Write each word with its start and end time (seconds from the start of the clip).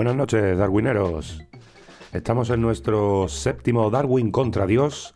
buenas 0.00 0.16
noches, 0.16 0.56
Darwineros. 0.56 1.42
Estamos 2.14 2.48
en 2.48 2.62
nuestro 2.62 3.28
séptimo 3.28 3.90
Darwin 3.90 4.30
contra 4.30 4.66
Dios 4.66 5.12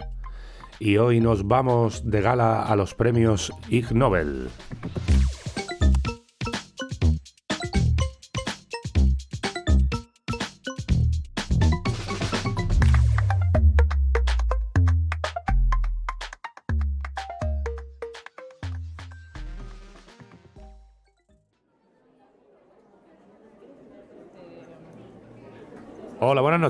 y 0.79 0.99
hoy 0.99 1.21
nos 1.21 1.49
vamos 1.49 2.11
de 2.11 2.21
gala 2.21 2.65
a 2.65 2.77
los 2.77 2.95
premios 2.95 3.51
Ig 3.71 3.95
Nobel. 3.95 4.51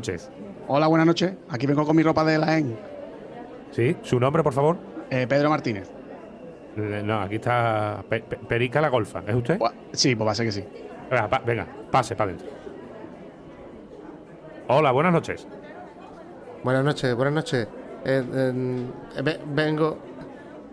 Noches. 0.04 0.30
Hola, 0.68 0.86
buenas 0.86 1.06
noches. 1.06 1.32
Aquí 1.48 1.66
vengo 1.66 1.84
con 1.86 1.96
mi 1.96 2.02
ropa 2.02 2.24
de 2.24 2.36
la 2.38 2.58
EN. 2.58 2.76
¿Sí? 3.70 3.96
¿Su 4.02 4.20
nombre, 4.20 4.42
por 4.42 4.52
favor? 4.52 4.76
Eh, 5.10 5.26
Pedro 5.26 5.48
Martínez. 5.48 5.90
Eh, 6.76 7.02
No, 7.04 7.20
aquí 7.22 7.36
está 7.36 8.04
Pe- 8.08 8.20
Pe- 8.20 8.36
Perica 8.36 8.80
la 8.82 8.88
Golfa. 8.88 9.22
¿Es 9.26 9.34
usted? 9.34 9.58
Sí, 9.92 10.14
pues 10.14 10.26
va 10.28 10.32
a 10.32 10.34
ser 10.34 10.46
que 10.46 10.52
sí. 10.52 10.64
Venga, 11.10 11.28
pa- 11.28 11.38
venga, 11.46 11.66
pase 11.90 12.14
para 12.16 12.30
adentro. 12.32 12.48
Hola, 14.68 14.92
buenas 14.92 15.12
noches. 15.12 15.46
Buenas 16.62 16.84
noches, 16.84 17.14
buenas 17.14 17.34
noches. 17.34 17.66
Eh, 18.04 18.22
eh, 18.34 19.22
ve- 19.22 19.40
vengo 19.54 19.98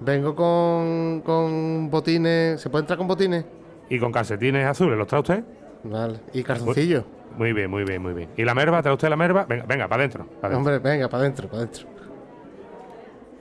vengo 0.02 0.36
con, 0.36 1.22
con 1.22 1.90
botines. 1.90 2.60
¿Se 2.60 2.70
puede 2.70 2.82
entrar 2.84 2.98
con 2.98 3.08
botines? 3.08 3.46
¿Y 3.90 3.98
con 4.00 4.12
calcetines 4.12 4.66
azules 4.68 4.98
los 4.98 5.08
trae 5.08 5.22
usted? 5.22 5.44
Vale. 5.84 6.20
¿Y 6.34 6.44
calzoncillos? 6.44 7.04
Muy 7.38 7.54
bien, 7.54 7.70
muy 7.72 7.84
bien, 7.84 8.02
muy 8.02 8.14
bien. 8.14 8.30
¿Y 8.38 8.44
la 8.44 8.54
merva? 8.54 8.82
¿Trae 8.82 8.94
usted 8.94 9.10
la 9.10 9.16
merva? 9.16 9.46
Venga, 9.46 9.66
venga, 9.68 9.88
para 9.88 10.02
adentro. 10.02 10.26
pa'. 10.42 10.50
Hombre, 10.50 10.80
venga, 10.80 11.08
para 11.10 11.22
adentro, 11.24 11.48
para 11.48 11.64
adentro. 11.64 11.88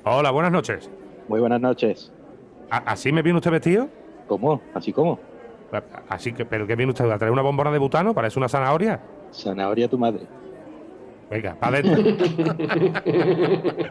Hola, 0.04 0.30
buenas 0.30 0.52
noches. 0.52 0.90
Muy 1.28 1.40
buenas 1.40 1.60
noches. 1.60 2.12
¿A- 2.70 2.78
¿Así 2.92 3.12
me 3.12 3.22
viene 3.22 3.38
usted 3.38 3.50
vestido? 3.50 3.88
¿Cómo? 4.26 4.60
¿Así 4.74 4.92
cómo? 4.92 5.18
Así 6.08 6.32
que, 6.32 6.44
¿pero 6.44 6.66
qué 6.66 6.74
viene 6.76 6.90
usted? 6.92 7.08
¿A 7.10 7.18
traer 7.18 7.32
una 7.32 7.42
bombona 7.42 7.70
de 7.70 7.78
butano? 7.78 8.14
¿Parece 8.14 8.38
una 8.38 8.48
zanahoria? 8.48 9.00
Zanahoria 9.32 9.88
tu 9.88 9.98
madre. 9.98 10.22
Venga, 11.30 11.54
para 11.54 11.78
adentro. 11.78 12.02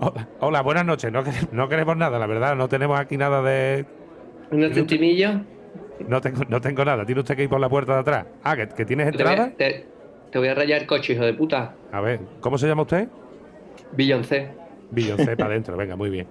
hola, 0.00 0.28
hola, 0.40 0.60
buenas 0.62 0.84
noches. 0.86 1.12
No 1.52 1.68
queremos 1.68 1.96
nada, 1.96 2.18
la 2.18 2.26
verdad. 2.26 2.56
No 2.56 2.68
tenemos 2.68 2.98
aquí 2.98 3.16
nada 3.16 3.40
de. 3.42 3.86
¿Una 4.50 4.72
centimilla? 4.72 5.42
No 6.06 6.20
tengo, 6.20 6.42
no 6.48 6.60
tengo 6.60 6.84
nada. 6.84 7.04
Tiene 7.04 7.20
usted 7.20 7.36
que 7.36 7.42
ir 7.44 7.48
por 7.48 7.60
la 7.60 7.68
puerta 7.68 7.94
de 7.94 8.00
atrás. 8.00 8.26
Ah, 8.44 8.56
¿que, 8.56 8.68
que 8.68 8.84
tienes 8.84 9.10
Te 9.10 9.22
voy, 9.22 9.32
entrada? 9.32 9.50
a, 9.52 9.56
te, 9.56 9.86
te 10.30 10.38
voy 10.38 10.48
a 10.48 10.54
rayar 10.54 10.82
el 10.82 10.86
coche, 10.86 11.14
hijo 11.14 11.24
de 11.24 11.34
puta. 11.34 11.74
A 11.92 12.00
ver, 12.00 12.20
¿cómo 12.40 12.56
se 12.58 12.66
llama 12.66 12.82
usted? 12.82 13.08
Beyoncé. 13.92 14.50
Beyoncé 14.90 15.36
para 15.36 15.50
adentro, 15.50 15.76
venga, 15.76 15.96
muy 15.96 16.10
bien. 16.10 16.26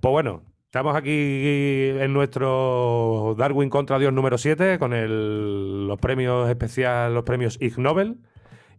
Pues 0.00 0.10
bueno, 0.10 0.42
estamos 0.64 0.96
aquí 0.96 1.10
en 1.10 2.12
nuestro 2.12 3.34
Darwin 3.38 3.70
contra 3.70 3.98
Dios 3.98 4.12
número 4.12 4.36
7 4.38 4.78
con 4.78 4.92
el- 4.92 5.86
los 5.86 5.98
premios 5.98 6.48
especiales, 6.50 7.14
los 7.14 7.22
premios 7.24 7.56
Ig 7.60 7.78
Nobel. 7.78 8.16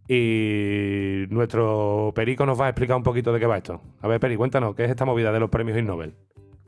Y 0.06 1.24
nuestro 1.30 2.12
Perico 2.14 2.44
nos 2.44 2.60
va 2.60 2.66
a 2.66 2.68
explicar 2.68 2.96
un 2.96 3.02
poquito 3.02 3.32
de 3.32 3.40
qué 3.40 3.46
va 3.46 3.56
esto. 3.56 3.80
A 4.02 4.08
ver, 4.08 4.20
Peri, 4.20 4.36
cuéntanos, 4.36 4.74
¿qué 4.74 4.84
es 4.84 4.90
esta 4.90 5.04
movida 5.04 5.32
de 5.32 5.40
los 5.40 5.48
premios 5.48 5.78
Ig 5.78 5.84
Nobel? 5.84 6.14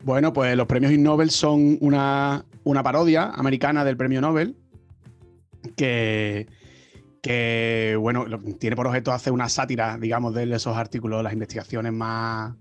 Bueno, 0.03 0.33
pues 0.33 0.57
los 0.57 0.67
premios 0.67 0.93
Ig 0.93 1.01
Nobel 1.01 1.31
son 1.31 1.77
una, 1.81 2.45
una 2.65 2.83
parodia 2.83 3.31
americana 3.31 3.85
del 3.85 3.97
premio 3.97 4.21
Nobel 4.21 4.57
que, 5.77 6.47
que, 7.23 7.97
bueno, 7.99 8.25
tiene 8.59 8.77
por 8.77 8.87
objeto 8.87 9.13
hacer 9.13 9.33
una 9.33 9.49
sátira, 9.49 9.99
digamos, 9.99 10.33
de 10.35 10.45
esos 10.55 10.77
artículos, 10.77 11.23
las 11.23 11.33
investigaciones 11.33 11.93
más 11.93 12.55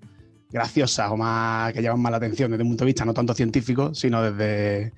graciosas 0.50 1.12
o 1.12 1.18
más 1.18 1.72
que 1.74 1.81
llaman 1.81 2.02
más 2.02 2.12
la 2.12 2.18
atención 2.18 2.52
desde 2.52 2.63
un 2.63 2.69
punto 2.69 2.84
de 2.84 2.88
vista 2.88 3.06
no 3.06 3.13
tanto 3.13 3.34
científico, 3.34 3.94
sino 3.94 4.22
desde... 4.22 4.94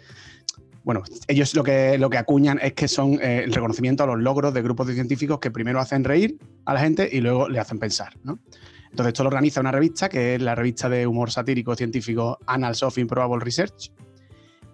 Bueno, 0.87 1.03
ellos 1.27 1.53
lo 1.53 1.65
que, 1.65 1.97
lo 1.97 2.09
que 2.09 2.17
acuñan 2.17 2.61
es 2.63 2.71
que 2.71 2.87
son 2.87 3.19
eh, 3.21 3.43
el 3.43 3.51
reconocimiento 3.51 4.05
a 4.05 4.07
los 4.07 4.19
logros 4.21 4.53
de 4.53 4.61
grupos 4.61 4.87
de 4.87 4.93
científicos 4.93 5.37
que 5.37 5.51
primero 5.51 5.81
hacen 5.81 6.05
reír 6.05 6.37
a 6.63 6.73
la 6.73 6.79
gente 6.79 7.09
y 7.11 7.19
luego 7.19 7.49
le 7.49 7.59
hacen 7.59 7.77
pensar, 7.77 8.15
¿no? 8.23 8.39
Entonces, 8.89 9.07
esto 9.07 9.23
lo 9.23 9.27
organiza 9.27 9.59
una 9.59 9.73
revista, 9.73 10.07
que 10.07 10.35
es 10.35 10.41
la 10.41 10.55
revista 10.55 10.87
de 10.87 11.05
humor 11.05 11.29
satírico 11.29 11.75
científico 11.75 12.39
Annals 12.47 12.83
of 12.83 12.97
Improbable 12.97 13.43
Research. 13.43 13.91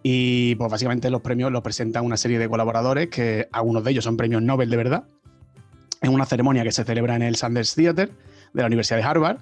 Y 0.03 0.53
pues 0.53 0.69
básicamente 0.69 1.09
los 1.09 1.21
premios 1.21 1.51
los 1.51 1.63
presentan 1.63 2.05
una 2.05 2.15
serie 2.15 2.37
de 2.37 2.47
colaboradores, 2.47 3.07
que 3.07 3.47
algunos 3.51 3.83
de 3.83 3.89
ellos 3.89 4.03
son 4.03 4.15
premios 4.15 4.43
Nobel 4.43 4.69
de 4.69 4.77
verdad, 4.77 5.05
en 6.03 6.13
una 6.13 6.27
ceremonia 6.27 6.61
que 6.61 6.71
se 6.71 6.83
celebra 6.83 7.15
en 7.15 7.23
el 7.23 7.37
Sanders 7.37 7.73
Theater 7.73 8.11
de 8.53 8.61
la 8.61 8.67
Universidad 8.67 8.97
de 8.97 9.03
Harvard. 9.03 9.39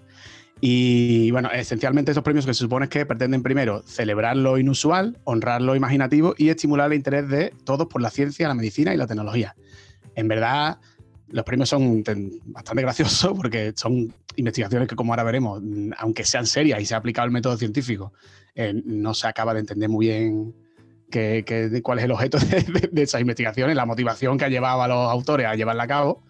Y 0.64 1.32
bueno, 1.32 1.50
esencialmente 1.52 2.12
estos 2.12 2.24
premios 2.24 2.46
que 2.46 2.54
se 2.54 2.60
supone 2.60 2.88
que 2.88 3.06
pretenden 3.08 3.42
primero 3.42 3.82
celebrar 3.86 4.38
lo 4.38 4.60
inusual, 4.60 5.18
honrar 5.24 5.60
lo 5.60 5.76
imaginativo 5.76 6.36
y 6.38 6.50
estimular 6.50 6.92
el 6.92 6.98
interés 6.98 7.28
de 7.30 7.52
todos 7.66 7.88
por 7.88 8.00
la 8.00 8.12
ciencia, 8.12 8.48
la 8.48 8.54
medicina 8.54 8.94
y 8.94 8.98
la 8.98 9.08
tecnología. 9.08 9.56
En 10.14 10.28
verdad, 10.28 10.78
los 11.30 11.44
premios 11.46 11.68
son 11.68 12.04
bastante 12.46 12.84
graciosos 12.84 13.34
porque 13.36 13.74
son 13.76 14.14
investigaciones 14.36 14.88
que, 14.88 14.96
como 14.96 15.14
ahora 15.14 15.24
veremos, 15.24 15.64
aunque 15.98 16.24
sean 16.26 16.46
serias 16.46 16.80
y 16.80 16.86
se 16.86 16.94
ha 16.94 16.98
aplicado 16.98 17.26
el 17.26 17.32
método 17.32 17.58
científico, 17.58 18.14
eh, 18.54 18.80
no 18.86 19.16
se 19.16 19.28
acaba 19.28 19.56
de 19.56 19.62
entender 19.62 19.90
muy 19.90 20.06
bien 20.08 20.54
de 21.10 21.82
cuál 21.84 22.00
es 22.00 22.06
el 22.06 22.12
objeto 22.12 22.38
de 22.92 23.02
esas 23.02 23.20
investigaciones, 23.20 23.76
la 23.76 23.86
motivación 23.86 24.38
que 24.38 24.46
ha 24.46 24.50
llevado 24.50 24.82
a 24.82 24.88
los 24.88 25.12
autores 25.12 25.48
a 25.48 25.56
llevarla 25.56 25.84
a 25.84 25.88
cabo. 25.88 26.24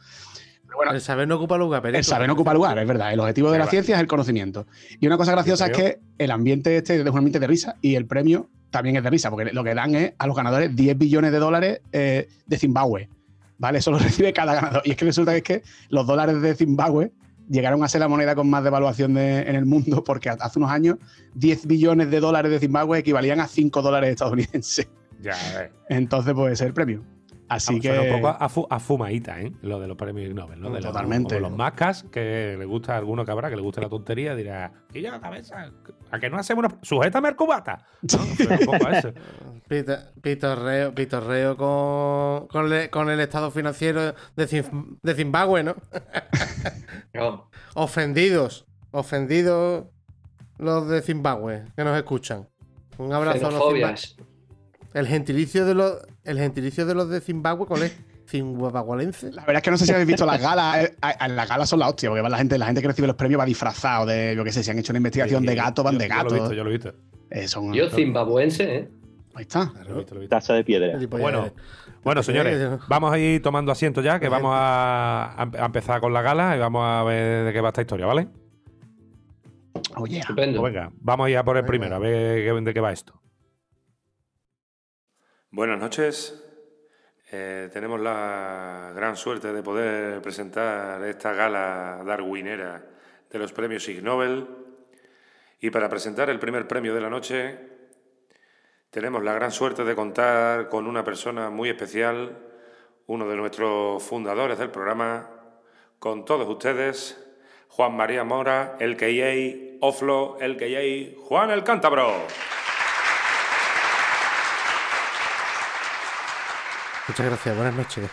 Bueno, 0.76 0.92
El 0.94 1.02
saber 1.02 1.28
no 1.28 1.36
ocupa 1.36 1.58
lugar, 1.58 1.82
pero 1.82 1.98
el 1.98 2.04
saber 2.04 2.28
no 2.28 2.34
ocupa 2.34 2.54
lugar, 2.54 2.78
es 2.80 2.88
verdad. 2.88 3.12
El 3.14 3.20
objetivo 3.20 3.48
de 3.52 3.58
la 3.58 3.66
Verdad. 3.66 3.72
ciencia 3.72 3.96
es 3.96 4.02
el 4.02 4.08
conocimiento. 4.08 4.66
Y 5.00 5.08
una 5.08 5.18
cosa 5.18 5.32
graciosa 5.34 5.68
es 5.68 5.72
que 5.78 6.00
el 6.18 6.32
ambiente 6.32 6.78
este 6.78 6.96
es 6.96 7.02
un 7.02 7.18
ambiente 7.18 7.40
de 7.40 7.48
risa 7.48 7.76
y 7.82 7.96
el 7.96 8.06
premio 8.06 8.50
también 8.70 8.96
es 8.96 9.04
de 9.04 9.10
risa, 9.10 9.30
porque 9.30 9.52
lo 9.52 9.64
que 9.64 9.76
dan 9.76 9.96
es 9.96 10.14
a 10.18 10.28
los 10.28 10.36
ganadores 10.36 10.76
10 10.76 10.98
billones 10.98 11.32
de 11.32 11.40
dólares 11.40 11.82
eh, 11.92 12.28
de 12.46 12.58
Zimbabue. 12.58 13.10
¿Vale? 13.58 13.80
Eso 13.80 13.92
lo 13.92 14.00
recibe 14.00 14.34
cada 14.34 14.54
ganador. 14.56 14.82
Y 14.86 14.92
es 14.92 14.98
que 14.98 15.06
resulta 15.06 15.32
que 15.32 15.38
es 15.38 15.44
que 15.44 15.64
los 15.90 16.08
dólares 16.08 16.42
de 16.42 16.56
Zimbabue 16.56 17.12
llegaron 17.50 17.84
a 17.84 17.90
ser 17.90 18.00
la 18.00 18.08
moneda 18.08 18.34
con 18.34 18.50
más 18.50 18.64
devaluación 18.64 19.14
de- 19.14 19.42
en 19.42 19.56
el 19.56 19.66
mundo, 19.66 20.04
porque 20.06 20.30
hace 20.30 20.58
unos 20.58 20.72
años 20.72 20.98
10 21.36 21.68
billones 21.68 22.10
de 22.10 22.20
dólares 22.22 22.50
de 22.52 22.60
Zimbabue 22.60 22.98
equivalían 23.00 23.40
a 23.42 23.48
5 23.48 23.82
dólares 23.82 24.10
estadounidenses. 24.12 24.88
Ya, 25.22 25.34
a 25.34 25.58
ver. 25.60 25.72
Entonces, 25.90 26.34
pues 26.34 26.54
ese 26.54 26.64
es 26.64 26.68
el 26.70 26.74
premio. 26.74 27.04
Así 27.56 27.80
que. 27.80 27.90
suena 27.90 28.02
un 28.16 28.22
poco 28.22 28.38
a, 28.40 28.48
fu- 28.50 28.68
a 28.70 28.80
fumadita, 28.80 29.42
¿eh? 29.42 29.52
Lo 29.62 29.80
de 29.80 29.88
los 29.88 29.98
premios 29.98 30.34
Nobel, 30.34 30.60
¿no? 30.62 30.70
De 30.70 30.80
los- 30.80 30.92
Totalmente. 30.92 31.36
como 31.36 31.50
los 31.50 31.58
mascas, 31.58 32.04
que 32.12 32.56
le 32.58 32.66
gusta 32.66 32.94
a 32.96 32.98
alguno 32.98 33.26
que 33.26 33.32
habrá, 33.32 33.50
que 33.50 33.56
le 33.58 33.62
gusta 33.62 33.82
la 33.82 33.90
tontería, 33.90 34.36
dirá, 34.36 34.72
que 34.92 35.02
yo 35.02 35.12
la 35.12 35.20
cabeza, 35.20 35.72
a 36.12 36.20
que 36.20 36.30
no 36.30 36.38
hacemos 36.38 36.66
una... 36.66 36.78
Sujétame 36.82 37.28
al 37.28 37.36
cubata. 37.36 37.86
un 38.02 38.66
poco 38.66 38.88
a 38.88 38.98
eso. 39.00 39.12
Pitorreo, 40.22 40.94
pitorreo 40.94 41.56
con, 41.58 42.48
con, 42.48 42.72
el, 42.74 42.90
con 42.90 43.10
el 43.10 43.20
estado 43.20 43.52
financiero 43.52 44.14
de, 44.36 44.48
Zim- 44.48 44.98
de 45.02 45.14
Zimbabue, 45.16 45.64
¿no? 45.64 45.76
No. 47.14 47.50
Ofendidos, 47.76 48.66
ofendidos 48.92 49.86
los 50.58 50.88
de 50.88 51.02
Zimbabue 51.02 51.66
que 51.76 51.84
nos 51.84 51.98
escuchan. 51.98 52.48
Un 52.98 53.12
abrazo 53.14 53.48
a 53.48 53.52
los 53.52 53.60
Zimba- 53.62 53.96
Xenofobias. 53.96 54.16
El 54.94 55.08
gentilicio 55.08 55.66
de 55.66 55.76
los 55.76 55.98
el 56.24 56.38
gentilicio 56.38 56.86
de 56.86 56.94
los 56.96 57.10
de 57.10 57.22
Zimbabue, 57.22 57.66
¿cuál 57.68 57.84
es? 57.84 57.98
Zimbabuense. 58.30 59.32
La 59.32 59.42
verdad 59.42 59.58
es 59.58 59.62
que 59.64 59.72
no 59.72 59.78
sé 59.78 59.86
si 59.86 59.92
habéis 59.92 60.08
visto 60.08 60.26
las 60.26 60.42
galas. 60.42 60.86
eh, 60.86 60.96
Las 61.30 61.50
galas 61.50 61.68
son 61.68 61.80
la 61.80 61.90
hostia, 61.90 62.10
porque 62.10 62.22
va 62.22 62.30
la 62.30 62.38
gente, 62.38 62.58
la 62.58 62.66
gente 62.68 62.82
que 62.82 62.88
recibe 62.88 63.08
los 63.08 63.16
premios 63.18 63.40
va 63.42 63.46
disfrazado 63.46 64.06
de, 64.06 64.34
yo 64.38 64.44
qué 64.44 64.52
sé, 64.52 64.64
si 64.64 64.72
han 64.72 64.80
hecho 64.80 64.94
una 64.94 64.98
investigación 65.00 65.46
de 65.46 65.56
gato, 65.56 65.84
van 65.84 65.96
Yo- 65.96 66.00
de 66.00 66.08
Yo 66.08 66.14
lo 66.16 66.20
he 66.20 66.24
gato. 66.24 66.36
visto, 66.36 66.54
yo 66.54 66.64
lo 66.64 66.70
he 66.70 66.74
visto. 66.74 66.94
Eh, 67.30 67.48
son- 67.48 67.74
Yo 67.74 67.90
zimbabuense, 67.90 68.76
¿eh? 68.78 68.90
Ahí 69.34 69.42
está. 69.44 69.72
Lo 69.88 69.96
he 69.96 69.98
visto, 70.00 70.16
lo 70.16 70.22
he 70.22 70.24
visto. 70.24 70.36
Taza 70.36 70.54
de 70.54 70.64
piedra. 70.64 70.98
Bueno, 71.10 71.52
bueno, 72.04 72.24
señores, 72.24 72.80
vamos 72.88 73.12
a 73.14 73.18
ir 73.20 73.42
tomando 73.42 73.72
asiento 73.72 74.02
ya, 74.02 74.20
que 74.20 74.30
vamos 74.30 74.52
a, 74.56 75.42
a 75.42 75.66
empezar 75.66 76.00
con 76.02 76.14
la 76.14 76.22
gala 76.22 76.56
y 76.56 76.60
vamos 76.60 76.84
a 76.86 77.04
ver 77.04 77.46
de 77.46 77.54
qué 77.54 77.60
va 77.62 77.70
esta 77.70 77.82
historia, 77.82 78.06
¿vale? 78.06 78.28
Oh, 79.96 80.06
yeah. 80.06 80.20
Estupendo. 80.22 80.62
Pues 80.62 80.74
venga, 80.74 80.92
vamos 81.02 81.28
a 81.28 81.30
ir 81.30 81.38
a 81.38 81.44
por 81.44 81.58
el 81.58 81.64
Venga. 81.64 81.68
primero, 81.70 81.96
a 81.96 82.00
ver 82.00 82.64
de 82.64 82.74
qué 82.74 82.80
va 82.80 82.92
esto. 82.94 83.20
Buenas 85.54 85.80
noches. 85.80 86.42
Eh, 87.30 87.70
tenemos 87.74 88.00
la 88.00 88.94
gran 88.96 89.18
suerte 89.18 89.52
de 89.52 89.62
poder 89.62 90.22
presentar 90.22 91.04
esta 91.04 91.34
gala 91.34 92.04
darwinera 92.06 92.86
de 93.30 93.38
los 93.38 93.52
premios 93.52 93.86
Ig 93.90 94.02
Nobel. 94.02 94.48
Y 95.60 95.70
para 95.70 95.90
presentar 95.90 96.30
el 96.30 96.40
primer 96.40 96.70
premio 96.70 96.96
de 96.96 97.02
la 97.02 97.10
noche, 97.10 97.60
tenemos 98.92 99.24
la 99.24 99.34
gran 99.34 99.52
suerte 99.52 99.84
de 99.84 99.94
contar 99.94 100.70
con 100.70 100.88
una 100.88 101.04
persona 101.04 101.50
muy 101.50 101.68
especial, 101.68 102.38
uno 103.08 103.28
de 103.28 103.36
nuestros 103.36 104.02
fundadores 104.02 104.58
del 104.58 104.72
programa, 104.72 105.32
con 106.00 106.24
todos 106.24 106.48
ustedes, 106.48 107.22
Juan 107.68 107.98
María 107.98 108.24
Mora, 108.24 108.78
el 108.80 108.96
KJ, 108.96 109.80
Oflo, 109.82 110.38
el 110.40 110.56
KJ, 110.56 111.20
Juan 111.28 111.52
el 111.52 111.66
Cántabro. 111.66 112.26
Muchas 117.08 117.26
gracias, 117.26 117.56
buenas 117.56 117.76
noches. 117.76 118.10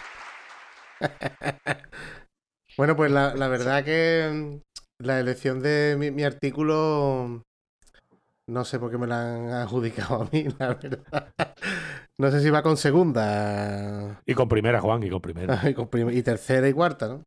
bueno, 2.77 2.97
pues 2.97 3.11
la, 3.11 3.35
la 3.35 3.49
verdad 3.49 3.85
que 3.85 4.31
mm, 4.33 5.05
la 5.05 5.21
elección 5.21 5.61
de 5.61 5.97
mi, 5.99 6.11
mi 6.11 6.25
artículo 6.25 7.43
no 8.49 8.65
sé 8.65 8.79
por 8.79 8.91
qué 8.91 8.99
me 8.99 9.07
la 9.07 9.35
han 9.35 9.49
adjudicado 9.53 10.23
a 10.23 10.29
mí, 10.33 10.47
la 10.59 10.69
verdad. 10.75 11.33
No 12.19 12.31
sé 12.31 12.41
si 12.41 12.51
va 12.51 12.63
con 12.63 12.77
segunda 12.77 14.21
Y 14.27 14.35
con 14.35 14.49
primera, 14.49 14.81
Juan, 14.81 15.03
y 15.03 15.11
con 15.11 15.21
primera. 15.21 15.61
y, 15.71 15.75
con 15.75 15.89
prim- 15.89 16.11
y 16.11 16.23
tercera 16.23 16.69
y 16.69 16.73
cuarta, 16.73 17.09
¿no? 17.09 17.23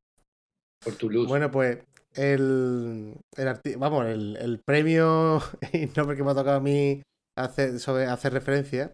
Por 0.83 0.95
tu 0.95 1.09
luz. 1.09 1.27
Bueno, 1.27 1.51
pues 1.51 1.79
el, 2.15 3.15
el 3.37 3.77
vamos, 3.77 4.05
el, 4.07 4.35
el 4.37 4.59
premio 4.65 5.41
y 5.73 5.85
nombre 5.95 6.17
que 6.17 6.23
me 6.23 6.31
ha 6.31 6.35
tocado 6.35 6.57
a 6.57 6.61
mí 6.61 7.01
hacer, 7.37 7.79
sobre, 7.79 8.07
hacer 8.07 8.33
referencia 8.33 8.91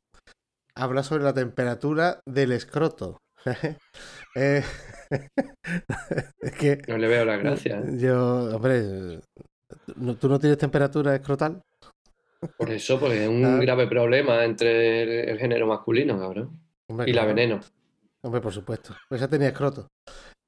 habla 0.77 1.03
sobre 1.03 1.24
la 1.24 1.33
temperatura 1.33 2.19
del 2.25 2.51
escroto. 2.51 3.18
Eh, 4.39 4.62
es 6.41 6.51
que 6.53 6.77
No 6.88 6.97
le 6.97 7.07
veo 7.07 7.25
la 7.25 7.38
gracia. 7.38 7.79
¿eh? 7.79 7.97
yo, 7.97 8.56
hombre, 8.56 9.19
¿no- 9.95 10.15
¿tú 10.15 10.29
no 10.29 10.38
tienes 10.38 10.59
temperatura 10.59 11.15
escrotal? 11.15 11.62
Por 12.57 12.69
eso, 12.69 13.00
porque 13.00 13.24
es 13.24 13.29
un 13.29 13.44
Ah. 13.44 13.57
grave 13.59 13.88
problema 13.88 14.44
entre 14.45 15.01
el, 15.03 15.29
el 15.29 15.39
género 15.39 15.65
masculino, 15.65 16.19
cabrón. 16.19 16.59
Hombre, 16.89 17.09
Y 17.09 17.13
la 17.13 17.25
veneno. 17.25 17.62
Hombre, 18.23 18.41
por 18.41 18.53
supuesto. 18.53 18.95
Pues 19.09 19.21
ya 19.21 19.27
tenía 19.27 19.47
escroto. 19.47 19.88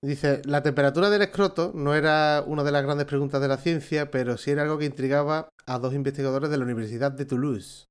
Dice, 0.05 0.41
la 0.45 0.61
temperatura 0.61 1.09
del 1.09 1.23
escroto 1.23 1.71
no 1.73 1.95
era 1.95 2.43
una 2.45 2.63
de 2.63 2.71
las 2.71 2.83
grandes 2.83 3.07
preguntas 3.07 3.41
de 3.41 3.47
la 3.47 3.57
ciencia, 3.57 4.11
pero 4.11 4.37
sí 4.37 4.51
era 4.51 4.61
algo 4.61 4.77
que 4.77 4.85
intrigaba 4.85 5.49
a 5.65 5.79
dos 5.79 5.93
investigadores 5.95 6.49
de 6.51 6.57
la 6.57 6.63
Universidad 6.65 7.11
de 7.11 7.25
Toulouse. 7.25 7.85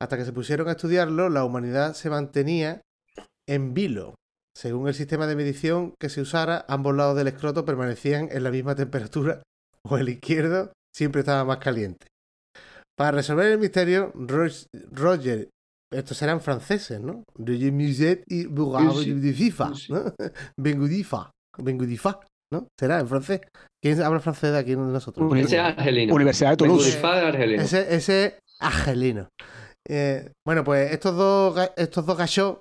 Hasta 0.00 0.16
que 0.16 0.24
se 0.24 0.32
pusieron 0.32 0.68
a 0.68 0.72
estudiarlo, 0.72 1.28
la 1.30 1.44
humanidad 1.44 1.94
se 1.94 2.10
mantenía 2.10 2.80
en 3.48 3.72
vilo. 3.74 4.14
Según 4.56 4.88
el 4.88 4.94
sistema 4.94 5.26
de 5.26 5.36
medición 5.36 5.94
que 6.00 6.08
se 6.08 6.20
usara, 6.20 6.64
ambos 6.68 6.94
lados 6.94 7.16
del 7.16 7.28
escroto 7.28 7.64
permanecían 7.64 8.28
en 8.30 8.42
la 8.42 8.50
misma 8.50 8.74
temperatura 8.74 9.42
o 9.88 9.96
el 9.98 10.08
izquierdo 10.08 10.72
siempre 10.94 11.20
estaba 11.20 11.44
más 11.44 11.58
caliente. 11.58 12.06
Para 12.96 13.10
resolver 13.12 13.46
el 13.52 13.58
misterio, 13.58 14.12
Ro- 14.14 14.46
Roger, 14.92 15.48
estos 15.92 16.20
eran 16.22 16.40
franceses, 16.40 17.00
¿no? 17.00 17.22
Roger 17.34 17.72
Muset 17.72 18.24
y 18.26 18.44
sí. 18.44 19.10
¿no? 19.92 20.02
Bengudifa, 20.58 21.30
Bengudifa, 21.58 22.20
¿no? 22.52 22.66
¿Será 22.78 22.98
en 23.00 23.08
francés? 23.08 23.40
¿Quién 23.82 24.00
habla 24.02 24.20
francés 24.20 24.52
de 24.52 24.58
aquí 24.58 24.70
de 24.70 24.76
nosotros? 24.78 25.30
Uni- 25.30 25.42
Ese 25.42 25.56
es 25.56 25.62
argelino. 25.62 26.14
Universidad 26.14 26.50
de 26.50 26.56
Toulouse. 26.56 26.90
Ese, 27.62 27.94
ese 27.94 28.38
argelino. 28.60 29.28
Eh, 29.88 30.32
bueno, 30.44 30.64
pues 30.64 30.92
estos 30.92 31.16
dos, 31.16 31.70
estos 31.76 32.04
dos 32.04 32.16
gachos, 32.16 32.58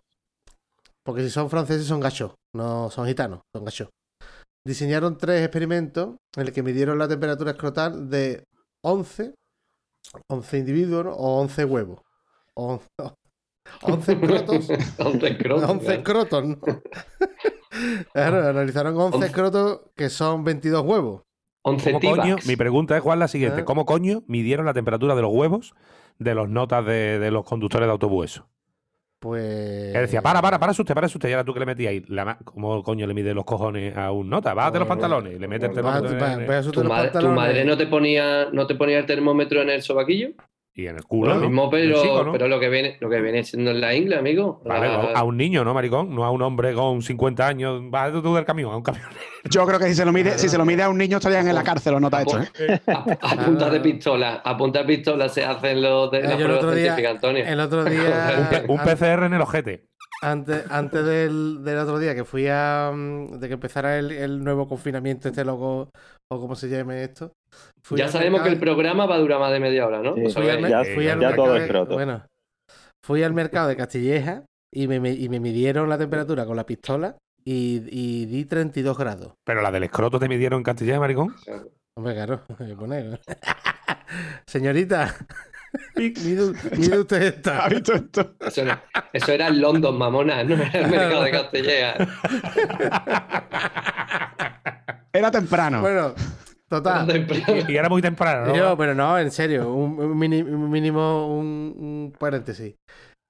porque 1.03 1.23
si 1.23 1.29
son 1.29 1.49
franceses 1.49 1.87
son 1.87 1.99
gachos, 1.99 2.33
no 2.55 2.89
son 2.91 3.07
gitanos, 3.07 3.41
son 3.55 3.65
gachos. 3.65 3.89
Diseñaron 4.65 5.17
tres 5.17 5.41
experimentos 5.41 6.15
en 6.35 6.47
el 6.47 6.53
que 6.53 6.63
midieron 6.63 6.97
la 6.97 7.07
temperatura 7.07 7.51
escrotal 7.51 8.09
de 8.09 8.43
11, 8.83 9.33
11 10.29 10.57
individuos 10.57 11.05
¿no? 11.05 11.11
o 11.11 11.41
11 11.41 11.65
huevos. 11.65 12.01
O, 12.55 12.79
11 13.81 14.11
escrotos. 14.11 14.69
Once 14.99 15.27
escrotos, 15.27 15.69
11 15.69 15.85
claro. 15.85 15.99
escrotos, 15.99 16.45
¿no? 16.45 16.57
Claro, 18.13 18.47
analizaron 18.47 18.95
11 18.95 19.15
Once. 19.17 19.27
escrotos 19.27 19.81
que 19.97 20.09
son 20.09 20.45
22 20.45 20.81
huevos. 20.85 21.23
Once 21.61 21.91
¿Cómo 21.91 21.99
coño? 21.99 22.23
T-Bags. 22.23 22.47
Mi 22.47 22.55
pregunta 22.55 22.95
es, 22.95 23.03
Juan, 23.03 23.19
la 23.19 23.27
siguiente. 23.27 23.61
Ah. 23.61 23.65
¿Cómo 23.65 23.85
coño 23.85 24.23
midieron 24.27 24.65
la 24.65 24.73
temperatura 24.73 25.13
de 25.13 25.21
los 25.21 25.33
huevos 25.33 25.73
de 26.19 26.35
los 26.35 26.49
notas 26.49 26.85
de, 26.85 27.19
de 27.19 27.31
los 27.31 27.45
conductores 27.45 27.87
de 27.87 27.91
autobús? 27.91 28.25
eso? 28.25 28.47
Pues. 29.19 29.91
Que 29.91 29.99
decía, 30.01 30.21
para, 30.21 30.39
para, 30.39 30.59
para 30.59 30.71
usted, 30.71 30.93
para 30.93 31.07
usted. 31.07 31.29
Y 31.29 31.31
ahora 31.31 31.43
tú 31.43 31.53
que 31.53 31.59
le 31.59 31.65
metías 31.65 31.89
ahí. 31.89 32.03
La 32.07 32.37
¿Cómo 32.43 32.83
coño 32.83 33.07
le 33.07 33.13
mide 33.15 33.33
los 33.33 33.43
cojones 33.43 33.97
a 33.97 34.11
un 34.11 34.29
nota? 34.29 34.53
Bájate 34.53 34.77
los 34.77 34.87
Bueno, 34.87 35.01
pantalones 35.01 35.33
y 35.35 35.39
le 35.39 35.47
mete 35.47 35.65
el 35.65 35.73
termómetro 35.73 36.09
asustar 36.59 37.11
¿Tu, 37.11 37.29
madre 37.29 37.65
no 37.65 37.75
te 37.75 37.87
ponía 37.87 38.49
no 38.51 38.67
te 38.67 38.75
ponía 38.75 38.99
el 38.99 39.07
termómetro 39.07 39.63
en 39.63 39.71
el 39.71 39.81
sobaquillo? 39.81 40.29
Y 40.77 40.87
en 40.87 40.97
el 40.97 41.05
culo. 41.05 41.29
lo 41.29 41.39
¿no? 41.39 41.41
mismo, 41.47 41.69
pero, 41.69 42.01
chico, 42.01 42.23
¿no? 42.25 42.31
pero 42.33 42.49
lo 42.49 42.59
que 42.59 42.67
viene, 42.67 42.97
lo 42.99 43.09
que 43.09 43.21
viene 43.21 43.43
siendo 43.45 43.71
en 43.71 43.79
la 43.79 43.95
ingle, 43.95 44.17
amigo. 44.17 44.61
Vale, 44.65 44.87
La- 44.89 45.11
a 45.19 45.23
un 45.23 45.37
niño, 45.37 45.63
¿no, 45.63 45.73
maricón? 45.73 46.13
No 46.13 46.25
a 46.25 46.31
un 46.31 46.41
hombre 46.41 46.73
con 46.73 47.01
50 47.01 47.47
años. 47.47 47.81
Bájate 47.89 48.21
tú 48.21 48.35
del 48.35 48.43
camión, 48.43 48.71
a 48.73 48.75
un 48.77 48.83
camión. 48.83 49.05
Yo 49.49 49.65
creo 49.65 49.79
que 49.79 49.85
si 49.85 49.95
se 49.95 50.03
lo 50.03 50.11
mide, 50.11 50.37
si 50.37 50.49
se 50.49 50.57
lo 50.57 50.65
mide 50.65 50.83
a 50.83 50.89
un 50.89 50.97
niño 50.97 51.17
estarían 51.17 51.47
en 51.47 51.55
la 51.55 51.63
cárcel 51.63 51.93
los 51.93 52.01
notas 52.01 52.23
hechos, 52.23 52.51
¿eh? 52.59 52.79
a, 52.87 53.05
a 53.21 53.45
punta 53.45 53.69
de 53.69 53.79
pistola, 53.79 54.41
a 54.43 54.57
punta 54.57 54.79
de 54.79 54.85
pistola 54.85 55.29
se 55.29 55.45
hacen 55.45 55.81
los 55.81 56.11
de 56.11 56.17
Eh, 56.19 56.21
yo 56.23 56.29
el 56.31 56.35
pruebas 56.37 56.57
otro 56.57 56.71
día- 56.75 56.95
Antonio. 57.09 57.45
El 57.45 57.59
otro 57.61 57.85
día. 57.85 58.63
Un, 58.67 58.77
PCR 58.79 59.23
en 59.27 59.33
el 59.33 59.41
ojete. 59.41 59.87
Antes, 60.25 60.65
antes 60.71 61.05
del, 61.05 61.63
del 61.63 61.77
otro 61.77 61.99
día 61.99 62.15
que 62.15 62.25
fui 62.25 62.47
a. 62.49 62.91
mm, 62.93 63.39
de 63.39 63.47
que 63.47 63.53
empezara 63.53 63.97
el, 63.99 64.11
el 64.11 64.43
nuevo 64.43 64.67
confinamiento, 64.67 65.29
este 65.29 65.45
loco, 65.45 65.89
o 66.31 66.39
como 66.39 66.55
se 66.55 66.67
llame 66.69 67.03
esto. 67.03 67.31
fui 67.83 67.97
Ya 67.99 68.07
sabemos 68.07 68.41
que 68.41 68.49
el 68.49 68.59
programa 68.59 69.05
va 69.05 69.15
a 69.15 69.19
durar 69.19 69.39
más 69.39 69.51
de 69.51 69.59
media 69.59 69.85
hora, 69.87 70.01
¿no? 70.01 70.15
Sí. 70.15 70.21
Lo 70.23 70.29
fui 70.31 70.43
al, 70.43 70.47
sabéis. 70.57 70.61
mer- 70.61 70.71
Ya- 70.71 70.93
fui 70.95 71.07
al 71.07 71.19
ya 71.19 71.27
mercado 71.27 71.45
todo 71.47 71.57
escroto. 71.57 71.93
Bueno, 71.93 72.25
fui 73.05 73.23
al 73.23 73.33
mercado 73.33 73.67
de 73.67 73.75
Castilleja 73.75 74.43
y 74.73 74.87
me, 74.87 74.99
me- 74.99 75.13
y 75.13 75.29
me 75.29 75.39
midieron 75.39 75.87
la 75.89 75.97
temperatura 75.97 76.45
con 76.45 76.55
la 76.55 76.65
pistola 76.65 77.15
y, 77.43 77.83
y 77.91 78.25
di 78.25 78.45
32 78.45 78.97
grados. 78.97 79.33
Pero 79.45 79.61
la 79.61 79.71
del 79.71 79.83
escroto 79.83 80.17
te 80.19 80.27
midieron 80.27 80.57
en 80.59 80.63
Castilla, 80.63 80.99
maricón. 80.99 81.35
Hombre, 81.97 82.13
claro, 82.15 82.41
hay 82.59 82.67
que 82.67 82.75
poner. 82.75 83.19
Señorita, 84.47 85.13
mide, 85.95 86.53
mide 86.77 86.99
usted 86.99 87.21
esta. 87.23 87.59
¿Has 87.65 87.69
visto 87.71 87.93
esto? 87.93 88.35
Eso, 88.39 88.61
era, 88.61 88.83
eso 89.13 89.31
era 89.31 89.47
el 89.47 89.59
London, 89.61 89.97
mamona, 89.97 90.43
no 90.43 90.55
era 90.55 90.79
el 90.79 90.87
mercado 90.89 91.23
de 91.23 91.31
Castilleja. 91.31 91.95
Era 95.13 95.31
temprano. 95.31 95.81
Bueno, 95.81 96.13
total. 96.67 97.25
Y 97.67 97.75
era 97.75 97.87
muy 97.89 98.01
temprano, 98.01 98.47
¿no? 98.47 98.55
Yo, 98.55 98.77
pero 98.77 98.93
no, 98.93 99.17
en 99.17 99.31
serio, 99.31 99.71
un, 99.73 99.97
un 99.99 100.17
mini- 100.17 100.41
un 100.43 100.69
mínimo, 100.69 101.37
un, 101.37 101.73
un 101.77 102.13
paréntesis. 102.17 102.75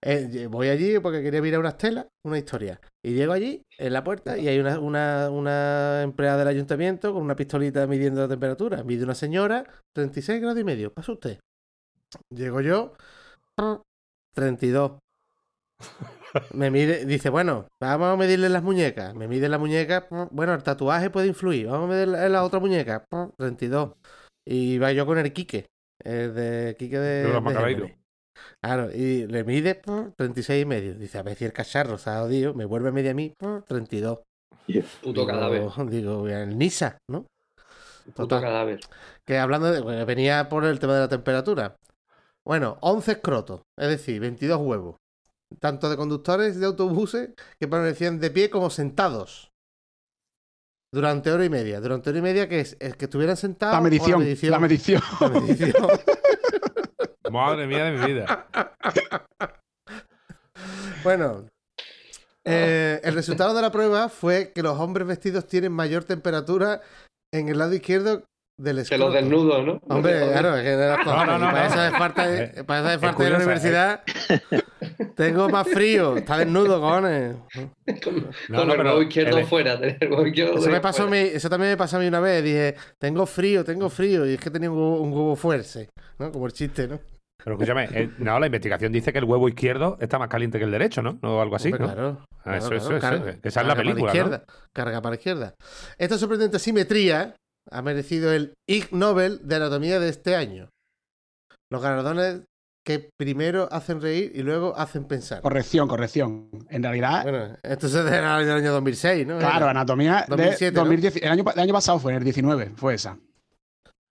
Eh, 0.08 0.48
voy 0.52 0.70
allí 0.70 1.00
porque 1.00 1.24
quería 1.24 1.42
mirar 1.42 1.60
unas 1.60 1.78
telas, 1.78 2.06
una 2.24 2.38
historia. 2.38 2.80
Y 3.04 3.14
llego 3.14 3.34
allí, 3.34 3.64
en 3.78 3.94
la 3.94 4.04
puerta, 4.04 4.38
y 4.38 4.48
hay 4.48 4.60
una, 4.60 4.80
una, 4.80 5.30
una 5.32 6.02
empleada 6.04 6.40
del 6.40 6.48
ayuntamiento 6.50 7.14
con 7.14 7.24
una 7.24 7.36
pistolita 7.36 7.88
midiendo 7.88 8.22
la 8.22 8.28
temperatura. 8.28 8.84
Mide 8.84 9.04
una 9.04 9.16
señora, 9.16 9.64
36 9.96 10.42
grados 10.42 10.60
y 10.60 10.64
medio. 10.64 10.92
Pasa 10.94 11.12
usted. 11.12 11.40
Llego 12.29 12.62
yo, 12.62 12.93
32. 14.34 15.00
Me 16.53 16.69
mide, 16.69 17.05
dice, 17.05 17.29
bueno, 17.29 17.67
vamos 17.81 18.13
a 18.13 18.17
medirle 18.17 18.50
las 18.50 18.63
muñecas. 18.63 19.13
Me 19.15 19.27
mide 19.27 19.48
la 19.50 19.57
muñeca, 19.57 20.07
bueno, 20.31 20.53
el 20.53 20.63
tatuaje 20.63 21.10
puede 21.10 21.27
influir. 21.27 21.67
Vamos 21.67 21.89
a 21.89 21.93
medir 21.93 22.07
la, 22.07 22.29
la 22.29 22.43
otra 22.43 22.60
muñeca, 22.60 23.05
32. 23.38 23.93
Y 24.45 24.77
va 24.77 24.91
yo 24.91 25.05
con 25.05 25.17
el 25.17 25.31
Quique, 25.34 25.67
el 26.03 26.34
de 26.34 26.75
Quique 26.77 27.00
de, 27.00 27.24
De. 27.24 27.98
Claro, 28.62 28.91
y 28.91 29.27
le 29.27 29.43
mide 29.43 29.81
36 30.17 30.63
y 30.63 30.65
medio. 30.65 30.95
Dice, 30.95 31.17
a 31.17 31.24
ver 31.24 31.38
si 31.38 31.45
el 31.45 31.53
cacharro 31.53 31.98
se 31.98 32.10
ha 32.10 32.19
jodido, 32.19 32.53
me 32.53 32.65
vuelve 32.65 32.89
a 32.89 32.91
medir 32.91 33.12
a 33.12 33.13
mí 33.13 33.34
32. 33.67 34.19
Puto 35.01 35.22
Digo, 35.22 35.25
cadáver. 35.25 35.62
Digo, 35.89 36.27
el 36.27 36.57
Nisa, 36.57 36.98
¿no? 37.10 37.25
Puto 38.05 38.27
Total. 38.27 38.41
cadáver. 38.41 38.79
Que 39.25 39.38
hablando 39.38 39.72
de. 39.72 39.81
bueno, 39.81 40.05
venía 40.05 40.50
por 40.50 40.65
el 40.65 40.79
tema 40.79 40.95
de 40.95 41.00
la 41.01 41.10
temperatura. 41.10 41.75
Bueno, 42.46 42.78
11 42.82 43.14
escrotos, 43.14 43.62
es 43.78 43.88
decir, 43.90 44.20
22 44.22 44.60
huevos. 44.62 44.98
Tanto 45.60 45.90
de 45.90 45.98
conductores 45.98 46.60
de 46.60 46.66
autobuses 46.66 47.34
que 47.60 47.68
permanecían 47.68 48.20
de 48.20 48.30
pie 48.30 48.50
como 48.50 48.70
sentados. 48.70 49.52
Durante 50.94 51.32
hora 51.32 51.44
y 51.44 51.50
media. 51.50 51.82
Durante 51.82 52.10
hora 52.10 52.20
y 52.20 52.22
media 52.22 52.48
que, 52.48 52.60
es, 52.60 52.78
es 52.80 52.96
que 52.96 53.06
estuvieran 53.06 53.36
sentados. 53.36 53.75
La 53.75 53.82
medición, 53.82 54.20
la 54.52 54.60
medición. 54.60 55.02
la 55.20 55.30
medición. 55.30 55.74
Madre 57.32 57.68
mía 57.68 57.86
de 57.86 57.92
mi 57.92 58.06
vida. 58.06 58.48
Bueno, 61.04 61.48
eh, 62.46 63.02
el 63.04 63.14
resultado 63.16 63.54
de 63.56 63.62
la 63.62 63.72
prueba 63.72 64.10
fue 64.10 64.52
que 64.54 64.62
los 64.62 64.80
hombres 64.80 65.08
vestidos 65.08 65.48
tienen 65.48 65.72
mayor 65.72 66.04
temperatura 66.04 66.82
en 67.34 67.50
el 67.50 67.58
lado 67.58 67.74
izquierdo 67.74 68.24
del 68.58 68.76
Que 68.78 68.82
escroto. 68.84 69.06
los 69.06 69.14
desnudos, 69.14 69.66
¿no? 69.66 69.80
Hombre, 69.90 70.20
Los 70.20 70.30
claro, 70.32 70.56
es 70.58 70.64
que 70.64 70.70
de 70.70 70.88
las 70.88 70.98
cosas. 71.04 71.28
no, 71.28 71.38
no, 71.40 71.46
para 71.52 71.68
no. 71.68 71.74
eso 71.74 71.84
es 71.86 71.92
parte, 71.92 72.22
de- 72.28 72.64
para 72.64 72.80
eso 72.80 72.90
es 72.90 72.96
Es 72.96 73.00
parte 73.02 73.24
de 73.24 73.30
la 73.30 73.36
curiosa, 73.38 73.38
universidad. 73.38 74.04
Tengo 75.16 75.50
más 75.50 75.68
frío, 75.68 76.16
está 76.18 76.38
desnudo, 76.38 76.80
cojones. 76.80 77.36
Con, 78.04 78.16
No, 78.50 78.58
con 78.60 78.68
no, 78.68 78.74
el 78.74 78.80
huevo 78.82 79.02
izquierdo 79.02 79.38
el- 79.40 79.46
fuera. 79.46 79.74
el 79.74 80.28
izquierdo 80.28 80.58
Eso, 80.58 80.70
me 80.70 80.80
pasó 80.82 81.14
eso 81.14 81.50
también 81.50 81.72
me 81.72 81.78
pasó 81.78 81.98
a 81.98 82.00
mí 82.00 82.08
una 82.08 82.20
vez. 82.20 82.44
Dije, 82.44 82.76
tengo 83.00 83.26
frío, 83.26 83.64
tengo 83.64 83.90
frío. 83.90 84.26
Y 84.26 84.34
es 84.36 84.40
que 84.40 84.50
tenía 84.50 84.70
un 84.72 84.78
huevo, 84.78 85.02
un 85.02 85.12
huevo 85.14 85.36
fuerte, 85.36 85.90
¿no? 86.20 86.32
Como 86.32 86.46
el 86.46 86.54
chiste, 86.54 86.88
¿no? 86.88 87.00
Pero 87.44 87.58
escúchame, 87.58 87.88
eh, 87.94 88.10
no, 88.18 88.40
la 88.40 88.48
investigación 88.48 88.92
dice 88.92 89.12
que 89.14 89.20
el 89.20 89.26
huevo 89.26 89.48
izquierdo 89.48 89.98
está 90.02 90.18
más 90.18 90.30
caliente 90.30 90.58
que 90.58 90.64
el 90.66 90.72
derecho, 90.72 91.02
¿no? 91.04 91.20
O 91.22 91.42
algo 91.42 91.56
así, 91.56 91.68
Hombre, 91.72 91.88
¿no? 91.88 91.94
claro. 91.94 92.26
Ah, 92.44 92.58
eso, 92.58 92.70
claro, 92.70 92.76
eso, 92.78 92.88
claro, 93.00 93.16
eso, 93.18 93.26
carga- 93.26 93.42
que 93.42 93.48
esa 93.50 93.62
es 93.62 93.68
la 93.68 93.74
carga 93.74 93.76
para 93.76 93.84
película, 93.84 94.14
¿no? 94.14 94.20
izquierda, 94.20 94.44
Carga 94.74 95.02
para 95.02 95.10
la 95.12 95.16
izquierda. 95.18 95.54
Esta 95.98 96.18
sorprendente 96.18 96.58
simetría 96.60 97.36
ha 97.72 97.81
merecido 97.81 98.31
el 98.34 98.53
Ig 98.67 98.88
Nobel 98.91 99.39
de 99.48 99.55
Anatomía 99.55 100.00
de 100.00 100.10
este 100.10 100.36
año. 100.36 100.69
Los 101.72 101.81
galardones 101.81 102.41
que 102.86 103.10
primero 103.17 103.67
hacen 103.72 104.00
reír 104.00 104.31
y 104.36 104.43
luego 104.43 104.77
hacen 104.77 105.05
pensar. 105.05 105.41
Corrección, 105.41 105.88
corrección. 105.88 106.50
En 106.69 106.84
realidad, 106.84 107.24
Bueno, 107.24 107.57
esto 107.63 107.89
se 107.89 108.03
da 108.03 108.39
en 108.41 108.48
el 108.48 108.51
año 108.57 108.72
2006, 108.74 109.25
¿no? 109.25 109.39
claro, 109.39 109.57
Era, 109.57 109.69
anatomía 109.72 110.25
2007, 110.29 110.65
de 110.65 110.72
¿no? 110.72 110.79
2010. 110.81 111.15
El, 111.17 111.29
año, 111.29 111.43
el 111.51 111.60
año 111.60 111.74
pasado 111.74 111.98
fue, 112.00 112.12
en 112.12 112.19
el 112.19 112.24
19, 112.24 112.74
fue 112.75 112.93
esa. 112.93 113.17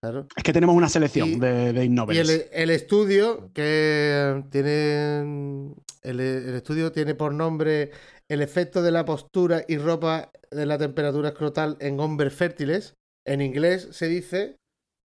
claro. 0.02 0.26
Es 0.34 0.42
que 0.42 0.52
tenemos 0.52 0.74
una 0.74 0.88
selección 0.88 1.28
Y- 1.28 1.38
de, 1.38 1.72
de 1.72 1.84
Ig 1.84 1.92
Y 2.10 2.18
el 2.52 2.70
estudio 2.70 3.50
que 3.54 4.42
tiene. 4.50 5.72
El, 6.02 6.20
el 6.20 6.54
estudio 6.56 6.90
tiene 6.92 7.14
por 7.14 7.32
nombre 7.32 7.92
El 8.28 8.42
efecto 8.42 8.82
de 8.82 8.90
la 8.90 9.04
postura 9.04 9.62
y 9.68 9.78
ropa 9.78 10.30
de 10.50 10.66
la 10.66 10.76
temperatura 10.78 11.28
escrotal 11.28 11.76
en 11.80 12.00
hombres 12.00 12.34
fértiles. 12.34 12.94
En 13.26 13.40
inglés 13.40 13.88
se 13.92 14.06
dice. 14.08 14.56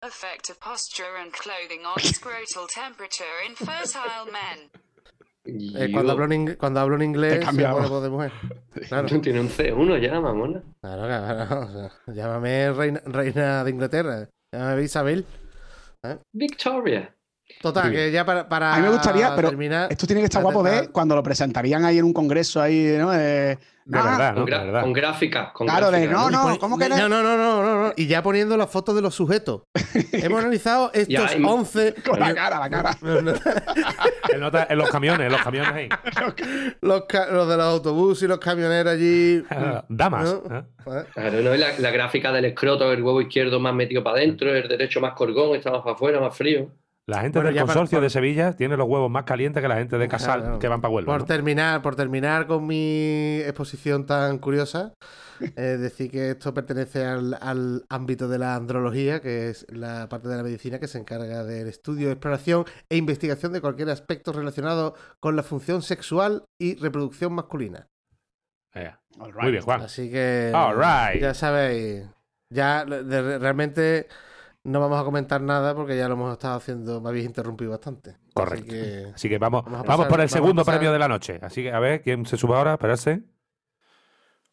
Effect 0.01 0.50
of 0.51 0.59
posture 0.59 1.17
and 1.21 1.31
clothing 1.31 1.86
on 1.86 1.95
scrotal 2.03 2.67
temperature 2.67 3.25
in 3.47 3.55
fertile 3.55 4.31
men. 4.31 4.69
eh, 5.75 5.91
cuando, 5.91 6.12
hablo 6.12 6.25
en, 6.25 6.31
ing- 6.33 6.57
cuando 6.57 6.79
hablo 6.79 6.95
en 6.97 7.01
inglés, 7.03 7.43
se 7.45 7.63
pone 7.67 7.88
voz 7.88 8.03
de 8.03 8.09
mujer. 8.09 8.31
Claro, 8.89 9.07
Tiene 9.21 9.39
un 9.39 9.50
C1 9.50 10.00
ya, 10.00 10.19
mamona. 10.19 10.62
claro, 10.81 11.03
claro. 11.07 11.62
o 11.62 11.71
sea, 11.71 12.13
llámame 12.13 12.71
reina, 12.74 13.01
reina 13.05 13.63
de 13.63 13.71
Inglaterra. 13.71 14.29
Llámame 14.53 14.83
Isabel. 14.83 15.25
Victoria. 16.33 17.13
Total, 17.61 17.91
que 17.91 18.11
ya 18.11 18.23
para, 18.25 18.47
para 18.47 18.73
A 18.73 18.77
mí 18.77 18.83
me 18.83 18.89
gustaría, 18.91 19.35
pero 19.35 19.49
terminar. 19.49 19.91
Esto 19.91 20.05
tiene 20.05 20.21
que 20.21 20.25
estar 20.25 20.43
guapo 20.43 20.61
ver 20.61 20.89
cuando 20.91 21.15
lo 21.15 21.23
presentarían 21.23 21.85
ahí 21.85 21.97
en 21.97 22.05
un 22.05 22.13
congreso 22.13 22.61
ahí, 22.61 22.95
¿no? 22.99 23.11
Eh, 23.13 23.57
De 23.85 23.97
ah, 23.97 24.03
verdad, 24.03 24.29
¿no? 24.33 24.41
Con, 24.41 24.45
De 24.51 24.57
verdad. 24.57 24.81
con 24.81 24.93
gráficas. 24.93 25.51
Con 25.53 25.65
Claro, 25.67 25.89
de 25.89 26.07
no, 26.07 26.29
no, 26.29 26.59
¿cómo 26.59 26.77
que 26.77 26.87
no, 26.89 26.97
no? 26.97 27.07
no, 27.09 27.23
no, 27.23 27.37
no, 27.37 27.63
no, 27.63 27.83
no. 27.87 27.93
Y 27.95 28.05
ya 28.07 28.21
poniendo 28.21 28.57
las 28.57 28.69
fotos 28.69 28.95
de 28.95 29.01
los 29.01 29.15
sujetos. 29.15 29.61
Hemos 30.11 30.41
analizado 30.41 30.91
estos 30.93 31.07
Ya, 31.31 31.37
y- 31.37 31.43
11. 31.43 31.95
Con 32.07 32.19
la 32.19 32.35
cara, 32.35 32.59
la 32.59 32.69
cara. 32.69 32.97
En, 33.01 34.39
nota- 34.41 34.67
en 34.69 34.77
los 34.77 34.89
camiones, 34.89 35.25
en 35.25 35.31
los 35.31 35.41
camiones 35.41 35.71
ahí. 35.73 35.89
los, 36.81 37.05
ca- 37.05 37.27
los 37.27 37.47
de 37.49 37.57
los 37.57 37.65
autobuses 37.65 38.23
y 38.23 38.27
los 38.27 38.39
camioneros 38.39 38.93
allí. 38.93 39.43
Damas. 39.89 40.23
No. 40.49 40.57
¿eh? 40.59 41.03
Claro, 41.13 41.41
no 41.41 41.53
es 41.53 41.59
la, 41.59 41.67
la 41.79 41.91
gráfica 41.91 42.31
del 42.31 42.45
escroto, 42.45 42.91
el 42.91 43.01
huevo 43.01 43.21
izquierdo 43.21 43.59
más 43.59 43.73
metido 43.73 44.03
para 44.03 44.17
adentro, 44.17 44.53
el 44.53 44.67
derecho 44.67 45.01
más 45.01 45.13
colgón, 45.13 45.55
está 45.55 45.71
más 45.71 45.81
para 45.81 45.95
afuera, 45.95 46.19
más 46.19 46.35
frío. 46.37 46.69
La 47.09 47.21
gente 47.21 47.39
Bueno, 47.39 47.47
del 47.51 47.55
para- 47.55 47.65
consorcio 47.67 47.97
por- 47.99 48.03
de 48.03 48.09
Sevilla 48.09 48.53
tiene 48.53 48.75
los 48.75 48.85
huevos 48.85 49.09
más 49.09 49.23
calientes 49.23 49.61
que 49.63 49.67
la 49.69 49.77
gente 49.77 49.97
de 49.97 50.09
Casal 50.09 50.41
Claro. 50.41 50.59
que 50.59 50.67
van 50.67 50.81
para 50.81 50.93
Huelva. 50.93 51.13
Por 51.13 51.21
¿no? 51.21 51.25
terminar, 51.25 51.81
por 51.81 51.95
terminar 51.95 52.47
con 52.47 52.67
mi 52.67 53.39
exposición 53.45 54.05
tan 54.05 54.39
curiosa, 54.39 54.93
eh, 55.55 55.77
decir 55.79 56.11
que 56.11 56.31
esto 56.31 56.53
pertenece 56.53 57.05
al, 57.05 57.37
al 57.39 57.85
ámbito 57.87 58.27
de 58.27 58.39
la 58.39 58.55
andrología, 58.55 59.21
que 59.21 59.49
es 59.49 59.65
la 59.69 60.09
parte 60.09 60.27
de 60.27 60.35
la 60.35 60.43
medicina 60.43 60.79
que 60.79 60.87
se 60.89 60.97
encarga 60.97 61.45
del 61.45 61.69
estudio, 61.69 62.11
exploración 62.11 62.65
e 62.89 62.97
investigación 62.97 63.53
de 63.53 63.61
cualquier 63.61 63.89
aspecto 63.89 64.33
relacionado 64.33 64.93
con 65.21 65.37
la 65.37 65.43
función 65.43 65.81
sexual 65.83 66.43
y 66.59 66.75
reproducción 66.75 67.31
masculina. 67.33 67.87
All 69.19 69.33
Muy 69.41 69.51
bien, 69.51 69.63
Juan. 69.63 69.81
Así 69.81 70.11
que 70.11 70.51
All 70.53 70.75
right. 70.75 71.21
ya 71.21 71.33
sabéis, 71.33 72.03
ya 72.53 72.83
de- 72.85 73.03
de- 73.03 73.39
realmente 73.39 74.07
no 74.67 74.79
vamos 74.79 75.00
a 75.00 75.03
comentar 75.03 75.41
nada 75.41 75.74
porque 75.74 75.95
ya 75.97 76.07
lo 76.07 76.13
hemos 76.15 76.33
estado 76.33 76.55
haciendo, 76.57 77.01
me 77.01 77.09
habéis 77.09 77.25
interrumpido 77.25 77.71
bastante. 77.71 78.17
Correcto. 78.33 78.65
Así 78.67 78.79
que 78.79 79.12
Así 79.15 79.29
que 79.29 79.38
vamos, 79.38 79.63
Vamos 79.65 80.05
por 80.07 80.19
el 80.21 80.29
segundo 80.29 80.63
pasar- 80.63 80.75
premio 80.79 80.91
de 80.93 81.00
la 81.00 81.07
noche. 81.07 81.39
Así 81.41 81.63
que 81.63 81.71
a 81.71 81.79
ver 81.79 82.01
quién 82.01 82.25
se 82.25 82.38
sube 82.38 82.55
ahora, 82.55 82.74
esperarse. 82.74 83.24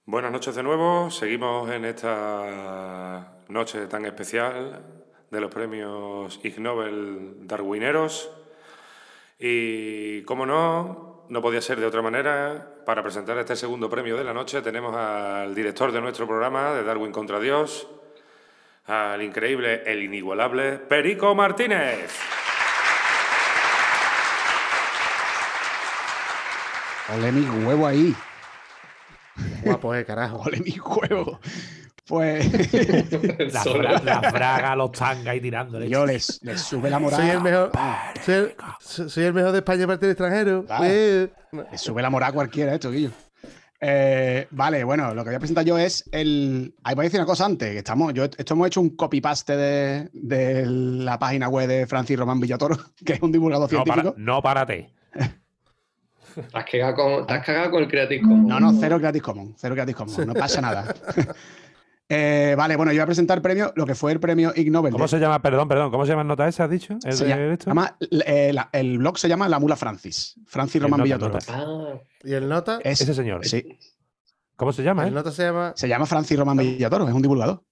Buenas 0.07 0.33
noches 0.33 0.55
de 0.55 0.63
nuevo. 0.63 1.11
Seguimos 1.11 1.71
en 1.71 1.85
esta 1.85 3.39
noche 3.49 3.87
tan 3.87 4.05
especial 4.05 4.83
de 5.31 5.41
los 5.41 5.51
premios 5.51 6.39
Ig 6.43 6.61
Nobel 6.61 7.47
Darwineros. 7.47 8.31
Y 9.39 10.23
como 10.23 10.47
no, 10.47 11.27
no 11.29 11.43
podía 11.43 11.61
ser 11.61 11.81
de 11.81 11.87
otra 11.87 12.03
manera. 12.03 12.71
Para 12.87 13.03
presentar 13.03 13.37
este 13.39 13.57
segundo 13.57 13.89
premio 13.91 14.17
de 14.17 14.25
la 14.25 14.35
noche 14.35 14.61
tenemos 14.63 14.95
al 14.95 15.55
director 15.55 15.91
de 15.91 16.01
nuestro 16.01 16.27
programa 16.27 16.73
de 16.75 16.85
Darwin 16.85 17.11
contra 17.13 17.41
Dios, 17.41 17.89
al 18.87 19.23
increíble, 19.23 19.83
el 19.87 20.03
inigualable 20.03 20.73
Perico 20.79 21.35
Martínez. 21.35 22.11
Ole 27.15 27.33
mi 27.33 27.43
huevo 27.67 27.87
ahí. 27.87 28.15
guapo, 29.63 29.95
eh, 29.95 30.05
carajo. 30.05 30.39
Ole 30.47 30.61
mi 30.61 30.77
huevo. 30.79 31.39
Pues 32.07 32.45
La, 33.55 33.63
fra- 33.63 34.01
la 34.03 34.31
fraga, 34.31 34.77
los 34.77 34.93
tangas 34.93 35.27
ahí 35.29 35.41
tirándole. 35.41 35.89
yo 35.89 36.05
les, 36.05 36.39
les 36.43 36.61
sube 36.61 36.91
la 36.91 36.99
moral. 36.99 37.21
Soy 37.21 37.31
el 37.31 37.41
mejor. 37.41 37.71
Soy 38.25 38.35
el, 38.35 38.55
soy 38.81 39.25
el 39.25 39.33
mejor 39.33 39.53
de 39.53 39.59
España 39.59 39.85
aparte 39.85 40.07
del 40.07 40.13
extranjero. 40.13 40.65
Claro. 40.67 40.85
Eh, 40.87 41.29
Le 41.53 41.79
sube 41.79 42.03
la 42.03 42.11
moral 42.11 42.31
a 42.31 42.33
cualquiera 42.33 42.75
esto, 42.75 42.91
Guillo. 42.91 43.11
Eh, 43.87 44.47
vale, 44.51 44.83
bueno, 44.83 45.13
lo 45.15 45.23
que 45.25 45.29
voy 45.31 45.37
a 45.37 45.39
presentar 45.39 45.63
yo 45.63 45.77
es 45.77 46.09
el. 46.11 46.75
Ahí 46.85 46.95
voy 46.95 47.03
a 47.03 47.07
decir 47.07 47.21
una 47.21 47.27
cosa 47.27 47.45
antes, 47.45 47.71
que 47.71 47.79
estamos. 47.79 48.15
Yo, 48.15 48.25
esto 48.25 48.55
hemos 48.55 48.67
hecho 48.69 48.81
un 48.81 48.97
copy-paste 48.97 49.57
de, 49.59 50.09
de 50.15 50.65
la 50.65 51.19
página 51.19 51.51
web 51.51 51.69
de 51.69 51.87
Francis 51.87 52.19
Román 52.19 52.41
Villatoro, 52.41 52.79
que 53.05 53.13
es 53.13 53.21
un 53.21 53.31
divulgador 53.31 53.71
No, 53.71 53.85
para, 53.85 53.95
científico. 54.03 54.15
no 54.17 54.41
párate. 54.41 54.91
Te 56.35 56.59
has 56.59 56.65
cagado 56.65 56.95
con, 56.95 57.27
te 57.27 57.35
has 57.35 57.45
cagado 57.45 57.71
con 57.73 57.83
el 57.83 57.89
Creative 57.91 58.23
Commons. 58.23 58.49
No, 58.49 58.59
no, 58.59 58.73
cero 58.81 58.97
Creative 58.99 59.23
Commons, 59.23 59.55
cero 59.59 59.75
Creative 59.75 59.97
Commons, 59.97 60.27
no 60.27 60.33
pasa 60.35 60.61
nada. 60.63 60.95
Eh, 62.09 62.55
vale, 62.57 62.77
bueno, 62.77 62.93
yo 62.93 62.97
voy 62.99 63.03
a 63.03 63.07
presentar 63.07 63.39
el 63.39 63.43
premio, 63.43 63.73
lo 63.77 63.87
que 63.87 63.95
fue 63.95 64.13
el 64.13 64.21
premio 64.21 64.53
Ig 64.55 64.71
Nobel. 64.71 64.93
¿Cómo 64.93 65.05
de- 65.05 65.09
se 65.09 65.19
llama? 65.19 65.41
Perdón, 65.41 65.69
perdón. 65.69 65.91
¿Cómo 65.91 66.05
se 66.05 66.11
llama 66.13 66.23
la 66.23 66.29
nota 66.29 66.47
esa, 66.47 66.65
has 66.65 66.71
dicho? 66.71 66.99
¿El 67.03 67.13
se 67.15 67.25
de 67.25 67.31
llama- 67.31 67.53
esto? 67.55 67.67
llama- 67.71 67.97
eh, 68.27 68.53
la- 68.53 68.69
el 68.73 68.99
blog 68.99 69.19
se 69.19 69.29
llama 69.29 69.49
La 69.49 69.59
Mula 69.59 69.77
Francis. 69.77 70.35
Francis 70.47 70.83
Román 70.83 71.03
Villatoro. 71.03 71.39
Ah, 71.49 71.95
y 72.23 72.33
el 72.35 72.49
nota. 72.49 72.79
Es- 72.85 73.01
Ese 73.01 73.15
señor. 73.15 73.45
sí, 73.47 73.79
¿Cómo 74.57 74.73
se 74.73 74.83
llama? 74.83 75.03
El 75.05 75.09
eh? 75.09 75.13
nota 75.13 75.33
se 75.33 75.43
llama. 75.45 75.73
se 75.77 75.89
llama 75.89 76.07
Francis 76.07 76.39
Román 76.39 76.57
Villatoro, 76.59 77.09
es 77.09 77.15
un 77.15 77.23
divulgador. 77.23 77.63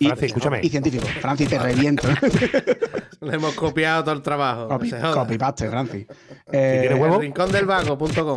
Y, 0.00 0.06
Francis, 0.06 0.26
escúchame. 0.28 0.60
y 0.62 0.68
científico. 0.68 1.06
Francis, 1.20 1.48
te 1.48 1.58
reviento. 1.58 2.06
Le 3.20 3.34
hemos 3.34 3.54
copiado 3.54 4.04
todo 4.04 4.14
el 4.14 4.22
trabajo. 4.22 4.68
Copy, 4.68 4.90
copy-paste, 4.90 5.68
Francis. 5.68 6.06
tiene 6.50 6.84
Eh, 6.86 6.94
huevo- 6.94 7.16
El 7.16 7.20
rincón 7.22 7.50
del 7.50 7.66
vago.com. 7.66 8.36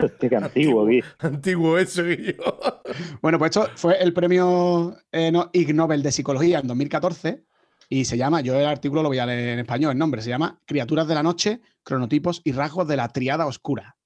Hostia, 0.00 0.28
qué 0.28 0.36
antiguo, 0.36 0.86
Gui. 0.86 1.02
Antiguo 1.18 1.78
eso 1.78 2.08
y 2.08 2.34
yo. 2.34 2.80
Bueno, 3.20 3.38
pues 3.38 3.56
esto 3.56 3.68
fue 3.74 4.00
el 4.00 4.12
premio 4.12 4.96
eh, 5.10 5.32
no, 5.32 5.50
Ig 5.52 5.74
Nobel 5.74 6.02
de 6.02 6.12
Psicología 6.12 6.60
en 6.60 6.68
2014 6.68 7.44
y 7.88 8.04
se 8.04 8.16
llama, 8.16 8.40
yo 8.40 8.54
el 8.54 8.66
artículo 8.66 9.02
lo 9.02 9.08
voy 9.08 9.18
a 9.18 9.26
leer 9.26 9.48
en 9.50 9.58
español, 9.58 9.92
el 9.92 9.98
nombre 9.98 10.22
se 10.22 10.30
llama 10.30 10.60
Criaturas 10.64 11.06
de 11.08 11.14
la 11.14 11.22
Noche, 11.22 11.60
cronotipos 11.82 12.40
y 12.44 12.52
rasgos 12.52 12.86
de 12.88 12.96
la 12.96 13.08
triada 13.08 13.46
oscura. 13.46 13.96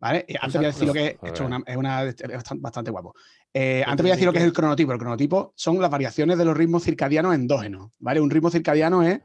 ¿Vale? 0.00 0.24
Y 0.28 0.34
antes 0.40 0.54
voy 0.54 0.64
a 0.64 0.68
decir 0.68 0.86
lo 0.86 0.92
que 0.92 1.06
es, 1.06 1.12
esto 1.14 1.26
es, 1.34 1.40
una- 1.40 1.62
es 1.66 1.76
una- 1.76 2.02
es 2.04 2.16
bastante, 2.60 2.90
guapo. 2.92 3.14
Eh, 3.52 3.82
antes 3.84 4.02
voy 4.04 4.10
a 4.10 4.14
decir 4.14 4.26
lo 4.26 4.32
que 4.32 4.38
es 4.38 4.44
el 4.44 4.52
cronotipo. 4.52 4.92
El 4.92 4.98
cronotipo 4.98 5.52
son 5.56 5.80
las 5.80 5.90
variaciones 5.90 6.38
de 6.38 6.44
los 6.44 6.56
ritmos 6.56 6.84
circadianos 6.84 7.34
endógenos. 7.34 7.90
¿vale? 7.98 8.20
Un 8.20 8.30
ritmo 8.30 8.48
circadiano 8.50 9.02
es 9.02 9.20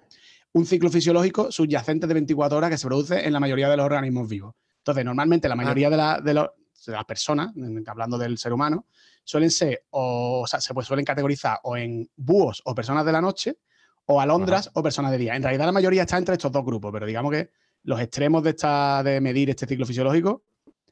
un 0.54 0.66
ciclo 0.66 0.90
fisiológico 0.90 1.52
subyacente 1.52 2.08
de 2.08 2.14
24 2.16 2.58
horas 2.58 2.70
que 2.72 2.78
se 2.78 2.88
produce 2.88 3.26
en 3.26 3.34
la 3.34 3.40
mayoría 3.40 3.70
de 3.70 3.78
los 3.78 3.86
organismos 3.86 4.28
vivos. 4.28 4.56
Entonces, 4.80 5.06
normalmente 5.06 5.48
la 5.48 5.56
mayoría 5.56 5.90
de, 5.92 5.98
la- 5.98 6.20
de 6.22 6.34
los- 6.34 6.50
de 6.86 6.92
las 6.92 7.06
personas, 7.06 7.54
hablando 7.88 8.18
del 8.18 8.38
ser 8.38 8.52
humano, 8.52 8.88
suelen 9.24 9.52
ser, 9.52 9.86
o, 9.92 10.42
o 10.42 10.48
sea, 10.48 10.60
se 10.60 10.74
pues, 10.74 10.86
suelen 10.88 11.06
categorizar 11.06 11.60
o 11.64 11.78
en 11.78 12.10
búhos 12.16 12.62
o 12.66 12.76
personas 12.76 13.06
de 13.06 13.12
la 13.12 13.22
noche, 13.22 13.58
o 14.06 14.20
alondras 14.20 14.70
o 14.74 14.84
personas 14.84 15.12
de 15.12 15.18
día. 15.18 15.36
En 15.36 15.44
realidad 15.44 15.66
la 15.66 15.72
mayoría 15.72 16.02
está 16.02 16.18
entre 16.18 16.34
estos 16.34 16.52
dos 16.52 16.66
grupos, 16.66 16.92
pero 16.92 17.06
digamos 17.06 17.32
que 17.32 17.52
los 17.84 18.02
extremos 18.02 18.44
de, 18.44 18.50
esta, 18.50 19.02
de 19.02 19.22
medir 19.22 19.50
este 19.50 19.66
ciclo 19.66 19.86
fisiológico 19.86 20.44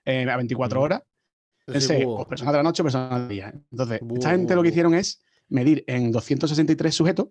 eh, 0.05 0.29
a 0.29 0.37
24 0.37 0.79
Ujú. 0.79 0.85
horas 0.85 1.01
Sí, 1.67 1.77
Ese, 1.77 2.03
búho. 2.05 2.21
o 2.21 2.27
personas 2.27 2.53
de 2.53 2.57
la 2.57 2.63
noche 2.63 2.81
o 2.81 2.85
personas 2.85 3.27
de 3.27 3.33
día. 3.33 3.53
Entonces, 3.71 4.01
esta 4.15 4.31
gente 4.31 4.55
lo 4.55 4.63
que 4.63 4.69
hicieron 4.69 4.93
es 4.95 5.21
medir 5.47 5.83
en 5.87 6.11
263 6.11 6.93
sujetos, 6.93 7.27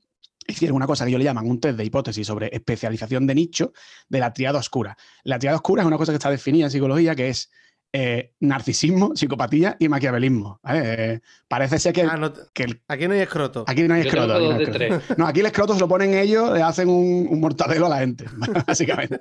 hicieron 0.46 0.76
una 0.76 0.86
cosa 0.86 1.04
que 1.04 1.08
ellos 1.10 1.18
le 1.18 1.24
llaman 1.24 1.48
un 1.50 1.60
test 1.60 1.76
de 1.76 1.84
hipótesis 1.84 2.26
sobre 2.26 2.48
especialización 2.54 3.26
de 3.26 3.34
nicho 3.34 3.72
de 4.08 4.20
la 4.20 4.32
triada 4.32 4.58
oscura. 4.60 4.96
La 5.24 5.38
triada 5.38 5.56
oscura 5.56 5.82
es 5.82 5.86
una 5.86 5.98
cosa 5.98 6.12
que 6.12 6.16
está 6.16 6.30
definida 6.30 6.66
en 6.66 6.70
psicología 6.70 7.14
que 7.16 7.28
es 7.28 7.50
eh, 7.92 8.34
narcisismo, 8.38 9.16
psicopatía 9.16 9.76
y 9.80 9.88
maquiavelismo. 9.88 10.60
¿vale? 10.62 10.80
Eh, 11.14 11.20
parece 11.48 11.80
ser 11.80 11.92
que, 11.92 12.02
Ah, 12.02 12.16
no 12.16 12.32
te- 12.32 12.42
que 12.54 12.62
el- 12.62 12.82
aquí 12.86 13.08
no 13.08 13.14
hay 13.14 13.20
escroto. 13.20 13.64
aquí 13.66 13.82
no 13.88 13.94
hay 13.94 14.02
escroto. 14.02 14.32
aquí 14.34 14.44
hay 14.44 14.62
escroto. 14.62 15.14
No, 15.18 15.26
aquí 15.26 15.40
el 15.40 15.46
escroto 15.46 15.74
se 15.74 15.80
lo 15.80 15.88
ponen 15.88 16.14
ellos, 16.14 16.52
le 16.52 16.62
hacen 16.62 16.88
un, 16.88 17.26
un 17.28 17.40
mortadelo 17.40 17.86
a 17.86 17.88
la 17.88 17.98
gente, 17.98 18.26
básicamente. 18.66 19.18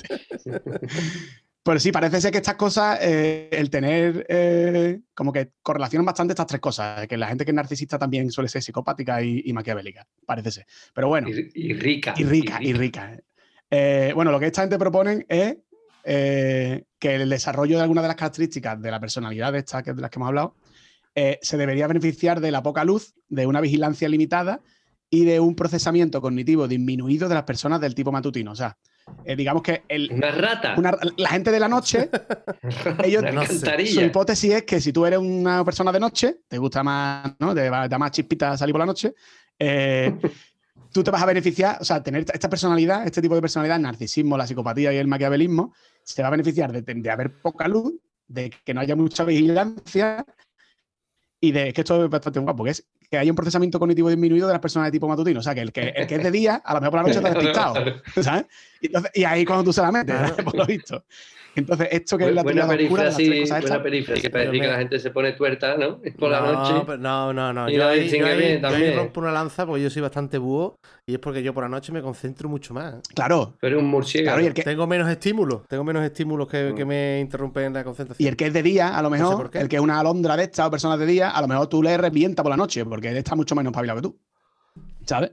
Pero 1.62 1.80
sí, 1.80 1.92
parece 1.92 2.22
ser 2.22 2.32
que 2.32 2.38
estas 2.38 2.56
cosas, 2.56 3.00
eh, 3.02 3.50
el 3.52 3.70
tener, 3.70 4.26
eh, 4.30 5.02
como 5.14 5.34
que 5.34 5.52
correlacionan 5.62 6.06
bastante 6.06 6.32
estas 6.32 6.48
tres 6.48 6.62
cosas, 6.62 7.06
que 7.08 7.18
la 7.18 7.28
gente 7.28 7.44
que 7.44 7.52
es 7.52 7.56
narcisista 7.56 8.00
también 8.00 8.32
suele 8.32 8.50
ser 8.50 8.64
psicopática 8.64 9.22
y, 9.22 9.44
y 9.46 9.54
maquiavélica, 9.54 10.08
parece 10.26 10.52
ser. 10.52 10.66
Pero 10.94 11.10
bueno, 11.10 11.30
y, 11.30 11.52
y 11.54 11.74
rica. 11.74 12.14
y 12.18 12.24
rica, 12.24 12.60
y 12.62 12.74
rica. 12.74 13.20
Eh, 13.70 14.14
bueno, 14.16 14.32
lo 14.32 14.40
que 14.40 14.48
esta 14.48 14.62
gente 14.62 14.80
proponen 14.80 15.26
es 15.28 15.58
que 16.02 17.16
el 17.16 17.30
desarrollo 17.30 17.78
de 17.78 17.84
algunas 17.84 18.04
de 18.04 18.08
las 18.08 18.18
características 18.18 18.82
de 18.82 18.90
la 18.90 19.00
personalidad 19.00 19.54
de 19.54 19.60
estas 19.60 19.84
que, 19.84 19.94
de 19.94 20.02
las 20.02 20.10
que 20.10 20.18
hemos 20.18 20.30
hablado 20.30 20.56
se 21.14 21.58
debería 21.58 21.86
beneficiar 21.86 22.40
de 22.40 22.50
la 22.50 22.64
poca 22.64 22.84
luz, 22.84 23.14
de 23.28 23.46
una 23.46 23.62
vigilancia 23.62 24.10
limitada 24.10 24.62
y 25.12 25.26
de 25.26 25.40
un 25.40 25.56
procesamiento 25.56 26.22
cognitivo 26.22 26.68
disminuido 26.68 27.28
de 27.30 27.36
las 27.36 27.44
personas 27.44 27.82
del 27.82 27.94
tipo 27.94 28.12
matutino. 28.12 28.54
O 28.54 28.56
sea, 28.56 28.78
eh, 29.26 29.36
digamos 29.36 29.62
que 29.64 29.84
el, 29.88 30.10
Una 30.12 30.32
rata. 30.32 30.76
una- 30.78 30.98
la 31.18 31.30
gente 31.30 31.52
de 31.52 31.60
la 31.60 31.68
noche, 31.68 32.10
ellos, 33.04 33.22
Una 33.22 33.32
no 33.32 33.46
sé. 33.46 33.86
su 33.88 34.02
hipótesis 34.02 34.54
es 34.54 34.64
que 34.64 34.80
si 34.82 34.92
tú 34.94 35.06
eres 35.06 35.20
una 35.20 35.64
persona 35.64 35.92
de 35.92 36.00
noche, 36.00 36.42
te 36.48 36.58
gusta 36.58 36.84
más, 36.84 37.34
¿no? 37.40 37.54
Te 37.54 37.70
da 37.70 37.98
más 37.98 38.12
chispita 38.12 38.58
salir 38.58 38.74
por 38.74 38.80
la 38.80 38.86
noche, 38.86 39.14
eh, 39.58 40.18
tú 40.92 41.04
te 41.04 41.12
vas 41.12 41.22
a 41.22 41.26
beneficiar, 41.26 41.78
o 41.82 41.86
sea, 41.86 42.02
tener 42.02 42.26
esta 42.34 42.50
personalidad, 42.50 43.06
este 43.06 43.22
tipo 43.22 43.36
de 43.36 43.42
personalidad, 43.42 43.76
el 43.78 43.84
narcisismo, 43.84 44.38
la 44.38 44.48
psicopatía 44.48 44.92
y 44.94 44.98
el 44.98 45.08
maquiavelismo, 45.08 45.74
se 46.04 46.22
va 46.22 46.30
a 46.30 46.32
beneficiar 46.32 46.72
de, 46.72 46.82
de 46.82 47.10
haber 47.12 47.40
poca 47.42 47.68
luz, 47.68 47.94
de 48.28 48.52
que 48.64 48.74
no 48.74 48.82
haya 48.82 48.96
mucha 48.96 49.24
vigilancia 49.24 50.26
y 51.42 51.52
de 51.52 51.72
que 51.74 51.82
esto 51.82 52.04
es 52.04 52.10
bastante 52.10 52.40
guapo, 52.40 52.64
que 52.66 52.72
es 52.72 52.86
que 53.10 53.18
haya 53.18 53.32
un 53.32 53.36
procesamiento 53.36 53.80
cognitivo 53.80 54.10
disminuido 54.10 54.48
de 54.48 54.54
las 54.54 54.62
personas 54.62 54.88
de 54.88 54.92
tipo 54.92 55.08
matutino. 55.08 55.40
O 55.40 55.44
sea, 55.44 55.56
que 55.56 55.62
el 55.62 55.72
que, 55.72 55.90
el 55.96 56.06
que 56.06 56.16
es 56.16 56.24
de 56.24 56.32
día, 56.32 56.56
a 56.64 56.74
lo 56.74 56.82
mejor 56.82 56.92
por 56.92 57.00
la 57.00 57.08
noche 57.08 57.18
está 57.18 57.30
despistado. 57.34 57.76
¿sabes? 58.22 58.46
Y, 58.82 58.88
entonces- 58.88 59.12
y 59.16 59.24
ahí 59.24 59.46
cuando 59.46 59.64
tú 59.64 59.74
se 59.74 59.82
la 59.82 59.92
metes, 59.92 60.16
por 60.44 60.56
lo 60.56 60.66
visto. 60.66 61.04
Entonces, 61.56 61.88
esto 61.92 62.18
que 62.18 62.26
es 62.30 62.34
la 62.34 62.44
buena 62.44 62.68
perífrasis, 62.68 63.42
cosas 63.42 63.62
buena 63.62 63.84
perífrasis, 63.84 64.24
que 64.24 64.30
parece 64.30 64.52
que 64.52 64.68
la 64.68 64.78
gente 64.78 65.00
se 65.00 65.10
pone 65.12 65.34
tuerta, 65.34 65.76
¿no? 65.78 66.00
Por 66.18 66.30
la 66.32 66.42
no, 66.42 66.52
noche. 66.54 66.84
pero- 66.86 66.98
no, 66.98 67.34
no, 67.34 67.52
no. 67.52 67.70
Y 67.70 67.76
Yo 67.76 67.88
ahí, 67.88 68.02
distingue 68.02 68.26
yo 68.28 68.32
ahí- 68.32 68.38
bien 68.40 68.62
yo 68.62 68.68
ahí 68.68 68.74
también. 68.74 68.96
rompo 68.96 69.20
una 69.20 69.32
lanza 69.32 69.66
porque 69.66 69.82
yo 69.84 69.90
soy 69.90 70.02
bastante 70.02 70.38
búho 70.38 70.76
y 71.06 71.14
es 71.14 71.20
porque 71.20 71.42
yo 71.44 71.54
por 71.54 71.64
la 71.64 71.70
noche 71.70 71.92
me 71.92 72.02
concentro 72.02 72.48
mucho 72.50 72.74
más. 72.74 72.96
Claro, 73.14 73.56
Pero 73.60 73.80
un 73.80 73.86
murciélago. 73.88 74.36
claro, 74.36 74.44
y 74.44 74.48
el 74.48 74.54
que, 74.54 74.64
Tengo 74.64 74.88
menos 74.88 75.10
estímulos, 75.10 75.68
tengo 75.68 75.84
menos 75.84 76.04
estímulos 76.04 76.48
que, 76.48 76.72
Mm. 76.72 76.76
que 76.76 76.86
me 76.86 77.20
interrumpen 77.20 77.74
la 77.74 77.84
concentración. 77.84 78.26
y 78.26 78.30
el 78.30 78.38
que 78.38 78.46
es 78.48 78.54
de 78.54 78.64
día, 78.64 78.98
a 78.98 79.02
lo 79.02 79.10
mejor, 79.10 79.50
el 79.54 79.68
que 79.68 79.76
es 79.78 79.82
una 79.82 80.00
alondra 80.00 80.38
de 80.38 80.44
esta 80.44 80.68
o 80.68 80.72
personas 80.72 81.00
de 81.00 81.06
día, 81.06 81.30
a 81.32 81.42
lo 81.42 81.48
mejor 81.48 81.68
tú 81.68 81.82
le 81.84 81.98
revienta 81.98 82.44
por 82.44 82.52
la 82.52 82.58
noche, 82.58 82.86
porque 82.86 83.10
él 83.10 83.18
está 83.18 83.36
mucho 83.36 83.56
menos 83.56 83.72
espabilado 83.72 84.00
que 84.02 84.08
tú. 84.08 84.18
¿Sabes? 85.06 85.32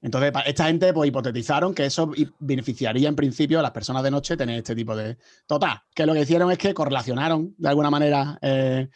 Entonces, 0.00 0.32
esta 0.46 0.66
gente 0.66 0.92
pues 0.92 1.08
hipotetizaron 1.08 1.74
que 1.74 1.86
eso 1.86 2.12
beneficiaría 2.38 3.08
en 3.08 3.16
principio 3.16 3.58
a 3.58 3.62
las 3.62 3.70
personas 3.70 4.02
de 4.02 4.10
noche 4.10 4.36
tener 4.36 4.58
este 4.58 4.74
tipo 4.74 4.94
de. 4.96 5.16
Total, 5.46 5.80
que 5.94 6.06
lo 6.06 6.14
que 6.14 6.20
hicieron 6.20 6.50
es 6.50 6.58
que 6.58 6.74
correlacionaron 6.74 7.54
de 7.56 7.68
alguna 7.68 7.90
manera 7.90 8.38
eh, 8.42 8.88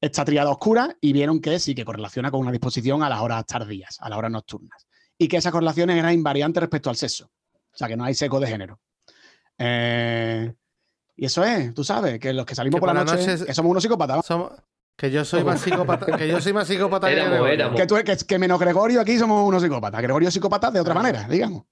esta 0.00 0.24
triada 0.24 0.50
oscura 0.50 0.96
y 1.00 1.12
vieron 1.12 1.40
que 1.40 1.58
sí, 1.58 1.74
que 1.74 1.84
correlaciona 1.84 2.30
con 2.30 2.40
una 2.40 2.52
disposición 2.52 3.02
a 3.02 3.08
las 3.08 3.20
horas 3.20 3.44
tardías, 3.46 3.96
a 4.00 4.08
las 4.08 4.18
horas 4.18 4.30
nocturnas. 4.30 4.86
Y 5.16 5.28
que 5.28 5.36
esas 5.36 5.52
correlaciones 5.52 5.96
eran 5.96 6.12
invariantes 6.12 6.60
respecto 6.60 6.90
al 6.90 6.96
sexo. 6.96 7.30
O 7.52 7.76
sea, 7.76 7.88
que 7.88 7.96
no 7.96 8.04
hay 8.04 8.14
seco 8.14 8.40
de 8.40 8.46
género. 8.46 8.80
Eh, 9.58 10.52
y 11.16 11.26
eso 11.26 11.44
es, 11.44 11.72
tú 11.74 11.84
sabes, 11.84 12.18
que 12.18 12.32
los 12.32 12.44
que 12.44 12.54
salimos 12.54 12.78
Que 12.78 12.80
por 12.80 12.94
la 12.94 13.04
noche, 13.04 13.44
que 13.46 13.54
somos 13.54 13.70
unos 13.70 13.82
psicópatas. 13.82 14.26
Somos- 14.26 14.52
que 14.96 15.10
yo 15.10 15.24
soy 15.24 15.42
más 15.44 15.60
psicópata, 15.60 16.16
que 16.16 16.28
yo 16.28 16.40
soy 16.40 16.52
más 16.52 16.66
psicópata 16.68 17.08
que 17.08 17.14
Éramos, 17.14 17.30
Gregorio. 17.32 17.54
éramos. 17.54 17.80
Que, 17.80 17.86
tú, 17.86 17.96
que, 18.04 18.16
que 18.26 18.38
menos 18.38 18.58
Gregorio 18.60 19.00
aquí 19.00 19.18
somos 19.18 19.46
unos 19.46 19.62
psicópatas. 19.62 20.00
Gregorio 20.02 20.28
es 20.28 20.34
psicópata 20.34 20.70
de 20.70 20.80
otra 20.80 20.94
manera, 20.94 21.26
digamos. 21.28 21.64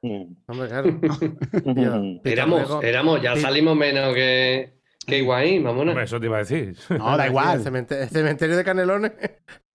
Mm. 0.00 0.22
Hombre, 0.46 0.68
claro. 0.68 1.00
Yo- 1.76 2.20
Éramos, 2.24 2.82
éramos, 2.84 3.22
ya 3.22 3.36
salimos 3.36 3.76
menos 3.76 4.14
que, 4.14 4.78
que 5.06 5.18
Higuaín, 5.18 5.62
vámonos. 5.62 5.96
Eso 6.02 6.18
te 6.18 6.26
iba 6.26 6.36
a 6.36 6.40
decir. 6.40 6.76
No, 6.90 7.16
da 7.16 7.24
El 7.26 7.30
igual. 7.30 7.62
cementerio, 7.62 8.02
el 8.04 8.10
cementerio 8.10 8.56
de 8.56 8.64
Canelones. 8.64 9.12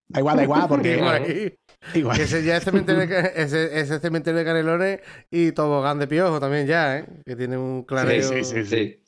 Da 0.09 0.19
igual, 0.19 0.37
da 0.37 0.43
igual, 0.43 0.65
porque. 0.69 1.57
Igual. 1.93 2.17
que 2.17 2.23
ese 2.23 2.43
ya 2.43 2.57
es 2.57 2.63
cementerio 2.63 3.05
de, 3.07 3.31
ese, 3.35 3.79
ese 3.79 3.99
cementerio 3.99 4.39
de 4.39 4.45
Canelones 4.45 4.99
y 5.29 5.51
tobogán 5.51 5.99
de 5.99 6.07
piojo 6.07 6.39
también 6.39 6.65
ya, 6.67 6.97
¿eh? 6.97 7.05
Que 7.25 7.35
tiene 7.35 7.55
un 7.57 7.83
clareo. 7.83 8.21
sí, 8.27 8.43
sí. 8.43 8.65
Sí. 8.65 9.03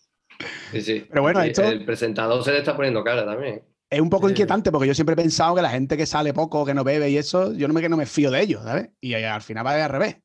Sí, 0.72 0.81
sí. 0.81 1.05
Pero 1.10 1.22
bueno, 1.24 1.41
Sí, 1.43 1.50
esto- 1.50 1.63
El 1.63 1.84
presentador 1.84 2.41
se 2.46 2.51
le 2.53 2.60
está 2.60 2.75
poniendo 2.77 3.03
cara 3.03 3.25
también. 3.25 3.62
Es 3.89 3.99
un 3.99 4.10
poco 4.10 4.28
Sí. 4.28 4.34
inquietante 4.34 4.71
porque 4.71 4.88
yo 4.88 4.93
siempre 4.93 5.13
he 5.13 5.15
pensado 5.15 5.56
que 5.56 5.62
la 5.62 5.69
gente 5.69 5.97
que 5.97 6.06
sale 6.06 6.34
poco, 6.34 6.65
que 6.65 6.73
no 6.73 6.84
bebe 6.84 7.10
y 7.10 7.17
eso, 7.17 7.54
yo 7.54 7.67
no 7.67 7.73
me, 7.73 7.82
que 7.82 7.89
no 7.89 7.97
me 7.97 8.06
fío 8.06 8.30
de 8.30 8.41
ellos, 8.41 8.63
¿sabes? 8.63 8.91
Y 9.02 9.13
eh, 9.13 9.25
al 9.28 9.41
final 9.41 9.65
va 9.65 9.84
al 9.84 9.89
revés. 9.89 10.17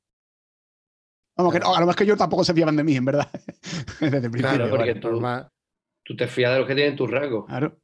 Vamos, 1.37 1.53
que 1.53 1.61
no, 1.61 1.68
a 1.68 1.81
lo 1.81 1.87
mejor 1.87 1.90
es 1.90 1.96
que 1.96 2.07
yo 2.07 2.16
tampoco 2.16 2.44
se 2.44 2.55
fiaban 2.55 2.77
de 2.77 2.85
mí, 2.85 2.94
en 2.94 3.05
verdad. 3.07 3.29
Desde 4.00 4.18
el 4.18 4.31
principio. 4.31 4.40
Claro, 4.57 4.70
porque 4.70 4.94
vale. 4.94 5.00
tú, 5.00 5.20
tú 6.05 6.16
te 6.16 6.27
fías 6.29 6.53
de 6.53 6.59
los 6.59 6.68
que 6.68 6.74
tienen 6.74 6.94
tus 6.94 7.11
rasgos. 7.11 7.46
Claro. 7.46 7.79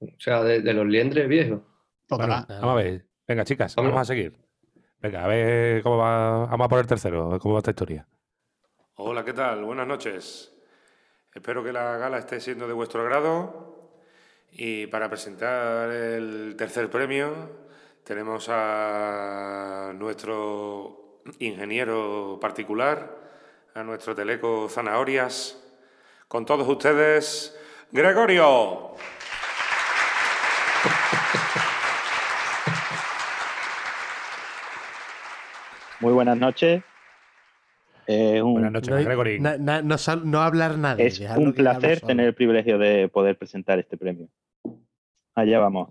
O 0.00 0.06
sea, 0.18 0.42
de, 0.44 0.60
de 0.60 0.74
los 0.74 0.86
liendres 0.86 1.26
viejos. 1.26 1.62
Total. 2.06 2.28
Bueno, 2.46 2.60
vamos 2.60 2.72
a 2.72 2.84
ver. 2.84 3.06
Venga, 3.26 3.44
chicas, 3.44 3.74
Vámonos. 3.74 3.94
vamos 3.94 4.08
a 4.10 4.12
seguir. 4.12 4.38
Venga, 5.00 5.24
a 5.24 5.26
ver 5.26 5.82
cómo 5.82 5.96
va. 5.96 6.46
Vamos 6.46 6.64
a 6.66 6.68
por 6.68 6.78
el 6.78 6.86
tercero, 6.86 7.26
a 7.26 7.28
ver 7.30 7.40
cómo 7.40 7.54
va 7.54 7.60
esta 7.60 7.70
historia. 7.70 8.06
Hola, 8.96 9.24
¿qué 9.24 9.32
tal? 9.32 9.64
Buenas 9.64 9.86
noches. 9.86 10.52
Espero 11.34 11.64
que 11.64 11.72
la 11.72 11.96
gala 11.96 12.18
esté 12.18 12.40
siendo 12.40 12.68
de 12.68 12.74
vuestro 12.74 13.00
agrado. 13.02 13.75
Y 14.52 14.86
para 14.86 15.08
presentar 15.08 15.90
el 15.90 16.54
tercer 16.56 16.90
premio 16.90 17.50
tenemos 18.04 18.48
a 18.48 19.92
nuestro 19.94 21.20
ingeniero 21.38 22.38
particular, 22.40 23.18
a 23.74 23.82
nuestro 23.82 24.14
teleco 24.14 24.68
Zanahorias. 24.68 25.62
Con 26.28 26.46
todos 26.46 26.66
ustedes, 26.68 27.56
Gregorio. 27.92 28.94
Muy 36.00 36.12
buenas 36.12 36.36
noches. 36.36 36.82
Un, 38.08 38.52
Buenas 38.52 38.72
noches, 38.72 38.90
No, 38.90 38.96
Gregory. 39.04 39.40
na- 39.40 39.56
na- 39.58 39.82
no, 39.82 39.98
sal- 39.98 40.30
no 40.30 40.40
hablar 40.42 40.78
nadie. 40.78 41.06
es 41.06 41.20
un 41.36 41.52
placer 41.52 42.00
tener 42.00 42.26
el 42.26 42.34
privilegio 42.34 42.78
de 42.78 43.08
poder 43.08 43.36
presentar 43.36 43.78
este 43.78 43.96
premio. 43.96 44.28
Allá 45.34 45.58
vamos. 45.58 45.90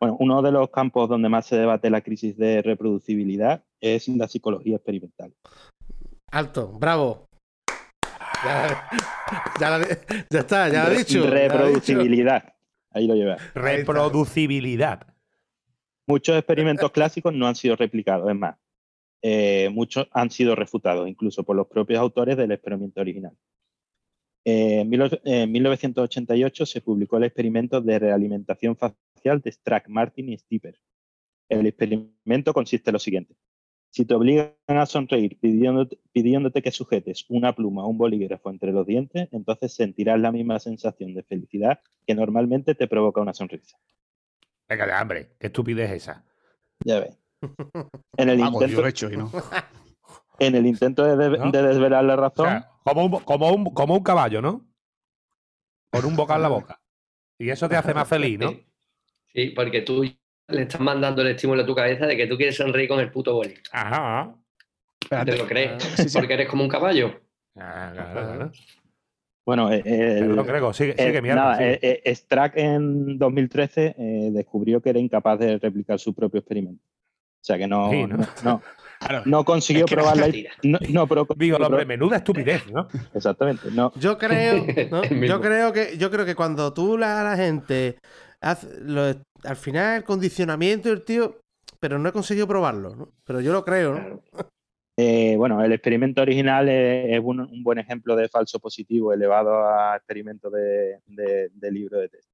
Bueno, 0.00 0.16
uno 0.18 0.42
de 0.42 0.50
los 0.50 0.68
campos 0.70 1.08
donde 1.08 1.28
más 1.28 1.46
se 1.46 1.56
debate 1.56 1.88
la 1.90 2.00
crisis 2.00 2.36
de 2.36 2.60
reproducibilidad 2.62 3.62
es 3.80 4.08
la 4.08 4.26
psicología 4.26 4.76
experimental. 4.76 5.32
Alto, 6.32 6.68
bravo. 6.78 7.26
Ya, 8.44 8.88
ya 9.60 9.70
la- 9.78 9.86
ya 10.28 10.40
está, 10.40 10.68
ya 10.68 10.84
lo 10.88 10.90
he 10.94 10.98
dicho. 10.98 11.22
ya 11.24 11.30
lo 11.30 11.36
he 11.36 11.42
dicho. 11.42 11.52
Reproducibilidad. 11.54 12.52
Ahí 12.90 13.06
lo 13.06 13.14
llevas. 13.14 13.40
Reproducibilidad. 13.54 15.06
Muchos 16.08 16.36
experimentos 16.36 16.90
clásicos 16.90 17.32
no 17.32 17.46
han 17.46 17.54
sido 17.54 17.76
replicados, 17.76 18.28
es 18.28 18.36
más, 18.36 18.56
eh, 19.22 19.70
muchos 19.72 20.08
han 20.12 20.30
sido 20.30 20.54
refutados, 20.56 21.08
incluso 21.08 21.44
por 21.44 21.56
los 21.56 21.68
propios 21.68 22.00
autores 22.00 22.36
del 22.36 22.52
experimento 22.52 23.00
original. 23.00 23.36
Eh, 24.44 24.80
en 24.80 24.88
mil- 24.88 25.20
en 25.24 25.52
1988 25.52 26.66
se 26.66 26.80
publicó 26.80 27.16
el 27.16 27.24
experimento 27.24 27.80
de 27.80 27.98
realimentación 27.98 28.76
facial 28.76 29.40
de 29.40 29.52
Strack, 29.52 29.88
Martin 29.88 30.28
y 30.30 30.38
Stipper. 30.38 30.78
El 31.48 31.66
experimento 31.66 32.52
consiste 32.52 32.90
en 32.90 32.94
lo 32.94 32.98
siguiente. 32.98 33.36
Si 33.90 34.06
te 34.06 34.14
obligan 34.14 34.54
a 34.68 34.86
sonreír 34.86 35.38
pidiéndote, 35.38 35.98
pidiéndote 36.12 36.62
que 36.62 36.70
sujetes 36.72 37.26
una 37.28 37.54
pluma 37.54 37.84
o 37.84 37.88
un 37.88 37.98
bolígrafo 37.98 38.50
entre 38.50 38.72
los 38.72 38.86
dientes, 38.86 39.28
entonces 39.32 39.74
sentirás 39.74 40.18
la 40.18 40.32
misma 40.32 40.58
sensación 40.58 41.14
de 41.14 41.22
felicidad 41.22 41.80
que 42.06 42.14
normalmente 42.14 42.74
te 42.74 42.88
provoca 42.88 43.20
una 43.20 43.34
sonrisa. 43.34 43.76
Venga, 44.66 44.86
de 44.86 44.92
hambre. 44.92 45.28
Qué 45.38 45.48
estupidez 45.48 45.90
esa. 45.90 46.24
Ya 46.84 47.00
ves. 47.00 47.18
En 48.16 48.28
el, 48.28 48.38
yo 48.38 48.46
intento, 48.46 48.80
lo 48.80 48.86
he 48.86 48.90
hecho 48.90 49.10
y 49.10 49.16
no. 49.16 49.30
en 50.38 50.54
el 50.54 50.66
intento 50.66 51.04
de, 51.04 51.16
de- 51.30 51.38
¿No? 51.38 51.50
de 51.50 51.62
desvelar 51.62 52.04
la 52.04 52.14
O 52.14 52.16
razón, 52.16 52.46
sea, 52.46 52.70
como, 52.84 53.04
un, 53.04 53.20
como, 53.20 53.50
un, 53.52 53.64
como 53.72 53.94
un 53.94 54.02
caballo, 54.02 54.40
¿no? 54.42 54.64
Con 55.90 56.04
un 56.04 56.16
bocado 56.16 56.38
en 56.38 56.42
la 56.42 56.48
boca. 56.48 56.80
Y 57.38 57.50
eso 57.50 57.68
te 57.68 57.76
hace 57.76 57.92
más 57.94 58.08
feliz, 58.08 58.38
¿no? 58.38 58.50
Sí. 58.52 58.66
Sí, 59.34 59.48
porque 59.56 59.80
tú 59.80 60.02
le 60.04 60.62
estás 60.62 60.80
mandando 60.80 61.22
el 61.22 61.28
estímulo 61.28 61.62
a 61.62 61.66
tu 61.66 61.74
cabeza 61.74 62.06
de 62.06 62.18
que 62.18 62.26
tú 62.26 62.36
quieres 62.36 62.54
sonreír 62.56 62.86
con 62.86 63.00
el 63.00 63.10
puto 63.10 63.32
boli. 63.34 63.54
Ajá. 63.72 64.34
Espérate. 65.00 65.32
¿Te 65.32 65.38
lo 65.38 65.46
crees? 65.46 65.82
Sí, 65.82 66.08
sí. 66.10 66.18
Porque 66.18 66.34
eres 66.34 66.48
como 66.50 66.62
un 66.64 66.68
caballo. 66.68 67.18
Ah, 67.56 67.90
claro, 67.94 68.12
claro. 68.12 68.52
bueno, 69.46 69.72
eh, 69.72 69.82
eh, 69.86 70.18
el- 70.18 70.42
Grego, 70.44 70.74
sigue, 70.74 70.94
sigue 70.98 71.22
nada, 71.22 71.56
eh, 71.60 72.02
Strack 72.14 72.56
en 72.58 73.16
2013 73.18 73.94
eh, 73.98 74.30
descubrió 74.32 74.82
que 74.82 74.90
era 74.90 74.98
incapaz 74.98 75.38
de 75.38 75.56
replicar 75.58 75.98
su 75.98 76.14
propio 76.14 76.40
experimento. 76.40 76.84
O 77.42 77.44
sea 77.44 77.58
que 77.58 77.66
no, 77.66 77.90
Sí, 77.90 78.06
¿no? 78.06 78.16
no, 78.18 78.26
no, 78.44 78.62
Claro. 79.00 79.22
no 79.26 79.44
consiguió 79.44 79.84
Es 79.84 79.90
que 79.90 79.96
probar 79.96 80.16
la 80.16 80.22
mentira. 80.22 80.52
no, 80.62 80.78
no, 80.90 81.06
pero- 81.08 81.26
Digo, 81.36 81.56
pero- 81.56 81.66
hombre, 81.66 81.84
menuda 81.84 82.18
estupidez, 82.18 82.70
¿no? 82.70 82.86
exactamente, 83.14 83.68
no, 83.72 83.92
Yo 83.96 84.16
creo, 84.16 84.64
yo 85.26 85.40
creo 85.40 85.72
que 85.72 85.96
yo 85.98 86.10
creo 86.10 86.24
que 86.24 86.36
cuando 86.36 86.72
tú 86.72 86.96
la, 86.96 87.20
a 87.20 87.24
la 87.24 87.36
gente 87.36 87.98
hace- 88.40 88.68
lo- 88.82 89.02
al 89.44 89.56
final 89.56 89.96
el 89.96 90.04
condicionamiento 90.04 90.88
del 90.88 91.02
tío, 91.04 91.40
pero 91.80 91.98
no 91.98 92.08
he 92.08 92.12
conseguido 92.12 92.46
probarlo, 92.46 92.94
¿no? 92.94 93.08
Pero 93.24 93.40
yo 93.40 93.52
lo 93.52 93.64
creo, 93.64 93.94
¿no? 93.94 94.22
Eh, 94.96 95.34
bueno, 95.36 95.64
el 95.64 95.72
experimento 95.72 96.22
original 96.22 96.68
es, 96.68 97.14
es 97.14 97.20
un, 97.24 97.40
un 97.40 97.62
buen 97.64 97.78
ejemplo 97.80 98.14
de 98.14 98.28
falso 98.28 98.60
positivo 98.60 99.12
elevado 99.12 99.66
a 99.66 99.96
experimento 99.96 100.48
de, 100.48 101.00
de- 101.06 101.48
de 101.52 101.70
libro 101.72 101.98
de 101.98 102.08
test. 102.08 102.28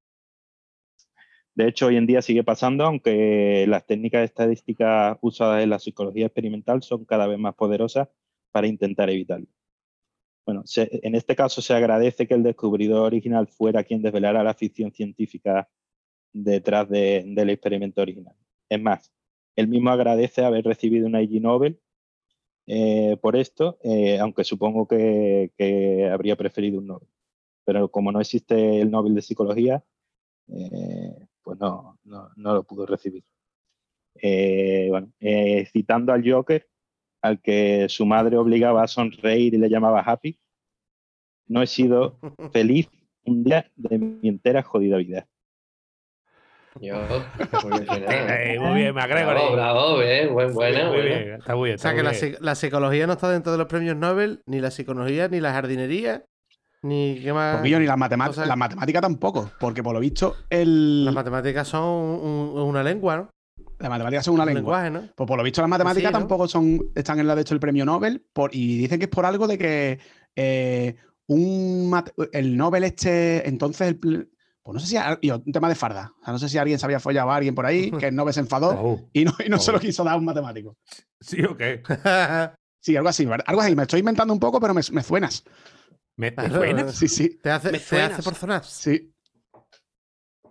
De 1.58 1.66
hecho, 1.66 1.86
hoy 1.88 1.96
en 1.96 2.06
día 2.06 2.22
sigue 2.22 2.44
pasando, 2.44 2.84
aunque 2.84 3.66
las 3.66 3.84
técnicas 3.84 4.22
estadísticas 4.22 5.18
usadas 5.22 5.60
en 5.64 5.70
la 5.70 5.80
psicología 5.80 6.26
experimental 6.26 6.84
son 6.84 7.04
cada 7.04 7.26
vez 7.26 7.36
más 7.36 7.56
poderosas 7.56 8.08
para 8.52 8.68
intentar 8.68 9.10
evitarlo. 9.10 9.48
Bueno, 10.46 10.62
en 10.76 11.14
este 11.16 11.36
caso 11.36 11.60
se 11.60 11.74
agradece 11.74 12.26
que 12.28 12.34
el 12.34 12.44
descubridor 12.44 13.02
original 13.06 13.48
fuera 13.48 13.84
quien 13.84 14.02
desvelara 14.02 14.44
la 14.44 14.54
ficción 14.54 14.92
científica 14.92 15.68
detrás 16.32 16.88
de- 16.90 17.24
del 17.26 17.50
experimento 17.50 18.02
original. 18.02 18.36
Es 18.68 18.80
más, 18.80 19.12
él 19.56 19.68
mismo 19.68 19.90
agradece 19.90 20.44
haber 20.44 20.64
recibido 20.64 21.06
una 21.08 21.22
IG 21.22 21.40
Nobel 21.42 21.80
eh, 22.66 23.16
por 23.22 23.36
esto, 23.36 23.78
eh, 23.84 24.18
aunque 24.20 24.44
supongo 24.44 24.88
que, 24.88 25.52
que 25.58 26.08
habría 26.10 26.36
preferido 26.36 26.78
un 26.80 26.88
Nobel. 26.88 27.08
Pero 27.64 27.90
como 27.90 28.12
no 28.12 28.20
existe 28.20 28.80
el 28.80 28.90
Nobel 28.90 29.14
de 29.14 29.22
Psicología, 29.22 29.84
eh, 30.48 31.27
pues 31.48 31.58
no, 31.60 31.98
no, 32.04 32.28
no 32.36 32.52
lo 32.52 32.62
pudo 32.62 32.84
recibir. 32.84 33.24
Eh, 34.20 34.88
bueno, 34.90 35.10
eh, 35.18 35.66
citando 35.72 36.12
al 36.12 36.22
Joker, 36.30 36.68
al 37.22 37.40
que 37.40 37.86
su 37.88 38.04
madre 38.04 38.36
obligaba 38.36 38.82
a 38.82 38.86
sonreír 38.86 39.54
y 39.54 39.56
le 39.56 39.70
llamaba 39.70 40.02
happy, 40.02 40.38
no 41.46 41.62
he 41.62 41.66
sido 41.66 42.18
feliz 42.52 42.90
un 43.24 43.44
día 43.44 43.70
de 43.76 43.98
mi 43.98 44.28
entera 44.28 44.62
jodida 44.62 44.98
vida. 44.98 45.26
Yo, 46.82 46.96
muy 47.64 47.80
bien, 47.80 48.04
Eh, 48.10 48.58
muy 48.60 48.74
bien, 48.80 48.94
bravo, 48.94 49.08
McGregor. 49.08 49.52
bravo, 49.52 49.98
bien, 50.00 50.34
buen, 50.34 50.52
buena, 50.52 50.88
muy 50.88 50.96
buena. 50.98 51.18
bien, 51.18 51.32
está 51.38 51.56
muy 51.56 51.68
bien. 51.70 51.76
O 51.76 51.78
sea 51.78 51.94
que 51.94 52.02
muy 52.02 52.12
bien. 52.20 52.36
la 52.40 52.54
psicología 52.56 53.06
no 53.06 53.14
está 53.14 53.30
dentro 53.30 53.52
de 53.52 53.58
los 53.58 53.68
premios 53.68 53.96
Nobel, 53.96 54.42
ni 54.44 54.60
la 54.60 54.70
psicología, 54.70 55.28
ni 55.28 55.40
la 55.40 55.52
jardinería, 55.54 56.26
ni 56.82 57.20
qué 57.22 57.32
más. 57.32 57.56
Poquillo, 57.58 57.78
ni 57.80 57.86
las 57.86 57.98
matemáticas, 57.98 58.46
las 58.46 58.56
matemáticas 58.56 59.02
tampoco, 59.02 59.50
porque 59.58 59.82
por 59.82 59.94
lo 59.94 60.00
visto 60.00 60.36
el, 60.50 61.04
Las 61.04 61.14
matemáticas 61.14 61.66
son 61.68 61.82
un- 61.84 62.50
un- 62.54 62.62
una 62.62 62.82
lengua, 62.82 63.16
¿no? 63.16 63.30
las 63.80 63.90
matemáticas 63.90 64.24
son 64.24 64.34
una 64.34 64.42
Un 64.44 64.54
lengua. 64.54 64.82
lenguaje, 64.82 64.90
¿no? 65.06 65.12
Pues 65.14 65.26
por 65.28 65.36
lo 65.36 65.42
visto 65.44 65.60
las 65.60 65.70
matemáticas 65.70 66.08
Sí, 66.10 66.12
¿no? 66.12 66.18
tampoco 66.18 66.48
son 66.48 66.80
están 66.94 67.18
en 67.20 67.26
la 67.28 67.34
de 67.36 67.42
hecho 67.42 67.54
el 67.54 67.60
premio 67.60 67.84
Nobel 67.84 68.24
por, 68.32 68.54
y 68.54 68.76
dicen 68.78 68.98
que 68.98 69.04
es 69.04 69.10
por 69.10 69.24
algo 69.24 69.46
de 69.46 69.56
que 69.58 69.98
eh, 70.34 70.96
un 71.28 71.92
el 72.32 72.56
Nobel 72.56 72.84
este 72.84 73.48
entonces 73.48 73.88
el 73.88 73.98
pues 73.98 74.74
no 74.74 74.80
sé 74.80 74.86
si 74.86 74.96
a- 74.96 75.18
y 75.20 75.30
un 75.30 75.52
tema 75.52 75.68
de 75.68 75.74
farda, 75.76 76.12
o 76.20 76.24
sea, 76.24 76.32
no 76.32 76.38
sé 76.38 76.48
si 76.48 76.58
alguien 76.58 76.78
se 76.78 76.84
había 76.86 77.00
follado 77.00 77.30
a 77.30 77.36
alguien 77.36 77.54
por 77.54 77.66
ahí 77.66 77.90
que 77.92 78.08
el 78.08 78.14
Nobel 78.16 78.34
se 78.34 78.40
enfadó 78.40 78.70
Oh, 78.80 79.08
y 79.12 79.24
no, 79.24 79.32
y 79.44 79.48
no 79.48 79.58
se 79.58 79.70
Oh. 79.70 79.74
lo 79.74 79.80
quiso 79.80 80.02
dar 80.04 80.14
a 80.14 80.18
un 80.18 80.24
matemático. 80.24 80.76
¿Sí 81.20 81.42
o 81.44 81.56
qué? 81.56 81.82
Sí, 82.80 82.96
algo 82.96 83.08
así, 83.08 83.26
¿verdad? 83.26 83.44
algo 83.48 83.60
así. 83.60 83.74
Me 83.74 83.82
estoy 83.82 83.98
inventando 84.00 84.32
un 84.32 84.38
poco, 84.38 84.60
pero 84.60 84.72
me, 84.72 84.80
me 84.92 85.02
suenas. 85.02 85.42
¿Me, 86.18 86.30
me 86.30 86.34
Claro. 86.34 86.56
suena? 86.56 86.92
Sí, 86.92 87.08
sí, 87.08 87.38
te 87.42 87.50
hace, 87.50 87.72
Me 87.72 87.78
te 87.78 88.00
hace 88.02 88.22
por 88.22 88.34
zonas. 88.34 88.66
sí. 88.68 89.10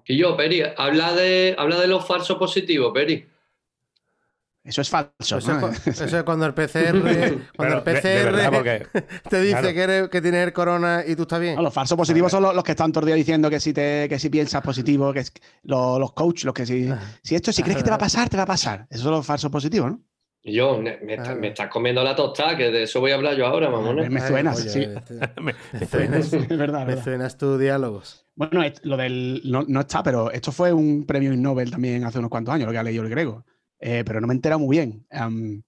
Y 0.10 0.18
yo, 0.18 0.38
Peri, 0.38 0.64
habla 0.78 1.14
de, 1.14 1.54
habla 1.60 1.80
de 1.82 1.88
los 1.88 2.08
falsos 2.08 2.38
positivos, 2.38 2.92
Peri. 2.94 3.28
Eso 4.64 4.82
es 4.82 4.90
falso. 4.90 5.38
Eso, 5.38 5.54
¿no? 5.60 5.68
es, 5.70 5.88
eso 6.02 6.18
es 6.18 6.24
cuando 6.24 6.46
el 6.46 6.54
PCR, 6.54 6.92
cuando 7.56 7.84
Pero 7.84 7.98
el 7.98 8.04
de- 8.04 8.10
de 8.10 8.24
verdad, 8.24 8.50
PCR 8.52 8.56
porque 8.92 9.08
te 9.30 9.42
dice 9.42 9.60
claro. 9.60 9.74
que, 9.74 9.82
eres- 9.84 10.10
que 10.10 10.22
tienes 10.22 10.48
el 10.48 10.54
corona 10.54 11.04
y 11.06 11.16
tú 11.18 11.22
estás 11.24 11.40
bien. 11.42 11.56
No, 11.56 11.62
los 11.62 11.74
falsos 11.74 11.98
positivos 11.98 12.32
son 12.32 12.44
los, 12.44 12.56
los 12.56 12.64
que 12.64 12.72
están 12.72 12.92
todo 12.94 13.02
el 13.02 13.08
día 13.08 13.16
diciendo 13.16 13.50
que 13.50 13.60
si 13.60 13.74
te, 13.74 14.08
que 14.10 14.18
si 14.20 14.30
piensas 14.30 14.62
positivo, 14.62 15.12
que 15.14 15.20
es, 15.20 15.34
los, 15.64 16.00
los 16.00 16.14
coaches, 16.14 16.46
los 16.46 16.54
que 16.54 16.66
si, 16.66 16.90
si 17.24 17.36
esto, 17.36 17.52
si 17.52 17.62
crees 17.64 17.78
que 17.78 17.84
te 17.84 17.90
va 17.90 17.96
a 17.98 18.00
pasar, 18.00 18.30
te 18.30 18.38
va 18.38 18.44
a 18.44 18.48
pasar. 18.48 18.88
Esos 18.90 19.04
son 19.04 19.12
los 19.12 19.26
falsos 19.26 19.52
positivos, 19.52 19.92
¿no? 19.92 20.02
Yo, 20.48 20.80
me, 20.82 20.98
me 21.02 21.16
está- 21.16 21.36
me 21.36 21.48
estás 21.50 21.68
comiendo 21.70 22.04
la 22.04 22.16
tostada, 22.16 22.56
que 22.56 22.72
de 22.72 22.84
eso 22.84 23.00
voy 23.02 23.12
a 23.12 23.16
hablar 23.16 23.36
yo 23.36 23.46
ahora, 23.46 23.70
mamones. 23.70 24.10
Me 24.10 24.22
Ay, 24.22 24.28
suenas, 24.30 24.60
oye, 24.62 24.70
sí. 24.70 24.82
este- 24.84 25.14
me, 25.42 25.54
Me 25.80 25.86
suenas, 25.86 26.34
Es 26.34 26.48
verdad, 26.58 26.80
me 26.80 26.86
verdad. 26.86 27.04
suenas 27.04 27.38
tus 27.38 27.60
diálogos. 27.60 28.26
Bueno, 28.36 28.62
lo 28.84 28.98
del. 28.98 29.42
No, 29.46 29.64
no 29.68 29.82
está, 29.82 30.02
pero 30.04 30.32
esto 30.32 30.52
fue 30.52 30.72
un 30.72 31.06
premio 31.06 31.36
Nobel 31.36 31.70
también 31.72 32.04
hace 32.06 32.20
unos 32.20 32.30
cuantos 32.32 32.54
años, 32.54 32.66
lo 32.68 32.72
que 32.72 32.78
ha 32.78 32.84
leído 32.84 33.04
el 33.04 33.10
griego. 33.10 33.46
Eh, 33.80 34.04
pero 34.06 34.22
no 34.22 34.28
me 34.28 34.34
he 34.34 34.36
enterado 34.38 34.60
muy 34.60 34.78
bien. 34.78 35.06
Am, 35.12 35.62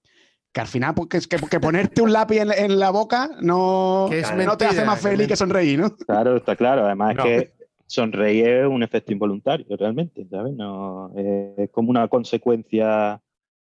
que 0.52 0.60
al 0.60 0.66
final, 0.66 0.94
pues, 0.94 1.26
que, 1.28 1.36
que- 1.36 1.46
que 1.46 1.60
ponerte 1.60 2.00
un 2.02 2.12
lápiz 2.12 2.38
en, 2.38 2.50
en 2.52 2.78
la 2.78 2.90
boca 2.90 3.30
no, 3.40 4.06
Que 4.08 4.20
es 4.20 4.34
no 4.34 4.56
te 4.56 4.64
hace 4.64 4.84
más 4.84 5.00
feliz 5.00 5.28
que 5.28 5.36
sonreír, 5.36 5.78
¿no? 5.78 5.94
Claro, 5.94 6.36
está 6.36 6.56
claro. 6.56 6.86
Además 6.86 7.14
No. 7.16 7.24
es 7.24 7.42
que 7.50 7.52
sonreír 7.86 8.46
es 8.48 8.66
un 8.66 8.82
efecto 8.82 9.12
involuntario, 9.12 9.66
realmente, 9.76 10.26
¿sabes? 10.30 10.54
No, 10.54 11.12
eh, 11.16 11.54
es 11.58 11.70
como 11.70 11.90
una 11.90 12.08
consecuencia 12.08 13.20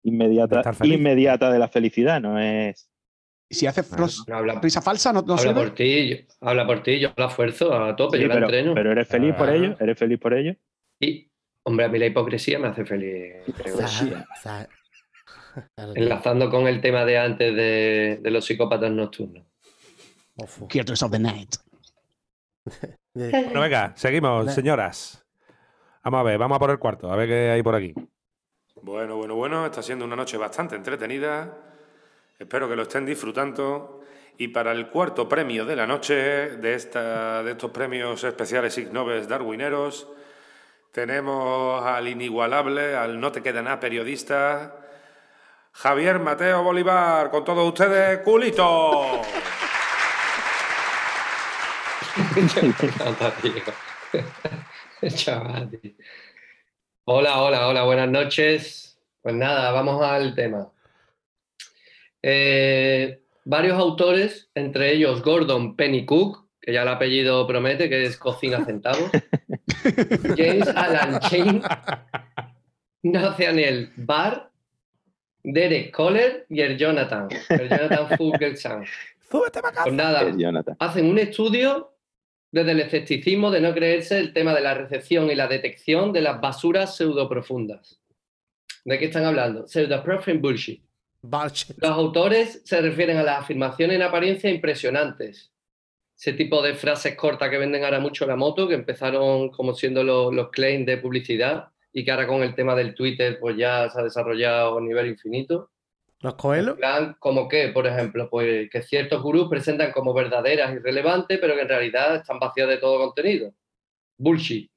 inmediata, 0.02 0.72
feliz. 0.72 0.94
inmediata 0.98 1.50
de 1.50 1.58
la 1.58 1.68
felicidad, 1.68 2.20
no 2.20 2.38
es... 2.38 2.90
Y 3.50 3.54
si 3.54 3.66
haces 3.66 3.90
ros- 3.96 4.24
No, 4.28 4.37
habla, 4.37 4.61
risa 4.61 4.82
falsa, 4.82 5.12
no, 5.12 5.22
no 5.22 5.34
habla 5.34 5.54
por 5.54 5.70
ti, 5.74 6.08
yo- 6.11 6.16
habla 6.42 6.66
por 6.66 6.82
ti, 6.82 6.98
yo 7.00 7.12
la 7.16 7.26
esfuerzo 7.26 7.72
a 7.74 7.96
tope, 7.96 8.18
Sí, 8.18 8.22
yo 8.22 8.28
la 8.28 8.34
pero, 8.34 8.46
entreno. 8.46 8.74
pero 8.74 8.92
eres 8.92 9.08
feliz 9.08 9.34
por 9.34 9.48
Ah. 9.48 9.54
ello, 9.54 9.76
eres 9.80 9.98
feliz 9.98 10.18
por 10.18 10.34
ello. 10.34 10.54
Y, 11.00 11.30
hombre, 11.64 11.87
a 11.87 11.88
mí 11.88 11.98
la 11.98 12.06
hipocresía 12.06 12.58
me 12.58 12.68
hace 12.68 12.84
feliz. 12.84 13.37
Enlazando 15.94 16.50
con 16.50 16.66
el 16.66 16.80
tema 16.80 17.04
de 17.04 17.18
antes 17.18 17.54
de, 17.54 18.18
de 18.22 18.30
los 18.30 18.44
psicópatas 18.44 18.90
nocturnos. 18.90 19.44
Killers 20.68 21.02
of 21.02 21.11
the 21.11 21.18
Night. 21.18 21.54
De- 23.14 23.30
Bueno, 23.30 23.61
venga, 23.61 23.92
seguimos, 23.96 24.52
señoras. 24.54 25.24
Vamos 26.04 26.20
a 26.20 26.22
ver, 26.22 26.38
vamos 26.38 26.56
a 26.56 26.58
por 26.58 26.70
el 26.70 26.78
cuarto, 26.78 27.11
a 27.11 27.16
ver 27.16 27.28
qué 27.28 27.50
hay 27.50 27.62
por 27.62 27.74
aquí. 27.74 27.92
Bueno, 28.83 29.17
bueno, 29.17 29.35
bueno, 29.35 29.67
está 29.67 29.83
siendo 29.83 30.05
una 30.05 30.17
noche 30.17 30.37
bastante 30.37 30.77
entretenida. 30.77 31.57
Espero 32.38 32.69
que 32.69 32.77
lo 32.77 32.83
estén 32.83 33.05
disfrutando. 33.07 34.03
Y 34.37 34.49
para 34.49 34.73
el 34.73 34.88
cuarto 34.88 35.29
premio 35.29 35.64
de 35.64 35.75
la 35.75 35.87
noche 35.87 36.14
de, 36.14 36.75
esta, 36.75 37.43
de 37.43 37.53
estos 37.53 37.73
premios 37.73 38.23
especiales 38.23 38.79
Ig 38.79 38.91
darwineros, 38.93 40.07
tenemos 40.93 41.85
al 41.85 42.07
inigualable, 42.07 42.95
al 42.95 43.19
no 43.19 43.33
te 43.33 43.43
queda 43.43 43.62
nada 43.62 43.81
periodista, 43.81 44.77
Javier 45.73 46.21
Mateo 46.21 46.62
Bolívar, 46.62 47.31
con 47.31 47.45
todos 47.45 47.67
ustedes, 47.67 48.19
culito. 48.21 49.03
Anda, 53.05 53.35
tío. 53.43 53.62
Chaval, 55.17 55.71
tío. 55.71 55.93
Hola, 57.11 57.40
hola, 57.40 57.68
hola, 57.68 57.85
buenas 57.85 58.11
noches. 58.11 59.01
Pues 59.23 59.35
nada, 59.35 59.73
vamos 59.73 60.05
al 60.05 60.35
tema. 60.35 60.71
Eh, 62.21 63.23
varios 63.47 63.79
autores, 63.79 64.51
entre 64.55 64.92
ellos 64.92 65.23
Gordon 65.23 65.75
Pennycook, 65.75 66.47
que 66.61 66.75
ya 66.75 66.83
el 66.83 66.88
apellido 66.88 67.47
promete, 67.47 67.88
que 67.88 68.05
es 68.05 68.18
cocina 68.18 68.62
centavos, 68.62 69.11
James 70.37 70.68
Alan 70.68 71.18
Chain, 71.21 71.62
Nathaniel 73.05 73.90
Barr, 73.97 74.51
Derek 75.42 75.97
Kohler 75.97 76.44
y 76.51 76.61
el 76.61 76.77
Jonathan, 76.77 77.29
el 77.49 77.71
Jonathan 77.71 78.18
Fugelsang. 78.18 78.85
¡Súbete 79.31 79.62
para 79.62 79.83
Pues 79.85 79.94
nada, 79.94 80.31
hacen 80.79 81.07
un 81.07 81.18
estudio 81.18 81.90
desde 82.50 82.72
el 82.72 82.80
escepticismo 82.80 83.50
de 83.50 83.61
no 83.61 83.74
creerse 83.74 84.18
el 84.18 84.32
tema 84.32 84.54
de 84.54 84.61
la 84.62 84.74
recepción 84.74 85.30
y 85.30 85.34
la 85.34 85.46
detección 85.48 86.12
de 86.12 86.22
las 86.22 86.40
basuras 86.40 86.96
pseudoprofundas. 86.96 88.00
¿De 88.84 88.98
qué 88.98 89.06
están 89.06 89.24
hablando? 89.24 89.66
Pseudoprofound 89.66 90.40
bullshit. 90.40 90.82
Bullshit. 91.20 91.76
Los 91.82 91.90
autores 91.90 92.62
se 92.64 92.80
refieren 92.80 93.16
a 93.18 93.22
las 93.22 93.40
afirmaciones 93.40 93.96
en 93.96 94.02
apariencia 94.02 94.48
impresionantes. 94.50 95.52
Ese 96.16 96.32
tipo 96.32 96.62
de 96.62 96.74
frases 96.74 97.14
cortas 97.16 97.50
que 97.50 97.58
venden 97.58 97.84
ahora 97.84 98.00
mucho 98.00 98.26
la 98.26 98.34
moto, 98.37 98.66
que 98.66 98.74
empezaron 98.74 99.50
como 99.50 99.74
siendo 99.74 100.02
lo- 100.02 100.32
los 100.32 100.50
claims 100.50 100.87
de 100.87 100.96
publicidad 100.98 101.68
y 101.92 102.04
que 102.04 102.11
ahora 102.11 102.26
con 102.26 102.42
el 102.42 102.54
tema 102.54 102.74
del 102.74 102.94
Twitter 102.94 103.38
pues 103.40 103.56
ya 103.56 103.88
se 103.90 104.00
ha 104.00 104.04
desarrollado 104.04 104.78
a 104.78 104.80
nivel 104.80 105.06
infinito. 105.08 105.70
Los 106.20 106.35
coelos. 106.35 106.74
En 106.74 106.81
plan, 106.81 107.16
como 107.18 107.48
que, 107.48 107.68
por 107.68 107.87
ejemplo, 107.87 108.28
pues 108.28 108.68
que 108.70 108.83
ciertos 108.83 109.22
gurús 109.22 109.48
presentan 109.48 109.92
como 109.92 110.12
verdaderas 110.12 110.72
y 110.72 110.78
relevantes, 110.78 111.38
pero 111.38 111.54
que 111.54 111.62
en 111.62 111.68
realidad 111.68 112.16
están 112.16 112.40
vacías 112.40 112.68
de 112.68 112.78
todo 112.78 112.98
contenido. 112.98 113.52
Bullshit. 114.16 114.70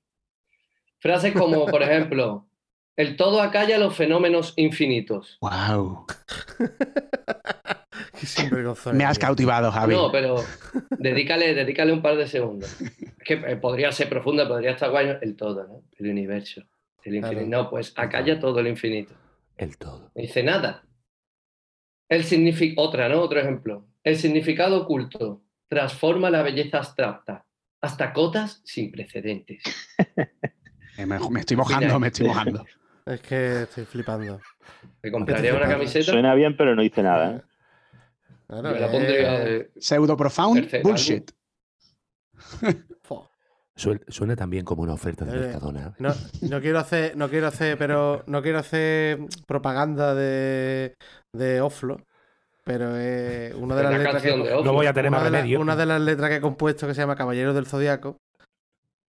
Frases 1.00 1.34
como, 1.34 1.66
por 1.66 1.82
ejemplo, 1.82 2.48
el 2.96 3.16
todo 3.16 3.42
acalla 3.42 3.80
los 3.80 3.96
fenómenos 3.96 4.54
infinitos. 4.58 5.40
Wow. 5.42 6.06
Me 8.94 9.04
has 9.04 9.18
cautivado, 9.18 9.72
Javi. 9.72 9.96
No, 9.96 10.12
pero 10.12 10.36
dedícale, 10.92 11.56
dedícale 11.56 11.92
un 11.92 12.04
par 12.04 12.18
de 12.18 12.28
segundos. 12.28 12.80
Es 12.80 13.24
que 13.26 13.34
eh, 13.34 13.56
podría 13.56 13.92
ser 13.92 14.10
profunda, 14.10 14.48
podría 14.48 14.72
estar 14.72 14.92
guay. 14.92 15.18
El 15.22 15.36
todo, 15.36 15.66
¿no? 15.66 15.82
El 15.98 16.12
universo. 16.12 16.62
El 17.04 17.16
infinito. 17.16 17.48
Claro. 17.48 17.64
No, 17.64 17.70
pues 17.70 17.94
acalla 17.96 18.40
todo 18.40 18.60
el 18.60 18.68
infinito. 18.68 19.16
El 19.58 19.78
todo. 19.78 20.12
No 20.14 20.22
dice 20.22 20.44
nada. 20.44 20.84
El 22.12 22.74
otra, 22.76 23.08
¿no? 23.08 23.22
Otro 23.22 23.40
ejemplo. 23.40 23.88
El 24.04 24.18
significado 24.18 24.82
oculto 24.82 25.44
transforma 25.70 26.30
la 26.30 26.44
belleza 26.44 26.80
abstracta 26.80 27.46
hasta 27.80 28.12
cotas 28.12 28.62
sin 28.66 28.92
precedentes. 28.92 29.64
Eh, 30.98 31.06
me, 31.06 31.18
me 31.30 31.40
estoy 31.40 31.56
mojando, 31.56 31.86
Mira. 31.88 32.00
me 32.00 32.08
estoy 32.08 32.28
mojando. 32.28 32.66
Es 33.06 33.22
que 33.22 33.62
estoy 33.64 33.86
flipando. 33.86 34.42
¿Me 35.02 35.10
compraría 35.10 35.56
una 35.56 35.68
camiseta? 35.68 36.12
Suena 36.12 36.36
bien, 36.36 36.56
pero 36.58 36.76
no 36.76 36.82
dice 36.82 37.02
nada. 37.02 37.38
¿eh? 37.38 37.42
Claro, 38.46 38.74
Yo 38.74 38.80
la 38.80 38.86
eh, 38.88 38.92
pondría 38.92 39.40
de- 39.40 39.72
Pseudo 39.78 40.18
profound 40.18 40.70
bullshit. 40.84 41.32
Suena, 43.76 44.36
también 44.36 44.64
como 44.66 44.84
una 44.84 44.94
oferta 44.94 45.26
de 45.26 45.36
Eh, 45.36 45.40
Mercadona. 45.40 45.96
No, 45.98 46.14
no 46.42 46.62
quiero 46.62 46.80
hacer, 46.80 47.16
no 47.18 47.30
quiero 47.30 47.48
hacer, 47.48 47.78
pero 47.78 48.24
no 48.28 48.42
quiero 48.42 48.60
hacer 48.60 49.20
propaganda 49.48 50.14
de, 50.14 50.94
de 51.34 51.62
Oflo, 51.62 51.98
pero 52.64 52.96
es 52.98 53.54
una 53.56 53.76
de 53.76 53.84
las 53.84 53.92
la 53.94 53.98
letras 54.00 54.22
que, 54.22 54.30
de. 54.32 54.64
No 54.64 54.74
voy 54.74 54.86
a 54.86 54.94
tener 54.94 55.10
una 55.10 55.18
más 55.20 55.32
de, 55.32 55.32
la- 55.32 55.60
una 55.60 55.76
de 55.76 55.86
las 55.86 56.02
letras 56.02 56.30
que 56.30 56.36
he 56.36 56.42
compuesto 56.42 56.86
que 56.88 56.94
se 56.94 57.02
llama 57.02 57.16
Caballeros 57.16 57.56
del 57.56 57.66
Zodiaco. 57.66 58.18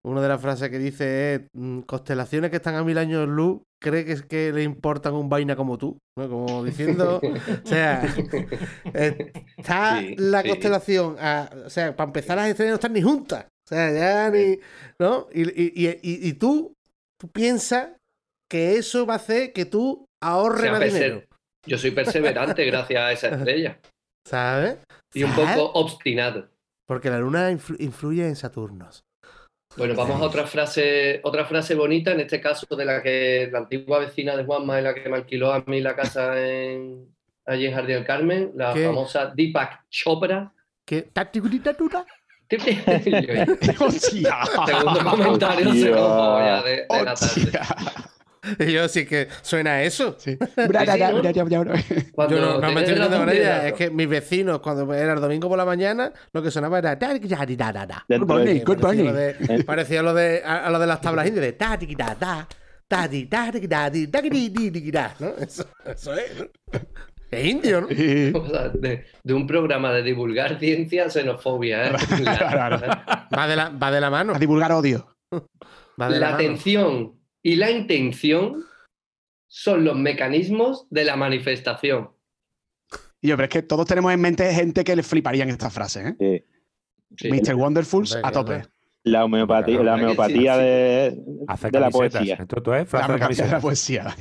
una 0.04 0.20
de 0.22 0.28
las 0.28 0.40
frases 0.40 0.70
que 0.70 0.78
dice 0.78 1.34
es 1.34 1.40
mm, 1.54 1.80
constelaciones 1.80 2.50
que 2.50 2.56
están 2.56 2.74
a 2.74 2.84
mil 2.84 2.98
años 2.98 3.28
luz, 3.28 3.60
¿cree 3.80 4.04
que 4.04 4.12
es 4.12 4.22
que 4.22 4.52
le 4.52 4.62
importan 4.64 5.14
un 5.14 5.28
vaina 5.28 5.54
como 5.56 5.76
tú? 5.78 5.98
¿No? 6.16 6.28
Como 6.28 6.64
diciendo, 6.64 7.20
o 7.64 7.66
sea, 7.66 8.02
eh, 8.94 9.32
está 9.56 9.98
Sí, 10.00 10.14
la 10.18 10.42
sí. 10.42 10.48
constelación, 10.48 11.16
a- 11.18 11.48
o 11.66 11.70
sea, 11.70 11.94
para 11.94 12.08
empezar 12.08 12.36
las 12.36 12.48
estrellas 12.48 12.72
no 12.72 12.76
están 12.76 12.92
ni 12.92 13.02
juntas, 13.02 13.46
o 13.68 13.74
sea, 13.74 13.92
ya 13.92 14.30
ni, 14.30 14.58
¿no? 14.98 15.28
Y, 15.30 15.42
y, 15.42 15.98
y, 16.02 16.32
tú, 16.32 16.72
tú 17.20 17.28
piensas 17.28 17.90
que 18.48 18.76
eso 18.76 19.04
va 19.04 19.12
a 19.12 19.16
hacer 19.16 19.52
que 19.52 19.66
tú 19.66 20.06
ahorres 20.22 20.60
O 20.60 20.62
sea, 20.62 20.72
más 20.72 20.80
dinero, 20.84 21.22
Yo 21.66 21.76
soy 21.76 21.90
perseverante 21.90 22.64
gracias 22.64 22.98
a 22.98 23.12
esa 23.12 23.28
estrella. 23.28 23.78
¿sabes? 24.26 24.78
Y 25.12 25.22
un 25.24 25.32
¿Sabes? 25.32 25.56
poco 25.58 25.78
obstinado. 25.78 26.48
Porque 26.86 27.10
la 27.10 27.18
luna 27.18 27.52
influ- 27.52 27.76
influye 27.78 28.26
en 28.26 28.36
Saturnos. 28.36 29.04
Bueno, 29.76 29.94
vamos 29.94 30.18
a 30.22 30.24
otra 30.24 30.46
frase, 30.46 31.20
otra 31.22 31.44
frase 31.44 31.74
bonita, 31.74 32.12
en 32.12 32.20
este 32.20 32.40
caso 32.40 32.74
de 32.74 32.86
la 32.86 33.02
que 33.02 33.50
la 33.52 33.58
antigua 33.58 33.98
vecina 33.98 34.34
de 34.34 34.44
Juanma 34.44 34.78
es 34.78 34.84
la 34.84 34.94
que 34.94 35.06
me 35.10 35.16
alquiló 35.16 35.52
a 35.52 35.62
mí 35.66 35.82
la 35.82 35.94
casa 35.94 36.40
en, 36.42 37.14
allí 37.44 37.66
en 37.66 37.74
Jardín 37.74 37.96
del 37.96 38.06
Carmen, 38.06 38.52
la 38.54 38.72
¿Qué? 38.72 38.86
famosa 38.86 39.26
Deepak 39.26 39.90
Chopra. 39.90 40.54
¿Qué? 40.86 41.02
¡Hostia! 43.80 44.36
Segundo 44.66 45.10
comentario 45.10 45.68
Hostia. 45.70 45.92
cojo 45.92 46.38
ya 46.40 46.62
de, 46.62 46.70
de 46.70 46.86
la 47.04 47.14
tarde. 47.14 47.52
Y 48.60 48.72
yo 48.72 48.88
sí 48.88 49.04
que 49.04 49.28
suena 49.42 49.82
eso. 49.82 50.16
Yo 50.24 50.36
no, 52.40 52.60
no 52.60 52.72
me 52.72 52.80
estoy 52.80 52.94
con 53.18 53.26
tienes 53.28 53.40
ella. 53.40 53.68
Es 53.68 53.74
que 53.74 53.90
mis 53.90 54.08
vecinos, 54.08 54.60
cuando 54.60 54.92
era 54.94 55.12
el 55.12 55.20
domingo 55.20 55.48
por 55.48 55.58
la 55.58 55.64
mañana, 55.66 56.12
lo 56.32 56.42
que 56.42 56.50
sonaba 56.50 56.78
era. 56.78 56.98
Good 58.08 58.26
morning, 58.26 58.60
good 58.64 58.78
Parecía 58.80 59.04
lo 59.04 59.12
morning. 59.12 59.56
de- 59.58 59.64
Parecía 59.64 60.02
lo 60.02 60.14
de, 60.14 60.42
a, 60.44 60.66
a 60.66 60.70
lo 60.70 60.78
de 60.78 60.86
las 60.86 61.00
tablas 61.00 61.26
indias 61.26 61.44
de. 61.44 61.52
"Tatiquitada, 61.52 62.48
tati, 62.86 63.26
tatiquitadi, 63.26 64.06
taquitidididida", 64.06 65.14
¿no? 65.18 65.32
Eso, 65.38 65.66
eso 65.84 66.14
es. 66.14 66.32
Es 67.30 67.46
indio, 67.46 67.82
¿no? 67.82 67.88
Sí. 67.88 68.32
O 68.34 68.46
sea, 68.48 68.68
de, 68.68 69.04
de 69.22 69.34
un 69.34 69.46
programa 69.46 69.92
de 69.92 70.02
divulgar 70.02 70.58
ciencia, 70.58 71.10
xenofobia. 71.10 71.88
¿eh? 71.88 71.92
La. 72.22 73.28
Va 73.36 73.46
de 73.46 73.56
la, 73.56 73.68
va 73.70 73.90
de 73.90 74.00
la 74.00 74.10
mano. 74.10 74.34
A 74.34 74.38
divulgar 74.38 74.72
odio. 74.72 75.16
Va 76.00 76.08
de 76.08 76.20
la 76.20 76.34
atención 76.34 77.18
y 77.42 77.56
la 77.56 77.70
intención 77.70 78.64
son 79.48 79.84
los 79.84 79.96
mecanismos 79.96 80.86
de 80.90 81.04
la 81.04 81.16
manifestación. 81.16 82.10
Y 83.20 83.28
yo, 83.28 83.36
pero 83.36 83.44
es 83.44 83.50
que 83.50 83.62
todos 83.62 83.86
tenemos 83.86 84.12
en 84.12 84.20
mente 84.20 84.52
gente 84.52 84.84
que 84.84 84.94
le 84.94 85.02
fliparían 85.02 85.48
estas 85.48 85.72
frases, 85.72 86.14
¿eh? 86.20 86.44
Sí. 87.16 87.30
Mr. 87.30 87.54
Wonderfuls 87.54 88.18
a 88.22 88.30
tope. 88.30 88.62
la 89.02 89.24
homeopatía, 89.24 89.82
la 89.82 89.94
homeopatía 89.94 90.54
sí. 90.54 90.60
de, 90.60 91.22
Hace 91.48 91.70
de 91.70 91.80
la 91.80 91.90
poesía. 91.90 92.34
Esto, 92.34 92.58
esto 92.58 92.74
es 92.74 92.92
La 92.92 93.06
frase 93.06 93.42
de 93.42 93.48
de 93.48 93.52
la 93.54 93.60
poesía. 93.60 94.16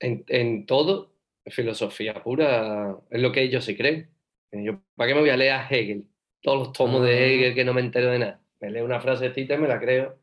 En, 0.00 0.24
en 0.28 0.66
todo, 0.66 1.17
filosofía 1.50 2.14
pura, 2.22 2.96
es 3.10 3.20
lo 3.22 3.32
que 3.32 3.42
ellos 3.42 3.64
se 3.64 3.76
creen. 3.76 4.10
Yo, 4.52 4.80
¿Para 4.96 5.08
qué 5.08 5.14
me 5.14 5.20
voy 5.20 5.30
a 5.30 5.36
leer 5.36 5.52
a 5.52 5.68
Hegel? 5.68 6.04
Todos 6.42 6.58
los 6.58 6.72
tomos 6.72 7.00
Ah. 7.02 7.04
de 7.04 7.34
Hegel 7.34 7.54
que 7.54 7.64
no 7.64 7.74
me 7.74 7.80
entero 7.80 8.10
de 8.10 8.18
nada. 8.18 8.40
Me 8.60 8.70
leo 8.70 8.84
una 8.84 9.00
frasecita 9.00 9.54
y 9.54 9.58
me 9.58 9.68
la 9.68 9.78
creo. 9.80 10.18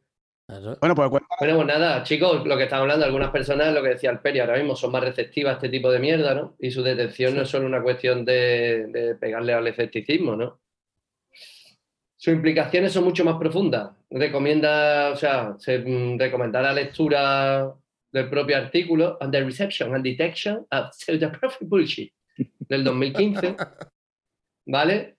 Bueno, 0.79 0.93
pues 0.93 1.09
Bueno, 1.09 1.55
pues 1.55 1.67
nada, 1.67 2.03
chicos, 2.03 2.45
lo 2.45 2.55
que 2.55 2.63
están 2.65 2.81
hablando, 2.81 3.03
algunas 3.05 3.31
personas, 3.31 3.73
lo 3.73 3.81
que 3.81 3.89
decía 3.89 4.11
el 4.11 4.19
Peri, 4.19 4.39
ahora 4.39 4.57
mismo 4.57 4.75
son 4.75 4.91
más 4.91 5.03
receptivas 5.03 5.53
a 5.53 5.55
este 5.55 5.69
tipo 5.69 5.91
de 5.91 5.99
mierda, 5.99 6.35
¿no? 6.35 6.55
Y 6.59 6.69
su 6.69 6.83
detección 6.83 7.35
no 7.35 7.41
es 7.41 7.49
solo 7.49 7.65
una 7.65 7.81
cuestión 7.81 8.23
de, 8.25 8.85
de 8.87 9.15
pegarle 9.15 9.53
al 9.53 9.65
escepticismo, 9.67 10.35
¿no? 10.35 10.59
Sus 12.15 12.33
implicaciones 12.33 12.91
son 12.93 13.03
mucho 13.05 13.25
más 13.25 13.37
profundas. 13.37 13.91
Recomienda, 14.09 15.09
o 15.11 15.15
sea, 15.15 15.55
se 15.57 15.79
mm, 15.79 16.19
recomenda 16.19 16.61
la 16.61 16.73
lectura 16.73 17.73
del 18.15 18.29
propio 18.29 18.55
artículo 18.57 19.17
On 19.19 19.29
the 19.29 19.43
Reception 19.43 19.93
and 19.93 20.03
Detection 20.03 20.65
of 20.71 20.93
Pseudo-Profit 20.93 21.67
Bullshit 21.67 22.13
del 22.37 22.83
2015, 22.85 23.55
¿vale? 24.67 25.17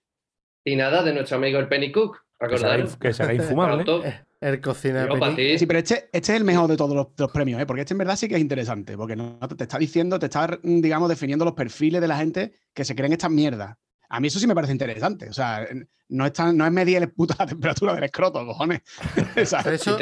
Y 0.65 0.77
nada, 0.77 1.03
de 1.03 1.13
nuestro 1.13 1.37
amigo 1.37 1.59
el 1.59 1.69
Penny 1.69 1.93
Cook, 1.93 2.17
Que 2.41 2.47
inf- 2.57 2.99
que 2.99 3.13
será 3.13 3.35
infumable. 3.35 3.81
Autor. 3.81 4.05
El 4.41 4.61
cocina 4.61 5.07
Yo, 5.07 5.19
para 5.19 5.35
penique. 5.35 5.53
ti. 5.55 5.59
Sí, 5.59 5.67
pero 5.67 5.79
este, 5.79 5.95
este 6.13 6.33
es 6.33 6.39
el 6.39 6.45
mejor 6.45 6.69
de 6.69 6.77
todos 6.77 6.95
los, 6.95 7.09
los 7.17 7.31
premios, 7.31 7.61
¿eh? 7.61 7.67
porque 7.67 7.83
este 7.83 7.95
en 7.95 7.99
verdad 7.99 8.17
sí 8.17 8.29
que 8.29 8.35
es 8.37 8.41
interesante, 8.41 8.97
porque 8.97 9.17
no, 9.17 9.39
te 9.57 9.65
está 9.65 9.79
diciendo, 9.79 10.19
te 10.19 10.27
está, 10.27 10.59
mm, 10.63 10.81
digamos, 10.81 11.09
definiendo 11.09 11.45
los 11.45 11.55
perfiles 11.55 12.01
de 12.01 12.09
la 12.09 12.17
gente 12.17 12.53
que 12.75 12.85
se 12.85 12.95
creen 12.95 13.13
estas 13.13 13.31
mierdas. 13.31 13.77
A 14.09 14.21
mí 14.21 14.29
eso 14.29 14.39
sí 14.39 14.47
me 14.47 14.55
parece 14.55 14.73
interesante. 14.73 15.29
O 15.29 15.33
sea, 15.33 15.67
no 16.09 16.25
es, 16.27 16.33
tan- 16.33 16.57
no 16.57 16.65
es 16.65 16.73
medir 16.73 16.99
el 16.99 17.11
puta 17.11 17.35
la 17.39 17.47
temperatura 17.47 17.95
del 17.95 18.05
escroto, 18.05 18.45
cojones. 18.47 18.81
Eso, 19.37 19.59
eso, 19.71 19.99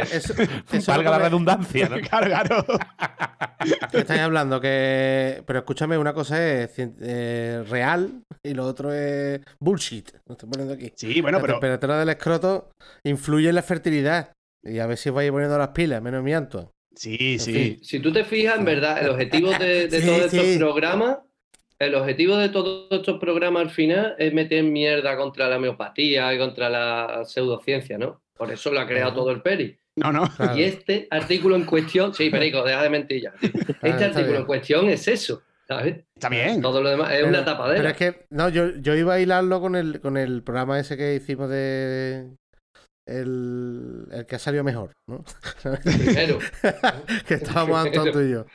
eso 0.73 0.93
Valga 0.93 1.11
la 1.11 1.19
me- 1.19 1.25
redundancia, 1.25 1.89
¿no? 1.89 1.97
Claro, 2.09 2.65
estáis 3.93 4.21
hablando 4.21 4.61
que 4.61 5.43
pero 5.47 5.61
escúchame 5.61 5.97
una 5.99 6.13
cosa 6.13 6.37
es 6.47 6.71
eh, 6.77 7.65
real 7.69 8.23
y 8.43 8.53
lo 8.55 8.67
otro 8.67 8.93
es 8.93 9.41
bullshit 9.59 10.11
lo 10.27 10.35
estoy 10.35 10.49
poniendo 10.51 10.75
aquí 10.75 10.93
Sí, 10.97 11.21
bueno, 11.21 11.39
la 11.39 11.43
pero 11.43 11.55
temperatura 11.55 11.99
del 11.99 12.09
escroto 12.11 12.71
influye 13.05 13.49
en 13.49 13.55
la 13.55 13.63
fertilidad 13.63 14.33
y 14.63 14.79
a 14.79 14.87
ver 14.87 14.99
si 14.99 15.09
os 15.09 15.15
vais 15.15 15.31
poniendo 15.31 15.57
las 15.59 15.69
pilas 15.69 16.03
menos 16.03 16.23
mianto 16.23 16.73
sí, 16.95 17.39
sí. 17.39 17.53
fin. 17.53 17.79
Si 17.85 18.01
tú 18.01 18.13
te 18.13 18.25
fijas, 18.25 18.59
en 18.59 18.65
verdad, 18.67 19.03
el 19.03 19.11
objetivo 19.11 19.51
de, 19.53 19.89
de 19.89 20.01
Sí, 20.01 20.07
todos 20.07 20.25
estos 20.27 20.47
sí. 20.47 20.59
programas, 20.59 21.19
el 21.79 21.95
objetivo 21.95 22.37
de 22.37 22.49
todos 22.49 22.87
estos 22.91 23.19
programas 23.19 23.63
al 23.63 23.71
final 23.71 24.15
es 24.19 24.33
meter 24.33 24.63
mierda 24.65 25.17
contra 25.17 25.49
la 25.49 25.57
homeopatía 25.57 26.33
y 26.33 26.39
contra 26.39 26.69
la 26.69 27.23
pseudociencia, 27.25 27.99
¿no? 27.99 28.23
Por 28.37 28.51
eso 28.53 28.73
lo 28.73 28.81
ha 28.81 28.87
creado 28.87 29.15
todo 29.15 29.31
el 29.31 29.43
Peri. 29.43 29.79
No, 29.97 30.13
no. 30.13 30.29
Claro. 30.37 30.57
Y 30.57 30.65
este 30.65 31.07
artículo 31.11 31.55
en 31.57 31.65
cuestión, 31.65 32.15
sí, 32.15 32.31
Perico, 32.31 32.65
deja 32.65 32.83
de 32.83 32.91
mentir 32.91 33.23
ya. 33.23 33.33
Este 33.41 34.05
artículo 34.05 34.27
bien. 34.27 34.41
en 34.41 34.47
cuestión 34.47 34.89
es 34.89 35.07
eso, 35.07 35.43
¿sabes? 35.69 36.05
Está 36.15 36.29
bien. 36.29 36.61
Todo 36.61 36.83
lo 36.83 36.91
demás 36.91 37.13
es 37.13 37.19
pero, 37.19 37.29
una 37.29 37.45
tapadera. 37.45 37.77
pero 37.77 37.89
es 37.91 37.97
que 37.97 38.27
no 38.31 38.49
yo, 38.49 38.77
yo 38.77 38.95
iba 38.95 39.15
a 39.15 39.21
hilarlo 39.21 39.61
con 39.61 39.77
el 39.77 40.01
con 40.01 40.17
el 40.17 40.43
programa 40.43 40.81
ese 40.81 40.97
que 40.97 41.15
hicimos 41.15 41.49
de 41.49 42.29
el, 43.07 44.07
el 44.11 44.27
que 44.27 44.37
ha 44.37 44.39
salido 44.39 44.65
mejor 44.65 44.93
¿no? 45.07 45.23
Primero. 45.83 46.39
que 47.29 47.35
estábamos 47.35 47.85
Antón 47.87 48.13
tú 48.13 48.21
y 48.21 48.31
yo 48.33 48.47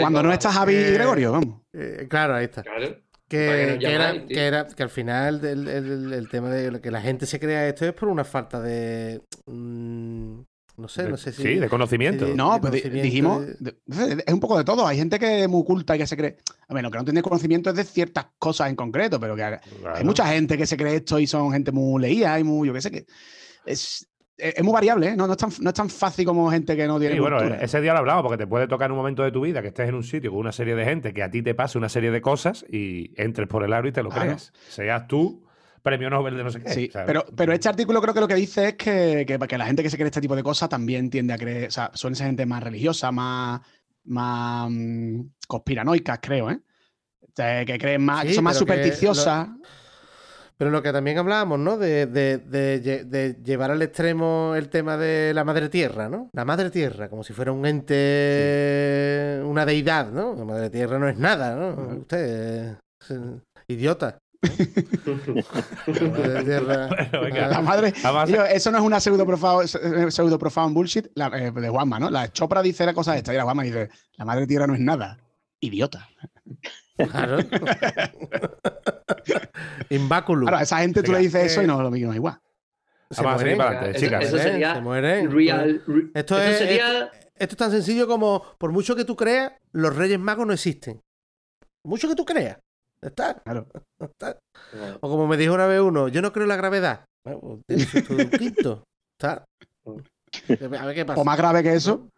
Cuando 0.00 0.22
no 0.22 0.32
está 0.32 0.50
Javi 0.52 0.72
y 0.74 0.76
Eh, 0.76 0.90
Gregorio, 0.92 1.32
vamos. 1.32 1.60
Eh, 1.72 2.06
claro 2.08 2.34
ahí 2.34 2.44
está 2.46 2.62
Claro. 2.62 2.88
¿Para 2.88 2.96
qué 3.28 3.78
Que, 3.80 3.92
era, 3.94 4.26
que 4.26 4.40
era 4.46 4.66
que 4.68 4.82
al 4.82 4.90
final 4.90 5.44
el, 5.44 5.66
el- 5.68 6.12
el 6.12 6.28
tema 6.28 6.50
de 6.50 6.80
que 6.80 6.90
la 6.92 7.00
gente 7.00 7.26
se 7.26 7.40
crea 7.40 7.66
esto 7.68 7.84
es 7.84 7.92
por 7.92 8.08
una 8.08 8.24
falta 8.24 8.60
de 8.60 9.20
mm, 9.46 10.40
no 10.78 10.88
sé, 10.88 11.08
no 11.08 11.16
sé 11.16 11.32
si 11.32 11.42
Sí, 11.42 11.54
de 11.54 11.68
conocimiento. 11.70 12.24
Sí, 12.26 12.30
de- 12.32 12.36
No, 12.36 12.50
pues 12.60 12.70
conocimiento 12.82 13.02
dijimos, 13.02 13.46
de- 13.58 13.76
es 14.26 14.32
un 14.34 14.40
poco 14.40 14.58
de 14.58 14.64
todo. 14.64 14.86
Hay 14.86 14.98
gente 14.98 15.18
que 15.18 15.42
es 15.44 15.48
muy 15.48 15.64
culta 15.64 15.96
y 15.96 15.98
que 16.00 16.06
se 16.06 16.16
cree. 16.18 16.36
A 16.68 16.74
ver, 16.74 16.82
lo 16.84 16.90
que 16.90 16.98
no 16.98 17.04
tiene 17.04 17.22
conocimiento 17.22 17.70
es 17.70 17.76
de 17.76 17.84
ciertas 17.84 18.26
cosas 18.38 18.68
en 18.68 18.76
concreto, 18.76 19.18
pero 19.18 19.34
que 19.34 19.42
hay 19.42 20.04
mucha 20.04 20.26
gente 20.26 20.58
que 20.58 20.66
se 20.66 20.76
cree 20.76 20.96
esto 20.96 21.18
y 21.18 21.26
son 21.26 21.50
gente 21.50 21.72
muy 21.72 22.00
leída 22.02 22.38
y 22.38 22.44
muy, 22.44 22.68
yo 22.68 22.74
qué 22.74 22.82
sé, 22.82 22.90
que 22.90 23.06
es, 23.66 24.08
es, 24.36 24.62
muy 24.62 24.72
variable, 24.72 25.08
¿eh? 25.08 25.16
no, 25.16 25.26
no, 25.26 25.32
es 25.32 25.38
tan, 25.38 25.50
no 25.60 25.70
es 25.70 25.74
tan 25.74 25.88
fácil 25.90 26.24
como 26.24 26.50
gente 26.50 26.76
que 26.76 26.86
no 26.86 26.98
tiene 26.98 27.14
Sí, 27.14 27.20
bueno, 27.20 27.38
ese 27.40 27.80
día 27.80 27.92
lo 27.92 28.00
hablamos 28.00 28.22
porque 28.22 28.38
te 28.38 28.46
puede 28.46 28.68
tocar 28.68 28.86
en 28.86 28.92
un 28.92 28.98
momento 28.98 29.22
de 29.22 29.32
tu 29.32 29.40
vida 29.40 29.62
que 29.62 29.68
estés 29.68 29.88
en 29.88 29.94
un 29.94 30.04
sitio 30.04 30.30
con 30.30 30.40
una 30.40 30.52
serie 30.52 30.74
de 30.74 30.84
gente 30.84 31.12
que 31.12 31.22
a 31.22 31.30
ti 31.30 31.42
te 31.42 31.54
pase 31.54 31.78
una 31.78 31.88
serie 31.88 32.10
de 32.10 32.20
cosas 32.20 32.64
y 32.70 33.12
entres 33.20 33.48
por 33.48 33.64
el 33.64 33.72
aro 33.72 33.88
y 33.88 33.92
te 33.92 34.02
lo 34.02 34.10
Claro. 34.10 34.26
creas. 34.26 34.52
Seas 34.68 35.06
tú 35.06 35.46
premio 35.82 36.10
Nobel 36.10 36.36
de 36.36 36.42
no 36.42 36.50
sé 36.50 36.60
qué. 36.60 36.70
Sí, 36.70 36.90
¿sabes? 36.92 37.06
pero, 37.06 37.24
pero 37.36 37.52
este 37.52 37.68
artículo 37.68 38.02
creo 38.02 38.12
que 38.12 38.20
lo 38.20 38.26
que 38.26 38.34
dice 38.34 38.70
es 38.70 38.74
que, 38.74 39.24
que, 39.24 39.38
que 39.38 39.58
la 39.58 39.66
gente 39.66 39.84
que 39.84 39.90
se 39.90 39.96
cree 39.96 40.08
este 40.08 40.20
tipo 40.20 40.34
de 40.34 40.42
cosas 40.42 40.68
también 40.68 41.08
tiende 41.10 41.32
a 41.32 41.38
creer, 41.38 41.68
o 41.68 41.70
sea, 41.70 41.92
suelen 41.94 42.16
ser 42.16 42.26
gente 42.26 42.44
más 42.44 42.60
religiosa, 42.60 43.12
más, 43.12 43.60
más 44.02 44.68
mm, 44.68 45.20
conspiranoicas, 45.46 46.18
creo, 46.20 46.50
¿eh? 46.50 46.60
O 47.22 47.28
sea, 47.36 47.64
que 47.64 47.78
creen 47.78 48.04
más, 48.04 48.24
que 48.24 48.34
son 48.34 48.42
más 48.42 48.56
supersticiosas. 48.56 49.48
Pero 50.58 50.70
lo 50.70 50.82
que 50.82 50.90
también 50.92 51.18
hablábamos, 51.18 51.58
¿no? 51.58 51.76
De, 51.76 52.06
de- 52.06 52.38
de 52.38 52.82
lle- 52.82 53.04
de 53.04 53.36
llevar 53.44 53.70
al 53.70 53.82
extremo 53.82 54.54
el 54.56 54.68
tema 54.70 54.96
de 54.96 55.32
la 55.34 55.44
madre 55.44 55.68
tierra, 55.68 56.08
¿no? 56.08 56.30
La 56.32 56.44
madre 56.46 56.70
tierra, 56.70 57.08
como 57.10 57.22
si 57.24 57.34
fuera 57.34 57.52
un 57.52 57.66
ente, 57.66 59.40
una 59.44 59.66
deidad, 59.66 60.10
¿no? 60.10 60.34
La 60.34 60.44
madre 60.44 60.70
tierra 60.70 60.98
no 60.98 61.08
es 61.08 61.18
nada, 61.18 61.54
¿no? 61.56 61.98
Usted 61.98 62.76
es 63.00 63.10
eh, 63.10 63.40
idiota. 63.68 64.18
La 67.50 67.60
madre 67.62 67.92
Tío, 68.32 68.44
eso 68.46 68.70
no 68.70 68.78
es 68.78 68.84
una 68.84 69.00
pseudo 69.00 69.26
profound, 69.26 70.10
pseudo 70.10 70.38
profound 70.38 70.74
bullshit 70.74 71.08
la- 71.14 71.28
eh, 71.38 71.50
de 71.50 71.68
Juanma, 71.68 71.98
¿no? 71.98 72.10
La 72.10 72.32
Chopra 72.32 72.62
dice 72.62 72.86
la 72.86 72.94
cosa 72.94 73.16
esta 73.16 73.32
y 73.32 73.36
la 73.36 73.42
Juanma 73.44 73.62
dice: 73.62 73.88
La 74.16 74.24
madre 74.24 74.46
tierra 74.46 74.66
no 74.66 74.74
es 74.74 74.80
nada. 74.80 75.18
Idiota. 75.60 76.08
Claro. 76.96 77.38
Inváculo. 79.90 80.42
Claro, 80.42 80.56
a 80.58 80.62
esa 80.62 80.78
gente 80.78 81.02
tú 81.02 81.12
le 81.12 81.18
Venga, 81.18 81.26
dices 81.28 81.52
eso 81.52 81.60
eh, 81.60 81.64
y 81.64 81.66
no 81.66 81.82
lo 81.82 81.90
mismo 81.90 82.14
igual. 82.14 82.38
Se 83.10 83.22
Vamos 83.22 83.36
a 83.36 83.38
seguir 83.44 83.56
mueren. 83.56 83.58
para 83.58 83.70
adelante, 83.80 83.98
Eso- 83.98 84.06
chicas. 84.06 84.24
eso 84.24 84.36
Se 84.36 84.42
sería 84.42 84.74
se 84.74 84.80
mueren. 84.80 85.30
Real. 85.30 85.82
re- 85.86 86.10
Esto 86.14 86.38
eso 86.40 86.50
es- 86.50 86.58
sería. 86.58 87.10
Esto 87.38 87.52
es 87.52 87.56
tan 87.56 87.70
sencillo 87.70 88.06
como, 88.06 88.42
por 88.58 88.72
mucho 88.72 88.96
que 88.96 89.04
tú 89.04 89.14
creas, 89.14 89.52
los 89.72 89.94
Reyes 89.94 90.18
Magos 90.18 90.46
no 90.46 90.52
existen. 90.54 91.00
Por 91.82 91.90
mucho 91.90 92.08
que 92.08 92.14
tú 92.14 92.24
creas. 92.24 92.58
Está. 93.02 93.34
Claro. 93.42 93.66
Está. 94.00 94.38
O 95.00 95.08
como 95.10 95.26
me 95.26 95.36
dijo 95.36 95.54
una 95.54 95.66
vez 95.66 95.80
uno, 95.80 96.08
yo 96.08 96.22
no 96.22 96.32
creo 96.32 96.44
en 96.44 96.48
la 96.48 96.56
gravedad. 96.56 97.04
Bueno, 97.24 97.40
pues 97.40 97.60
tienes 97.66 98.06
tú 98.08 98.14
un 98.14 98.30
quinto. 98.30 98.84
Está. 99.18 99.44
A 100.80 100.86
ver 100.86 100.94
qué 100.94 101.04
pasa. 101.04 101.20
O 101.20 101.24
más 101.24 101.36
grave 101.36 101.62
que 101.62 101.74
eso. 101.74 102.08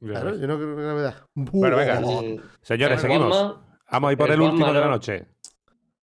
Claro, 0.00 0.36
yo 0.36 0.46
no 0.46 0.56
creo 0.56 0.76
que 0.76 0.82
gravedad. 0.82 1.24
Bueno, 1.34 1.76
venga. 1.76 2.00
Eh, 2.00 2.40
Señores, 2.62 3.00
seguimos. 3.00 3.56
Vamos 3.90 4.08
a 4.08 4.12
ir 4.12 4.18
por 4.18 4.28
el 4.28 4.34
el 4.34 4.40
último 4.42 4.66
de 4.66 4.72
la 4.74 4.86
¿no? 4.86 4.90
noche. 4.92 5.26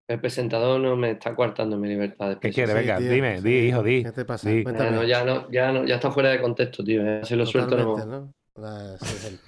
El 0.07 0.19
presentador 0.19 0.79
no 0.79 0.95
me 0.95 1.11
está 1.11 1.33
coartando 1.33 1.77
mi 1.77 1.87
libertad 1.87 2.29
de 2.29 2.39
¿Qué? 2.39 2.51
Sí, 2.53 2.61
Venga, 2.61 2.97
tío, 2.97 3.09
dime, 3.11 3.37
sí. 3.37 3.43
di, 3.43 3.55
hijo, 3.67 3.81
di. 3.81 4.03
¿Qué 4.03 4.11
te 4.11 4.25
pasa? 4.25 4.49
di. 4.49 4.63
Ya 4.63 4.91
no, 4.91 5.03
ya 5.03 5.23
no, 5.25 5.51
ya 5.51 5.71
no, 5.71 5.83
ya 5.85 5.95
está 5.95 6.11
fuera 6.11 6.29
de 6.29 6.41
contexto, 6.41 6.83
tío. 6.83 7.03
Ya 7.03 7.25
se 7.25 7.35
lo 7.35 7.45
suelto. 7.45 7.75
No. 7.75 8.05
¿no? 8.05 8.33
La- 8.55 8.97
sí, 8.99 9.17
sí. 9.17 9.39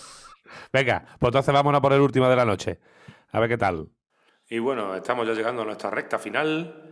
Venga, 0.72 1.04
pues 1.18 1.28
entonces 1.30 1.54
vámonos 1.54 1.80
por 1.80 1.92
el 1.94 2.00
último 2.00 2.28
de 2.28 2.36
la 2.36 2.44
noche. 2.44 2.78
A 3.32 3.40
ver 3.40 3.48
qué 3.48 3.56
tal. 3.56 3.88
Y 4.48 4.58
bueno, 4.58 4.94
estamos 4.94 5.26
ya 5.26 5.32
llegando 5.32 5.62
a 5.62 5.64
nuestra 5.64 5.90
recta 5.90 6.18
final. 6.18 6.82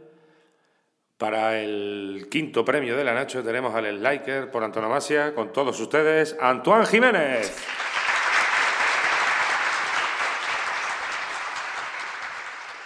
Para 1.17 1.61
el 1.61 2.27
quinto 2.31 2.65
premio 2.65 2.97
de 2.97 3.05
la 3.05 3.15
Nacho 3.15 3.43
tenemos 3.45 3.73
al 3.75 4.03
Liker 4.03 4.51
por 4.51 4.65
antonomasia 4.65 5.33
con 5.35 5.53
todos 5.53 5.79
ustedes, 5.79 6.37
Antoine 6.41 6.87
Jiménez. 6.87 7.57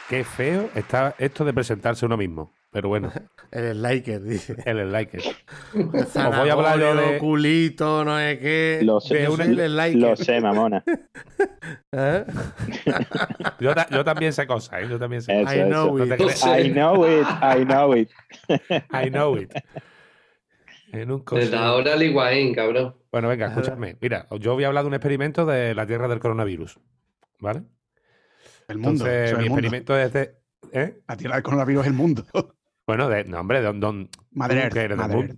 Qué 0.09 0.25
feo 0.25 0.71
está 0.75 1.15
esto 1.19 1.45
de 1.45 1.53
presentarse 1.53 2.07
uno 2.07 2.17
mismo. 2.17 2.53
Pero 2.71 2.89
bueno, 2.91 3.11
El 3.51 3.81
liker, 3.83 4.23
dice. 4.23 4.55
es 4.65 4.75
Liker. 4.77 5.21
Os 5.75 6.15
voy 6.15 6.49
a 6.51 6.53
hablar 6.53 6.79
yo 6.79 6.95
de- 6.95 7.19
culito, 7.19 8.05
no 8.05 8.19
sé 8.19 8.39
qué. 8.39 8.81
Lo 8.83 9.01
sé, 9.01 9.25
el 9.25 9.75
liker. 9.77 10.01
lo 10.01 10.17
sé, 10.17 10.41
mamona. 10.41 10.85
¿Eh? 11.93 12.25
Yo, 13.61 13.75
ta- 13.75 13.89
yo 13.91 14.05
también 14.05 14.33
sé 14.33 14.47
cosas, 14.47 14.83
¿eh? 14.83 14.87
Yo 14.89 14.99
también 14.99 15.23
sé 15.23 15.41
Eso, 15.41 15.55
I 15.55 15.65
know 15.69 15.99
No 15.99 16.05
it. 16.05 16.13
I 16.45 16.71
know 16.71 17.07
it, 17.07 17.27
I 17.43 17.65
know 17.65 17.97
it. 17.97 18.11
I 18.93 19.11
know 19.11 19.37
it. 19.37 19.53
En 20.93 21.11
un 21.11 21.25
Desde 21.33 21.57
ahora 21.57 21.95
el 21.95 22.03
Higuaín, 22.03 22.55
cabrón. 22.55 22.97
Bueno, 23.11 23.29
venga, 23.29 23.47
escúchame. 23.49 23.97
Mira, 24.01 24.27
yo 24.39 24.55
voy 24.55 24.65
a 24.65 24.69
hablar 24.69 24.85
de 24.85 24.89
un 24.89 24.95
experimento 24.95 25.45
de 25.47 25.75
la 25.75 25.87
Tierra 25.87 26.07
del 26.09 26.19
coronavirus. 26.21 26.79
¿Vale? 27.41 27.63
El 28.69 28.79
mundo. 28.79 29.07
Entonces, 29.07 29.39
mi 29.39 29.45
el 29.45 29.51
mundo. 29.51 29.67
experimento 29.67 29.99
es 29.99 30.13
de. 30.13 30.37
¿eh? 30.73 31.01
La 31.09 31.17
tierra 31.17 31.35
del 31.37 31.43
coronavirus 31.43 31.83
es 31.83 31.87
el 31.89 31.95
mundo. 31.95 32.25
Bueno, 32.87 33.07
de, 33.11 33.23
no, 33.25 33.41
hombre, 33.41 33.61
de, 33.61 33.71
don, 33.71 34.09
Madre 34.31 34.71
¿Tú 34.71 34.79
Earth, 34.79 34.97
Madre 34.97 35.15
mundo? 35.15 35.35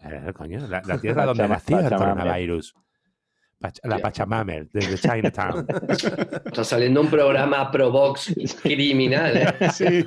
Earth. 0.00 0.34
Coño, 0.34 0.66
la, 0.66 0.80
la 0.86 0.98
tierra 0.98 1.26
donde 1.26 1.46
nació 1.46 1.78
el 1.78 1.94
coronavirus. 1.94 2.74
La 3.84 3.98
Pachamamer, 3.98 4.68
desde 4.72 4.98
Chinatown. 4.98 5.66
Está 6.44 6.64
saliendo 6.64 7.00
un 7.00 7.08
programa 7.08 7.70
Provox 7.70 8.34
criminal, 8.62 9.36
¿eh? 9.36 9.70
Sí. 9.72 10.04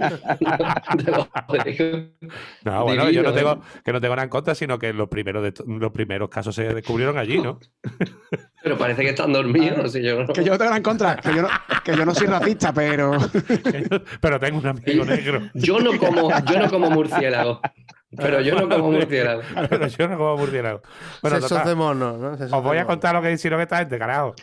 No, 2.64 2.84
bueno, 2.84 3.10
yo 3.10 3.24
no 3.24 3.34
tengo, 3.34 3.54
¿eh? 3.54 3.60
que 3.84 3.94
no 3.94 4.02
tengo 4.02 4.16
nada 4.16 4.26
en 4.26 4.30
contra, 4.30 4.54
sino 4.54 4.78
que 4.78 4.94
los 4.94 5.10
primeros, 5.10 5.44
de, 5.44 5.54
los 5.66 5.92
primeros 5.92 6.30
casos 6.30 6.54
se 6.54 6.74
descubrieron 6.74 7.18
allí, 7.18 7.40
¿no? 7.40 7.60
Pero 8.68 8.78
parece 8.78 9.02
que 9.02 9.10
están 9.12 9.32
dormidos. 9.32 9.94
si 9.94 10.02
yo 10.04 10.24
no- 10.24 10.34
Que 10.34 10.44
yo 10.44 10.52
no 10.52 10.58
tengo 10.58 10.66
nada 10.66 10.76
en 10.78 10.84
contra. 10.84 11.16
Que 11.16 11.34
yo 11.34 11.42
no, 11.42 11.48
que 11.86 11.96
yo 11.96 12.06
no 12.06 12.14
soy 12.14 12.28
racista, 12.28 12.74
pero. 12.74 13.12
Pero 14.22 14.40
tengo 14.42 14.58
un 14.60 14.68
amigo 14.68 15.06
negro. 15.06 15.50
Yo 15.54 15.80
no 15.80 15.98
como, 15.98 16.30
yo 16.46 16.60
no 16.60 16.70
como 16.70 16.90
murciélago. 16.92 17.62
Pero 18.16 18.42
yo 18.42 18.56
no 18.60 18.68
como 18.68 18.92
murciélago. 18.92 19.42
Pero 19.70 19.88
yo 19.88 20.08
no 20.10 20.18
como 20.18 20.36
murciélago. 20.38 20.82
Bueno, 21.22 21.38
Sesos 21.38 21.50
total. 21.50 21.68
de 21.68 21.76
mono, 21.76 22.18
¿no? 22.18 22.36
Sesos 22.38 22.52
Os 22.52 22.62
voy 22.62 22.78
a 22.78 22.86
contar 22.86 23.16
lo 23.16 23.22
que 23.22 23.32
hicieron 23.32 23.62
esta 23.62 23.78
gente, 23.78 23.98
carajo. 23.98 24.36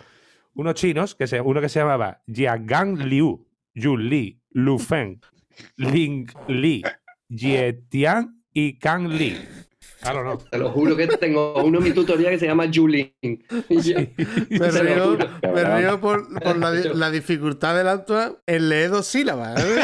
Unos 0.54 0.74
chinos, 0.74 1.14
que 1.14 1.26
se, 1.26 1.40
uno 1.42 1.60
que 1.60 1.68
se 1.68 1.80
llamaba 1.80 2.22
Jiagang 2.26 2.96
Liu, 2.98 3.46
Yu 3.74 3.96
Li, 3.98 4.40
Lu 4.52 4.78
Feng, 4.78 5.20
Ling 5.76 6.30
Li, 6.48 6.82
Jietian 7.28 8.40
y 8.54 8.78
Kang 8.78 9.08
Li. 9.08 9.37
Claro, 10.02 10.22
no. 10.24 10.37
Te 10.38 10.59
lo 10.59 10.70
juro 10.70 10.96
que 10.96 11.07
tengo 11.07 11.62
uno 11.62 11.78
en 11.78 11.85
mi 11.85 11.90
tutoría 11.92 12.28
que 12.30 12.38
se 12.38 12.46
llama 12.46 12.64
Julin. 12.72 13.12
Y 13.68 13.80
yo- 13.80 13.98
Me 14.50 14.70
río, 14.70 15.16
me 15.54 15.64
río 15.78 16.00
por, 16.00 16.28
por 16.40 16.57
la, 16.59 16.72
di- 16.72 16.90
la 16.94 17.11
dificultad 17.11 17.74
del 17.76 17.88
Antoine 17.88 18.37
en 18.46 18.68
leer 18.68 18.90
dos 18.90 19.07
sílabas. 19.07 19.64
¿eh? 19.64 19.80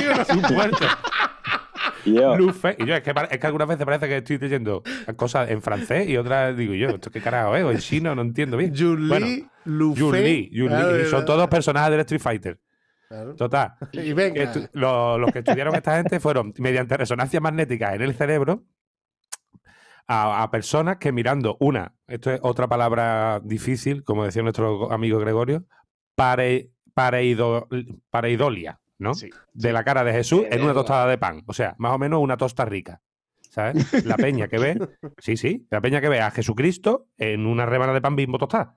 Yo. 2.05 2.37
Y 2.79 2.87
yo, 2.87 2.95
es 2.95 3.03
que, 3.03 3.13
pare- 3.15 3.29
es 3.31 3.39
que 3.39 3.47
algunas 3.47 3.69
veces 3.69 3.85
parece 3.85 4.09
que 4.09 4.17
estoy 4.19 4.39
leyendo 4.39 4.83
cosas 5.17 5.51
en 5.51 5.61
francés 5.61 6.09
y 6.09 6.17
otras 6.17 6.57
digo 6.57 6.73
yo, 6.75 6.89
¿esto 6.91 7.11
qué 7.11 7.21
carajo 7.21 7.55
es? 7.57 7.65
O 7.65 7.71
en 7.71 7.79
chino, 7.79 8.15
no 8.15 8.23
entiendo 8.23 8.57
bien. 8.57 8.73
Yun 8.75 9.07
Bueno, 9.09 9.27
Li, 9.27 9.47
Lu 9.67 9.95
Yun 9.95 10.13
Feng. 10.13 10.25
Li, 10.25 10.51
Yun 10.51 10.69
Li. 10.69 10.75
Claro, 10.77 11.01
Y 11.01 11.05
son 11.07 11.25
todos 11.27 11.47
personajes 11.49 11.91
del 11.91 12.01
Street 12.01 12.21
Fighter. 12.23 12.59
Claro. 13.09 13.35
Total. 13.35 13.73
Y 13.93 14.13
venga. 14.15 14.43
estu- 14.45 14.69
lo- 14.73 15.19
los 15.19 15.31
que 15.33 15.41
estudiaron 15.41 15.75
esta 15.75 15.97
gente 15.97 16.21
fueron 16.21 16.55
mediante 16.59 16.97
resonancia 16.97 17.41
magnética 17.41 17.95
en 17.95 18.03
el 18.03 18.15
cerebro 18.15 18.65
a, 20.13 20.43
a 20.43 20.51
personas 20.51 20.97
que 20.97 21.13
mirando 21.13 21.57
una, 21.61 21.95
esto 22.09 22.33
es 22.33 22.41
otra 22.43 22.67
palabra 22.67 23.41
difícil, 23.45 24.03
como 24.03 24.25
decía 24.25 24.43
nuestro 24.43 24.91
amigo 24.91 25.21
Gregorio, 25.21 25.65
pare, 26.17 26.71
pareido- 26.95 27.69
pareidolia, 28.11 28.81
¿no? 28.99 29.15
Sí. 29.15 29.31
De 29.53 29.73
la 29.73 29.85
cara 29.85 30.03
de 30.03 30.13
Jesús 30.13 30.43
en 30.51 30.63
una 30.63 30.75
tostada 30.75 31.07
de 31.07 31.17
pan. 31.17 31.43
O 31.47 31.53
sea, 31.53 31.75
más 31.79 31.93
o 31.93 31.99
menos 31.99 32.21
una 32.21 32.37
tosta 32.37 32.65
rica. 32.65 33.01
¿Sabes? 33.51 34.05
La 34.05 34.17
peña 34.17 34.47
que 34.49 34.59
ve, 34.59 34.79
sí, 35.19 35.37
sí, 35.37 35.67
la 35.71 35.81
peña 35.81 36.01
que 36.01 36.09
ve 36.09 36.21
a 36.21 36.31
Jesucristo 36.31 37.07
en 37.19 37.47
una 37.47 37.67
rebana 37.67 37.93
de 37.93 38.01
pan 38.01 38.15
bimbo 38.17 38.39
tostada. 38.39 38.77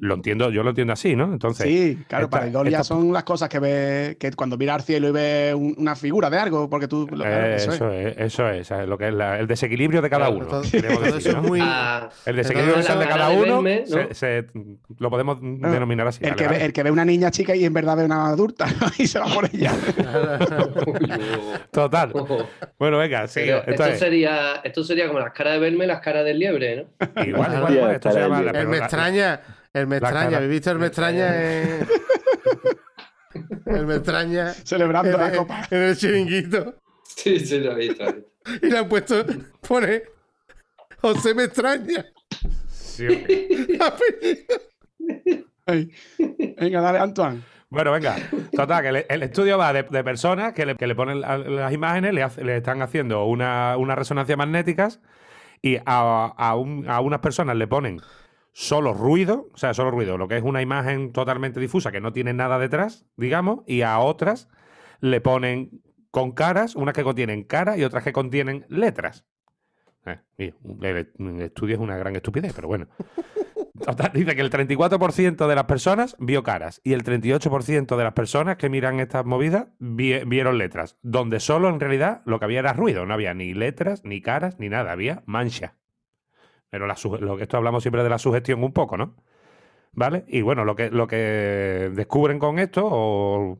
Lo 0.00 0.14
entiendo, 0.14 0.50
yo 0.50 0.62
lo 0.62 0.70
entiendo 0.70 0.92
así, 0.92 1.16
¿no? 1.16 1.24
Entonces, 1.32 1.66
Sí, 1.66 1.98
claro, 2.06 2.26
esta- 2.26 2.36
para 2.38 2.48
idolia 2.48 2.70
esta- 2.80 2.84
son 2.84 3.12
las 3.12 3.24
cosas 3.24 3.48
que 3.48 3.58
ves 3.58 4.16
que 4.16 4.30
cuando 4.32 4.56
miras 4.56 4.76
al 4.76 4.82
cielo 4.82 5.08
y 5.08 5.10
ves 5.10 5.54
un- 5.54 5.74
una 5.76 5.96
figura 5.96 6.30
de 6.30 6.38
algo, 6.38 6.70
porque 6.70 6.86
tú. 6.86 7.08
lo- 7.10 7.24
claro, 7.24 7.46
Eh, 7.46 7.54
eso 7.56 7.70
es. 7.70 7.76
eso, 7.76 7.90
es. 7.90 8.16
eso 8.60 8.80
es, 8.80 8.88
lo 8.88 8.96
que 8.96 9.08
es 9.08 9.14
la- 9.14 9.40
el 9.40 9.48
desequilibrio 9.48 10.00
de 10.00 10.08
cada 10.08 10.26
Claro, 10.26 10.36
uno. 10.38 10.46
todo- 10.46 10.62
queremos 10.70 10.98
todo 11.00 11.04
decir, 11.14 11.30
eso 11.30 11.38
es 11.38 11.44
muy- 11.44 11.60
Ah, 11.62 12.08
El 12.26 12.36
desequilibrio 12.36 12.76
de 12.76 12.84
cada 12.84 13.28
de 13.28 13.36
uno 13.36 13.62
verme, 13.62 13.84
¿no? 13.88 13.96
se- 14.08 14.14
se- 14.14 14.46
lo 14.98 15.10
podemos 15.10 15.40
denominar 15.40 16.06
así. 16.06 16.22
El 16.22 16.30
vale, 16.30 16.36
que, 16.36 16.44
ve, 16.48 16.52
vale. 16.54 16.64
el 16.66 16.72
que 16.72 16.82
ve 16.84 16.90
una 16.92 17.04
niña 17.04 17.30
chica 17.32 17.56
y 17.56 17.64
en 17.64 17.72
verdad 17.74 17.96
ve 17.96 18.04
una 18.04 18.26
adulta 18.28 18.66
y 18.98 19.06
se 19.08 19.18
va 19.18 19.26
por 19.26 19.46
ella. 19.52 19.72
Total. 21.70 22.12
Bueno, 22.78 22.98
venga, 22.98 23.26
sí. 23.28 23.40
Esto, 23.66 23.84
sería, 23.96 24.60
esto 24.64 24.84
sería 24.84 25.06
como 25.08 25.20
las 25.20 25.32
caras 25.32 25.54
de 25.54 25.58
verme, 25.60 25.86
las 25.86 26.00
caras 26.00 26.24
del 26.24 26.38
liebre, 26.38 26.76
¿no? 26.76 27.22
igual, 27.24 27.54
igual, 27.56 27.74
igual, 27.74 27.90
esto 27.94 28.12
se 28.12 28.20
llama. 28.20 28.40
El 28.40 28.68
me 28.68 28.78
la- 28.78 28.84
extraña, 28.84 29.40
el 29.80 29.86
me 29.86 30.00
la 30.00 30.08
extraña. 30.08 30.26
cara- 30.26 30.36
¿Habéis 30.38 30.50
visto 30.52 30.70
el 30.70 30.78
me 30.78 30.86
extraña? 30.86 31.62
en- 31.62 31.86
El 33.66 33.86
me 33.86 33.96
extraña 33.96 34.52
Celebrando 34.52 35.16
la 35.18 35.30
copa. 35.32 35.66
en 35.70 35.82
el 35.82 35.96
chiringuito. 35.96 36.76
Sí, 37.04 37.38
sí, 37.40 37.58
lo 37.60 37.72
he 37.72 37.88
visto. 37.88 38.04
Y 38.62 38.66
le 38.70 38.78
han 38.78 38.88
puesto, 38.88 39.24
pone 39.66 40.02
José 41.02 41.34
me 41.34 41.44
extraña. 41.44 42.06
sí. 42.70 43.06
Venga, 46.58 46.80
dale, 46.80 46.98
Antoine. 46.98 47.42
Bueno, 47.70 47.92
venga. 47.92 48.16
Total, 48.56 48.82
que 48.82 48.88
el, 48.88 49.06
el 49.08 49.22
estudio 49.22 49.58
va 49.58 49.72
de, 49.74 49.82
de 49.82 50.02
personas 50.02 50.54
que 50.54 50.64
le, 50.64 50.74
que 50.76 50.86
le 50.86 50.94
ponen 50.94 51.20
la- 51.20 51.36
las 51.36 51.72
imágenes, 51.72 52.14
le, 52.14 52.22
hace- 52.22 52.42
le 52.42 52.56
están 52.56 52.80
haciendo 52.80 53.24
una, 53.26 53.76
una 53.76 53.94
resonancia 53.94 54.36
magnéticas 54.36 55.00
y 55.60 55.76
a, 55.84 56.32
a 56.36 56.56
un- 56.56 56.88
a 56.88 57.00
unas 57.00 57.20
personas 57.20 57.56
le 57.56 57.66
ponen 57.66 58.00
solo 58.60 58.92
ruido, 58.92 59.46
o 59.54 59.56
sea, 59.56 59.72
solo 59.72 59.92
ruido, 59.92 60.18
lo 60.18 60.26
que 60.26 60.36
es 60.36 60.42
una 60.42 60.60
imagen 60.60 61.12
totalmente 61.12 61.60
difusa 61.60 61.92
que 61.92 62.00
no 62.00 62.12
tiene 62.12 62.32
nada 62.32 62.58
detrás, 62.58 63.06
digamos, 63.16 63.60
y 63.68 63.82
a 63.82 64.00
otras 64.00 64.48
le 65.00 65.20
ponen 65.20 65.80
con 66.10 66.32
caras, 66.32 66.74
unas 66.74 66.92
que 66.92 67.04
contienen 67.04 67.44
caras 67.44 67.78
y 67.78 67.84
otras 67.84 68.02
que 68.02 68.12
contienen 68.12 68.66
letras. 68.68 69.24
Eh, 70.38 70.54
el 70.82 71.40
estudio 71.40 71.76
es 71.76 71.80
una 71.80 71.96
gran 71.98 72.16
estupidez, 72.16 72.52
pero 72.52 72.66
bueno. 72.66 72.88
Total, 73.84 74.10
dice 74.12 74.34
que 74.34 74.40
el 74.42 74.50
34% 74.50 75.46
de 75.46 75.54
las 75.54 75.64
personas 75.66 76.16
vio 76.18 76.42
caras 76.42 76.80
y 76.82 76.94
el 76.94 77.04
38% 77.04 77.96
de 77.96 78.02
las 78.04 78.12
personas 78.12 78.56
que 78.56 78.68
miran 78.68 78.98
estas 78.98 79.24
movidas 79.24 79.68
vi- 79.78 80.24
vieron 80.26 80.58
letras, 80.58 80.98
donde 81.02 81.38
solo 81.38 81.68
en 81.68 81.78
realidad 81.78 82.22
lo 82.24 82.40
que 82.40 82.46
había 82.46 82.58
era 82.58 82.72
ruido, 82.72 83.06
no 83.06 83.14
había 83.14 83.34
ni 83.34 83.54
letras, 83.54 84.02
ni 84.04 84.20
caras, 84.20 84.58
ni 84.58 84.68
nada, 84.68 84.90
había 84.90 85.22
mancha. 85.26 85.76
Pero 86.70 86.86
esto 87.40 87.56
hablamos 87.56 87.82
siempre 87.82 88.02
de 88.02 88.10
la 88.10 88.18
sugestión 88.18 88.62
un 88.62 88.72
poco, 88.72 88.96
¿no? 88.96 89.14
¿Vale? 89.92 90.24
Y 90.28 90.42
bueno, 90.42 90.64
lo 90.64 90.76
que, 90.76 90.90
lo 90.90 91.06
que 91.06 91.90
descubren 91.94 92.38
con 92.38 92.58
esto 92.58 93.58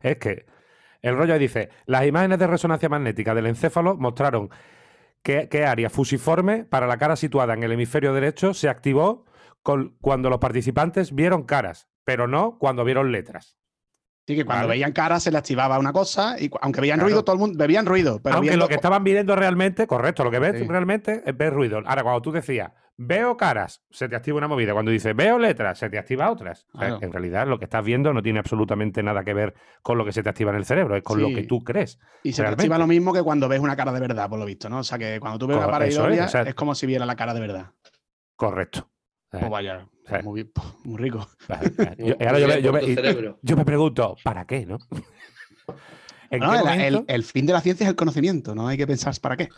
es 0.00 0.16
que 0.16 0.46
el 1.02 1.16
rollo 1.16 1.38
dice, 1.38 1.70
las 1.86 2.06
imágenes 2.06 2.38
de 2.38 2.46
resonancia 2.46 2.88
magnética 2.88 3.34
del 3.34 3.46
encéfalo 3.46 3.96
mostraron 3.96 4.50
que, 5.22 5.48
que 5.48 5.64
área 5.66 5.90
fusiforme 5.90 6.64
para 6.64 6.86
la 6.86 6.98
cara 6.98 7.16
situada 7.16 7.54
en 7.54 7.62
el 7.64 7.72
hemisferio 7.72 8.14
derecho 8.14 8.54
se 8.54 8.68
activó 8.68 9.26
con- 9.62 9.96
cuando 10.00 10.30
los 10.30 10.38
participantes 10.38 11.14
vieron 11.14 11.42
caras, 11.42 11.88
pero 12.04 12.28
no 12.28 12.58
cuando 12.58 12.84
vieron 12.84 13.12
letras. 13.12 13.58
Sí, 14.26 14.34
que 14.34 14.44
cuando 14.44 14.66
Vale. 14.66 14.76
veían 14.78 14.92
caras 14.92 15.22
se 15.22 15.30
le 15.30 15.38
activaba 15.38 15.78
una 15.78 15.92
cosa 15.92 16.36
y 16.40 16.50
aunque 16.60 16.80
veían 16.80 16.96
Claro. 16.96 17.08
ruido, 17.08 17.24
todo 17.24 17.34
el 17.34 17.40
mundo 17.40 17.56
bebían 17.58 17.86
ruido. 17.86 18.18
Pero 18.22 18.34
Aunque 18.36 18.48
viendo- 18.50 18.64
lo 18.64 18.68
que 18.68 18.74
estaban 18.74 19.04
viendo 19.04 19.36
realmente, 19.36 19.86
correcto, 19.86 20.24
lo 20.24 20.30
que 20.32 20.40
ves 20.40 20.58
Sí. 20.60 20.66
realmente 20.66 21.22
es 21.24 21.36
ver 21.36 21.52
ruido. 21.52 21.80
Ahora, 21.86 22.02
cuando 22.02 22.20
tú 22.22 22.32
decías, 22.32 22.72
veo 22.96 23.36
caras, 23.36 23.84
se 23.90 24.08
te 24.08 24.16
activa 24.16 24.38
una 24.38 24.48
movida. 24.48 24.72
Cuando 24.72 24.90
dices, 24.90 25.14
veo 25.14 25.38
letras, 25.38 25.78
se 25.78 25.88
te 25.90 25.98
activa 25.98 26.28
otras. 26.30 26.66
O 26.72 26.78
sea. 26.80 26.98
En 27.00 27.12
realidad, 27.12 27.46
lo 27.46 27.58
que 27.60 27.66
estás 27.66 27.84
viendo 27.84 28.12
no 28.12 28.20
tiene 28.20 28.40
absolutamente 28.40 29.00
nada 29.02 29.22
que 29.22 29.32
ver 29.32 29.54
con 29.82 29.96
lo 29.96 30.04
que 30.04 30.10
se 30.10 30.24
te 30.24 30.28
activa 30.28 30.50
en 30.50 30.56
el 30.56 30.64
cerebro, 30.64 30.96
es 30.96 31.04
con 31.04 31.22
lo 31.22 31.28
que 31.28 31.44
tú 31.44 31.62
crees. 31.62 32.00
Y 32.24 32.32
se 32.32 32.42
te 32.42 32.48
activa 32.48 32.78
lo 32.78 32.88
mismo 32.88 33.12
que 33.12 33.22
cuando 33.22 33.46
ves 33.48 33.60
una 33.60 33.76
cara 33.76 33.92
de 33.92 34.00
verdad, 34.00 34.28
por 34.28 34.40
lo 34.40 34.44
visto, 34.44 34.68
¿no? 34.68 34.78
O 34.78 34.82
sea, 34.82 34.98
que 34.98 35.20
cuando 35.20 35.38
tú 35.38 35.46
ves 35.46 35.56
una 35.56 35.66
eso 35.66 35.70
es, 35.72 35.78
pareidolia 35.78 36.24
o 36.24 36.28
sea- 36.28 36.42
es 36.42 36.54
como 36.56 36.74
si 36.74 36.86
viera 36.86 37.06
la 37.06 37.14
cara 37.14 37.32
de 37.32 37.40
verdad. 37.40 37.66
Correcto. 38.34 38.88
Eh, 39.32 39.38
Pues 39.40 39.50
vaya, 39.50 39.86
Muy, 40.22 40.50
muy 40.84 40.96
rico. 40.98 41.26
Yo- 41.98 42.16
ahora 42.20 42.38
yo 42.40 42.46
bien 42.46 42.48
me, 42.58 42.62
yo 42.62 42.72
yo 43.42 43.56
pregunto, 43.64 44.16
¿para 44.22 44.44
qué, 44.46 44.66
no? 44.66 44.78
¿En 46.30 46.40
No, 46.40 46.50
qué 46.50 46.58
el, 46.58 46.64
momento? 46.64 46.98
el- 47.08 47.14
el 47.14 47.24
fin 47.24 47.46
de 47.46 47.52
la 47.52 47.60
ciencia 47.60 47.84
es 47.84 47.90
el 47.90 47.96
conocimiento, 47.96 48.54
no 48.54 48.66
hay 48.68 48.76
que 48.76 48.86
pensar 48.86 49.14
para 49.20 49.36
qué. 49.36 49.48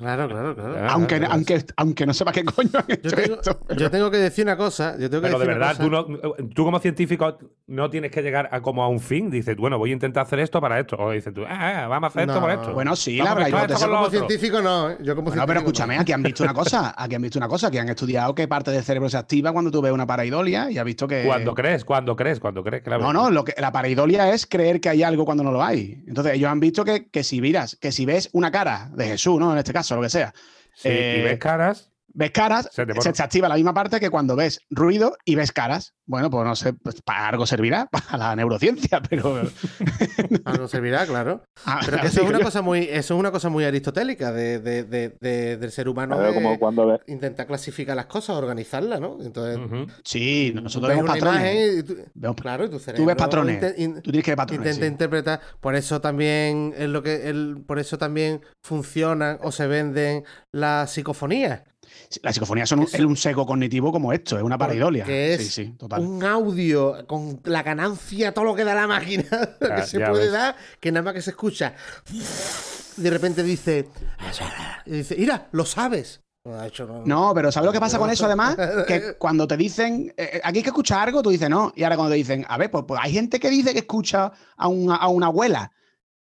Claro, 0.00 0.28
claro, 0.28 0.54
claro. 0.56 0.88
Aunque, 0.88 1.18
claro, 1.18 1.34
aunque, 1.34 1.64
aunque 1.76 2.06
no 2.06 2.14
sepa 2.14 2.32
qué 2.32 2.42
coño 2.44 2.70
han 2.74 2.84
hecho 2.88 3.10
Yo 3.10 3.16
tengo, 3.16 3.34
esto. 3.34 3.60
yo 3.76 3.90
tengo 3.90 4.10
que 4.10 4.16
decir 4.16 4.44
una 4.44 4.56
cosa. 4.56 4.96
Yo 4.98 5.10
tengo 5.10 5.22
que 5.22 5.28
Pero 5.28 5.38
de 5.38 5.46
decir 5.46 5.58
verdad, 5.58 5.76
cosa. 5.76 5.82
tú, 5.84 5.90
no, 5.90 6.32
tú 6.54 6.64
como 6.64 6.78
científico 6.80 7.36
no 7.66 7.90
tienes 7.90 8.10
que 8.10 8.22
llegar 8.22 8.48
a 8.50 8.62
como 8.62 8.82
a 8.82 8.88
un 8.88 8.98
fin. 8.98 9.30
Dices, 9.30 9.56
bueno, 9.56 9.78
voy 9.78 9.90
a 9.90 9.92
intentar 9.92 10.22
hacer 10.24 10.40
esto 10.40 10.60
para 10.60 10.80
esto. 10.80 10.96
O 10.98 11.10
dices 11.10 11.34
tú, 11.34 11.42
ah, 11.46 11.84
ah, 11.84 11.86
vamos 11.86 12.08
a 12.08 12.18
hacer 12.18 12.28
esto 12.28 12.40
por 12.40 12.50
esto. 12.50 12.72
Bueno, 12.72 12.96
sí, 12.96 13.18
Vamos 13.18 13.34
la 13.34 13.44
verdad, 13.44 13.68
yo 13.78 13.86
como 13.88 14.00
otro. 14.00 14.10
científico 14.10 14.62
no, 14.62 14.90
¿eh? 14.90 14.96
Yo 15.02 15.14
como 15.14 15.28
No, 15.28 15.32
científico 15.32 15.46
pero 15.46 15.60
escúchame, 15.60 15.98
aquí 15.98 16.12
han 16.12 16.22
visto 16.22 16.42
una 16.44 16.54
cosa, 16.54 16.94
aquí 16.98 17.14
han 17.14 17.22
visto 17.22 17.38
una 17.38 17.48
cosa, 17.48 17.70
que 17.70 17.78
han 17.78 17.88
estudiado 17.90 18.34
qué 18.34 18.48
parte 18.48 18.70
del 18.70 18.82
cerebro 18.82 19.08
se 19.10 19.18
activa 19.18 19.52
cuando 19.52 19.70
tú 19.70 19.82
ves 19.82 19.92
una 19.92 20.06
pareidolia 20.06 20.70
y 20.70 20.78
ha 20.78 20.84
visto 20.84 21.06
que. 21.06 21.24
Cuando 21.26 21.54
crees, 21.54 21.84
cuando 21.84 22.16
crees, 22.16 22.40
cuando 22.40 22.64
crees 22.64 22.86
la 22.86 22.98
No, 22.98 23.12
no, 23.12 23.30
lo 23.30 23.44
que, 23.44 23.54
la 23.58 23.70
pareidolia 23.70 24.32
es 24.32 24.46
creer 24.46 24.80
que 24.80 24.88
hay 24.88 25.02
algo 25.02 25.24
cuando 25.24 25.44
no 25.44 25.52
lo 25.52 25.62
hay. 25.62 26.02
Entonces, 26.08 26.34
ellos 26.34 26.50
han 26.50 26.60
visto 26.60 26.84
que, 26.84 27.08
que 27.10 27.22
si 27.22 27.40
miras, 27.40 27.76
que 27.76 27.92
si 27.92 28.06
ves 28.06 28.30
una 28.32 28.50
cara 28.50 28.90
de 28.94 29.06
Jesús, 29.06 29.38
¿no? 29.38 29.52
En 29.52 29.58
este 29.58 29.72
caso, 29.72 29.89
lo 29.96 30.02
que 30.02 30.10
sea, 30.10 30.32
Sí, 30.74 30.88
y 30.88 30.92
eh, 30.92 31.22
ves 31.24 31.38
caras, 31.38 31.90
ves 32.12 32.30
caras, 32.30 32.68
Se 32.72 32.84
se 33.14 33.22
activa 33.22 33.48
la 33.48 33.54
misma 33.56 33.74
parte 33.74 34.00
que 34.00 34.10
cuando 34.10 34.36
ves 34.36 34.60
ruido 34.70 35.16
y 35.24 35.34
ves 35.34 35.52
caras. 35.52 35.94
Bueno, 36.06 36.28
pues 36.28 36.44
no 36.44 36.56
sé, 36.56 36.72
pues 36.72 37.00
para 37.02 37.28
algo 37.28 37.46
servirá, 37.46 37.86
para 37.90 38.16
la 38.18 38.36
neurociencia, 38.36 39.00
pero. 39.08 39.40
Algo 40.44 40.68
servirá, 40.68 41.06
claro. 41.06 41.42
Ah, 41.66 41.80
Pero 41.84 41.98
eso 41.98 42.22
es 42.22 42.28
una 42.28 42.38
yo. 42.38 42.44
cosa 42.44 42.62
muy, 42.62 42.80
eso 42.90 43.14
es 43.14 43.20
una 43.20 43.30
cosa 43.30 43.48
muy 43.50 43.64
aristotélica 43.64 44.32
de, 44.32 44.58
de- 44.60 44.82
de- 44.84 45.16
de- 45.20 45.56
del 45.58 45.70
ser 45.70 45.88
humano. 45.88 46.16
Claro, 46.16 46.32
de 46.32 46.34
como 46.34 46.58
cuando 46.58 46.86
ves. 46.86 47.00
Intentar 47.06 47.46
clasificar 47.46 47.94
las 47.94 48.06
cosas, 48.06 48.36
organizarlas, 48.36 49.00
¿no? 49.00 49.18
Entonces, 49.22 49.58
Sí, 50.04 50.52
nosotros 50.54 50.88
vemos 50.90 51.06
patrones. 51.06 51.78
y 51.78 51.82
tú- 51.82 51.96
Vemos- 52.14 52.36
claro, 52.40 52.64
y 52.64 52.70
tu 52.70 52.78
cerebro 52.78 53.06
ves 53.06 53.16
patrones. 53.16 53.60
Tú 54.02 54.10
tienes 54.10 54.24
que 54.24 54.30
ver 54.30 54.36
patrones. 54.36 54.66
intenta 54.66 54.86
sí. 54.86 54.90
interpretar. 54.92 55.40
Por 55.60 55.74
eso 55.74 56.00
también 56.00 56.74
es 56.76 56.88
lo 56.88 57.02
que 57.02 57.28
el, 57.28 57.62
por 57.66 57.78
eso 57.78 57.98
también 57.98 58.40
funcionan 58.64 59.38
o 59.42 59.52
se 59.52 59.66
venden 59.66 60.24
las 60.52 60.90
psicofonías. 60.90 61.62
Las 62.22 62.34
psicofonías 62.34 62.68
son 62.68 62.80
un, 62.80 62.86
Eso- 62.86 62.96
es 62.96 63.04
un 63.04 63.16
seco 63.16 63.46
cognitivo 63.46 63.92
como 63.92 64.12
esto, 64.12 64.36
es 64.36 64.42
una 64.42 64.58
pareidolia. 64.58 65.04
Que 65.04 65.34
es 65.34 65.42
sí, 65.46 65.64
sí, 65.66 65.74
total. 65.78 66.00
un 66.00 66.24
audio 66.24 67.06
con 67.06 67.40
la 67.44 67.62
ganancia, 67.62 68.34
todo 68.34 68.44
lo 68.46 68.54
que 68.56 68.64
da 68.64 68.74
la 68.74 68.86
máquina, 68.88 69.24
Ya- 69.60 69.76
que 69.76 69.82
se 69.82 69.98
ya 70.00 70.10
puede 70.10 70.24
ves. 70.24 70.32
dar, 70.32 70.56
que 70.80 70.90
nada 70.90 71.04
más 71.04 71.14
que 71.14 71.22
se 71.22 71.30
escucha. 71.30 71.74
De 72.96 73.10
repente 73.10 73.42
dice, 73.42 73.88
y 74.86 74.90
dice, 74.90 75.16
mira, 75.18 75.48
lo 75.52 75.64
sabes. 75.64 76.20
No, 77.04 77.32
pero 77.34 77.52
¿sabes 77.52 77.66
lo 77.66 77.72
que 77.72 77.80
pasa 77.80 77.98
con 77.98 78.10
eso 78.10 78.24
además? 78.26 78.56
Que 78.88 79.14
cuando 79.18 79.46
te 79.46 79.56
dicen, 79.56 80.12
eh, 80.16 80.30
eh, 80.34 80.40
aquí 80.42 80.58
hay 80.58 80.62
que 80.62 80.70
escuchar 80.70 81.06
algo, 81.08 81.22
tú 81.22 81.30
dices 81.30 81.48
no. 81.50 81.72
Y 81.76 81.84
ahora 81.84 81.96
cuando 81.96 82.10
te 82.12 82.16
dicen, 82.16 82.44
a 82.48 82.56
ver, 82.58 82.70
pues, 82.70 82.84
pues 82.88 82.98
hay 83.02 83.12
gente 83.12 83.38
que 83.38 83.50
dice 83.50 83.72
que 83.72 83.80
escucha 83.80 84.32
a 84.56 84.68
una, 84.68 84.96
a 84.96 85.08
una 85.08 85.26
abuela. 85.26 85.70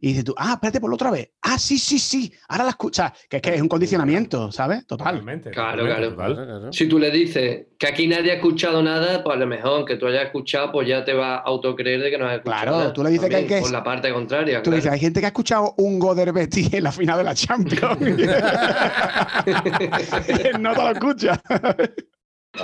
Y 0.00 0.08
dices 0.08 0.24
tú, 0.24 0.32
ah, 0.38 0.52
espérate 0.54 0.80
por 0.80 0.90
la 0.90 0.94
otra 0.94 1.10
vez. 1.10 1.30
Ah, 1.42 1.58
sí, 1.58 1.76
sí, 1.76 1.98
sí. 1.98 2.32
Ahora 2.48 2.62
la 2.64 2.70
escuchas. 2.70 3.12
Que 3.28 3.36
es 3.38 3.42
que 3.42 3.52
es 3.54 3.60
un 3.60 3.66
condicionamiento, 3.66 4.52
¿sabes? 4.52 4.86
Total. 4.86 5.06
Totalmente. 5.08 5.50
Claro, 5.50 5.82
totalmente, 5.82 6.14
claro. 6.14 6.36
total. 6.36 6.72
Si 6.72 6.86
tú 6.86 7.00
le 7.00 7.10
dices 7.10 7.66
que 7.76 7.86
aquí 7.88 8.06
nadie 8.06 8.30
ha 8.30 8.34
escuchado 8.36 8.80
nada, 8.80 9.24
pues 9.24 9.36
a 9.36 9.40
lo 9.40 9.46
mejor 9.48 9.84
que 9.84 9.96
tú 9.96 10.06
hayas 10.06 10.26
escuchado, 10.26 10.70
pues 10.70 10.86
ya 10.86 11.04
te 11.04 11.14
va 11.14 11.34
a 11.36 11.38
autocreer 11.40 12.00
de 12.00 12.10
que 12.10 12.18
no 12.18 12.26
has 12.26 12.36
escuchado 12.36 12.62
Claro, 12.62 12.78
nada. 12.78 12.92
tú 12.92 13.02
le 13.02 13.10
dices 13.10 13.28
que 13.28 13.36
hay 13.36 13.46
que- 13.46 13.60
Por 13.60 13.72
la 13.72 13.82
parte 13.82 14.12
contraria. 14.12 14.58
Tú 14.62 14.70
claro. 14.70 14.76
dices, 14.76 14.92
hay 14.92 15.00
gente 15.00 15.18
que 15.18 15.26
ha 15.26 15.30
escuchado 15.30 15.74
un 15.78 15.98
Goder 15.98 16.32
Betty 16.32 16.68
en 16.72 16.84
la 16.84 16.92
final 16.92 17.18
de 17.18 17.24
la 17.24 17.34
Champions. 17.34 17.82
no 20.60 20.74
te 20.74 20.82
lo 20.82 20.90
escucha. 20.90 21.40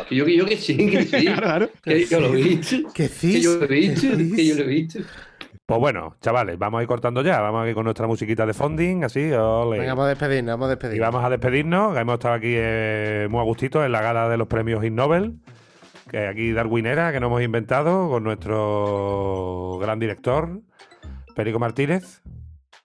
Que 0.09 0.15
yo, 0.17 0.25
que 0.25 0.37
yo 0.37 0.47
que 0.47 0.57
sí, 0.57 0.77
que 0.91 1.05
sí. 1.05 1.25
claro, 1.27 1.41
claro. 1.41 1.71
Que 1.83 2.07
yo 2.07 2.21
lo 2.21 2.29
he 2.35 2.43
visto. 2.43 2.77
Que 2.93 3.05
Que 3.05 3.09
sí. 3.09 3.41
yo 3.43 3.57
lo 3.57 3.65
he 3.65 3.69
visto. 3.69 4.01
Que 4.37 4.47
yo 4.47 4.55
lo 4.57 4.63
he 4.63 4.67
visto. 4.67 4.99
Pues 5.67 5.81
bueno, 5.81 6.17
chavales, 6.21 6.59
vamos 6.59 6.79
a 6.79 6.83
ir 6.83 6.89
cortando 6.89 7.23
ya. 7.23 7.41
Vamos 7.41 7.65
a 7.65 7.69
ir 7.69 7.75
con 7.75 7.85
nuestra 7.85 8.07
musiquita 8.07 8.45
de 8.45 8.53
founding, 8.53 9.03
así. 9.05 9.33
ole. 9.33 9.79
Venga, 9.79 9.93
vamos 9.95 10.05
a 10.07 10.09
despedirnos, 10.11 10.53
vamos 10.53 10.67
a 10.67 10.69
Y 10.69 10.75
despedirnos. 10.77 11.11
vamos 11.13 11.25
a 11.25 11.31
despedirnos. 11.31 11.95
que 11.95 12.01
Hemos 12.01 12.13
estado 12.15 12.35
aquí 12.35 12.53
eh, 12.55 13.29
muy 13.31 13.41
a 13.41 13.45
gustito 13.45 13.83
en 13.85 13.93
la 13.93 14.03
gala 14.03 14.29
de 14.29 14.37
los 14.37 14.47
premios 14.47 14.85
Ig 14.85 14.93
Nobel. 14.93 15.37
Que 16.11 16.27
aquí 16.29 16.53
Darwinera, 16.53 17.13
que 17.13 17.21
nos 17.21 17.29
hemos 17.29 17.43
inventado 17.43 18.11
con 18.11 18.25
nuestro 18.25 19.79
gran 19.81 19.99
director, 19.99 20.61
Perico 21.35 21.59
Martínez. 21.59 22.21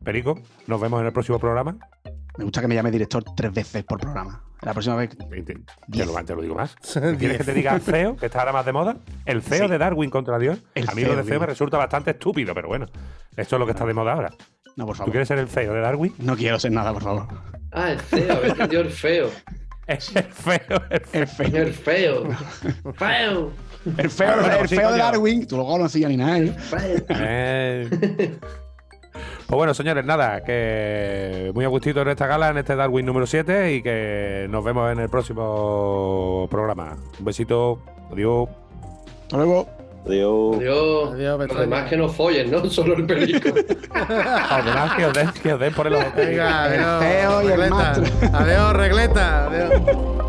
Perico, 0.01 0.39
nos 0.67 0.79
vemos 0.79 1.01
en 1.01 1.07
el 1.07 1.11
próximo 1.11 1.37
programa. 1.37 1.75
Me 2.39 2.45
gusta 2.45 2.61
que 2.61 2.67
me 2.69 2.75
llame 2.75 2.89
director 2.89 3.23
tres 3.35 3.53
veces 3.53 3.83
por 3.83 3.99
programa. 3.99 4.41
La 4.61 4.71
próxima 4.73 4.95
vez. 4.95 5.09
Te, 5.09 5.41
te- 5.43 6.05
lo, 6.05 6.13
te 6.25 6.35
lo 6.35 6.41
digo 6.41 6.55
más. 6.55 6.75
¿Quieres 7.19 7.37
que 7.37 7.43
te 7.43 7.53
diga 7.53 7.73
el 7.75 7.81
feo, 7.81 8.15
que 8.15 8.25
está 8.27 8.39
ahora 8.39 8.53
más 8.53 8.65
de 8.65 8.71
moda? 8.73 8.95
El 9.25 9.41
feo 9.41 9.65
Sí. 9.65 9.71
de 9.71 9.77
Darwin 9.77 10.09
contra 10.09 10.39
Dios. 10.39 10.59
El 10.73 10.89
a 10.89 10.93
mí 10.93 11.01
lo 11.03 11.09
de 11.15 11.23
feo 11.23 11.33
digo. 11.33 11.39
me 11.41 11.45
resulta 11.47 11.77
bastante 11.77 12.11
estúpido, 12.11 12.53
pero 12.55 12.67
bueno. 12.69 12.85
Esto 13.35 13.55
es 13.55 13.59
lo 13.59 13.65
que 13.65 13.73
está 13.73 13.85
de 13.85 13.93
moda 13.93 14.13
ahora. 14.13 14.29
No, 14.77 14.85
por 14.85 14.95
¿Tú 14.95 14.99
favor. 14.99 15.11
quieres 15.11 15.27
ser 15.27 15.37
el 15.39 15.47
feo 15.49 15.73
de 15.73 15.81
Darwin? 15.81 16.13
No 16.19 16.35
quiero 16.37 16.57
ser 16.59 16.71
nada, 16.71 16.93
por 16.93 17.03
favor. 17.03 17.27
Ah, 17.73 17.91
el 17.91 17.99
feo, 17.99 18.43
entendido 18.43 18.81
el 18.81 18.89
feo. 18.89 19.29
Es 19.87 20.15
el 20.15 20.23
feo. 20.23 20.59
el 20.91 21.01
feo. 21.01 21.21
El 21.21 21.27
feo. 21.27 21.57
El 21.57 21.73
feo. 21.73 22.27
Feo. 22.93 23.51
El 23.97 24.09
feo, 24.11 24.35
Bueno, 24.39 24.53
el 24.61 24.69
sí, 24.69 24.75
feo 24.75 24.91
de. 24.91 24.97
Darwin, 24.99 25.47
tú 25.47 25.57
lo 25.57 25.65
conocías 25.65 26.09
ni 26.11 26.17
nada, 26.17 26.37
¿eh? 26.37 26.51
Feo. 27.09 28.39
Pues 29.49 29.57
bueno, 29.57 29.73
señores, 29.73 30.05
nada, 30.05 30.43
que 30.43 31.51
muy 31.55 31.65
a 31.65 31.69
gustito 31.69 32.03
en 32.03 32.09
esta 32.09 32.27
gala, 32.27 32.49
en 32.49 32.59
este 32.59 32.75
Darwin 32.75 33.03
número 33.03 33.25
7 33.25 33.73
y 33.73 33.81
que 33.81 34.45
nos 34.47 34.63
vemos 34.63 34.91
en 34.91 34.99
el 34.99 35.09
próximo 35.09 36.47
programa. 36.51 36.95
Un 37.17 37.25
besito, 37.25 37.79
adiós. 38.11 38.47
Hasta 39.23 39.37
luego. 39.37 39.67
Adiós. 40.05 40.57
Adiós. 40.57 41.13
Adiós, 41.13 41.31
Los 41.31 41.39
Betraña. 41.39 41.61
demás 41.61 41.89
que 41.89 41.97
no 41.97 42.09
follen, 42.09 42.51
¿no? 42.51 42.63
Solo 42.69 42.93
el 42.93 43.07
perico. 43.07 43.49
Ordenad 43.95 44.95
que 44.95 45.05
os 45.07 45.13
den, 45.13 45.31
que 45.41 45.53
os 45.53 45.59
den 45.59 45.73
por 45.73 45.87
el 45.87 45.95
ojo. 45.95 46.05
Venga, 46.15 46.65
adiós. 46.65 47.41
el 47.41 47.49
regleta. 47.49 47.91
Adiós, 48.33 48.73
regleta. 48.73 49.45
Adiós. 49.47 50.28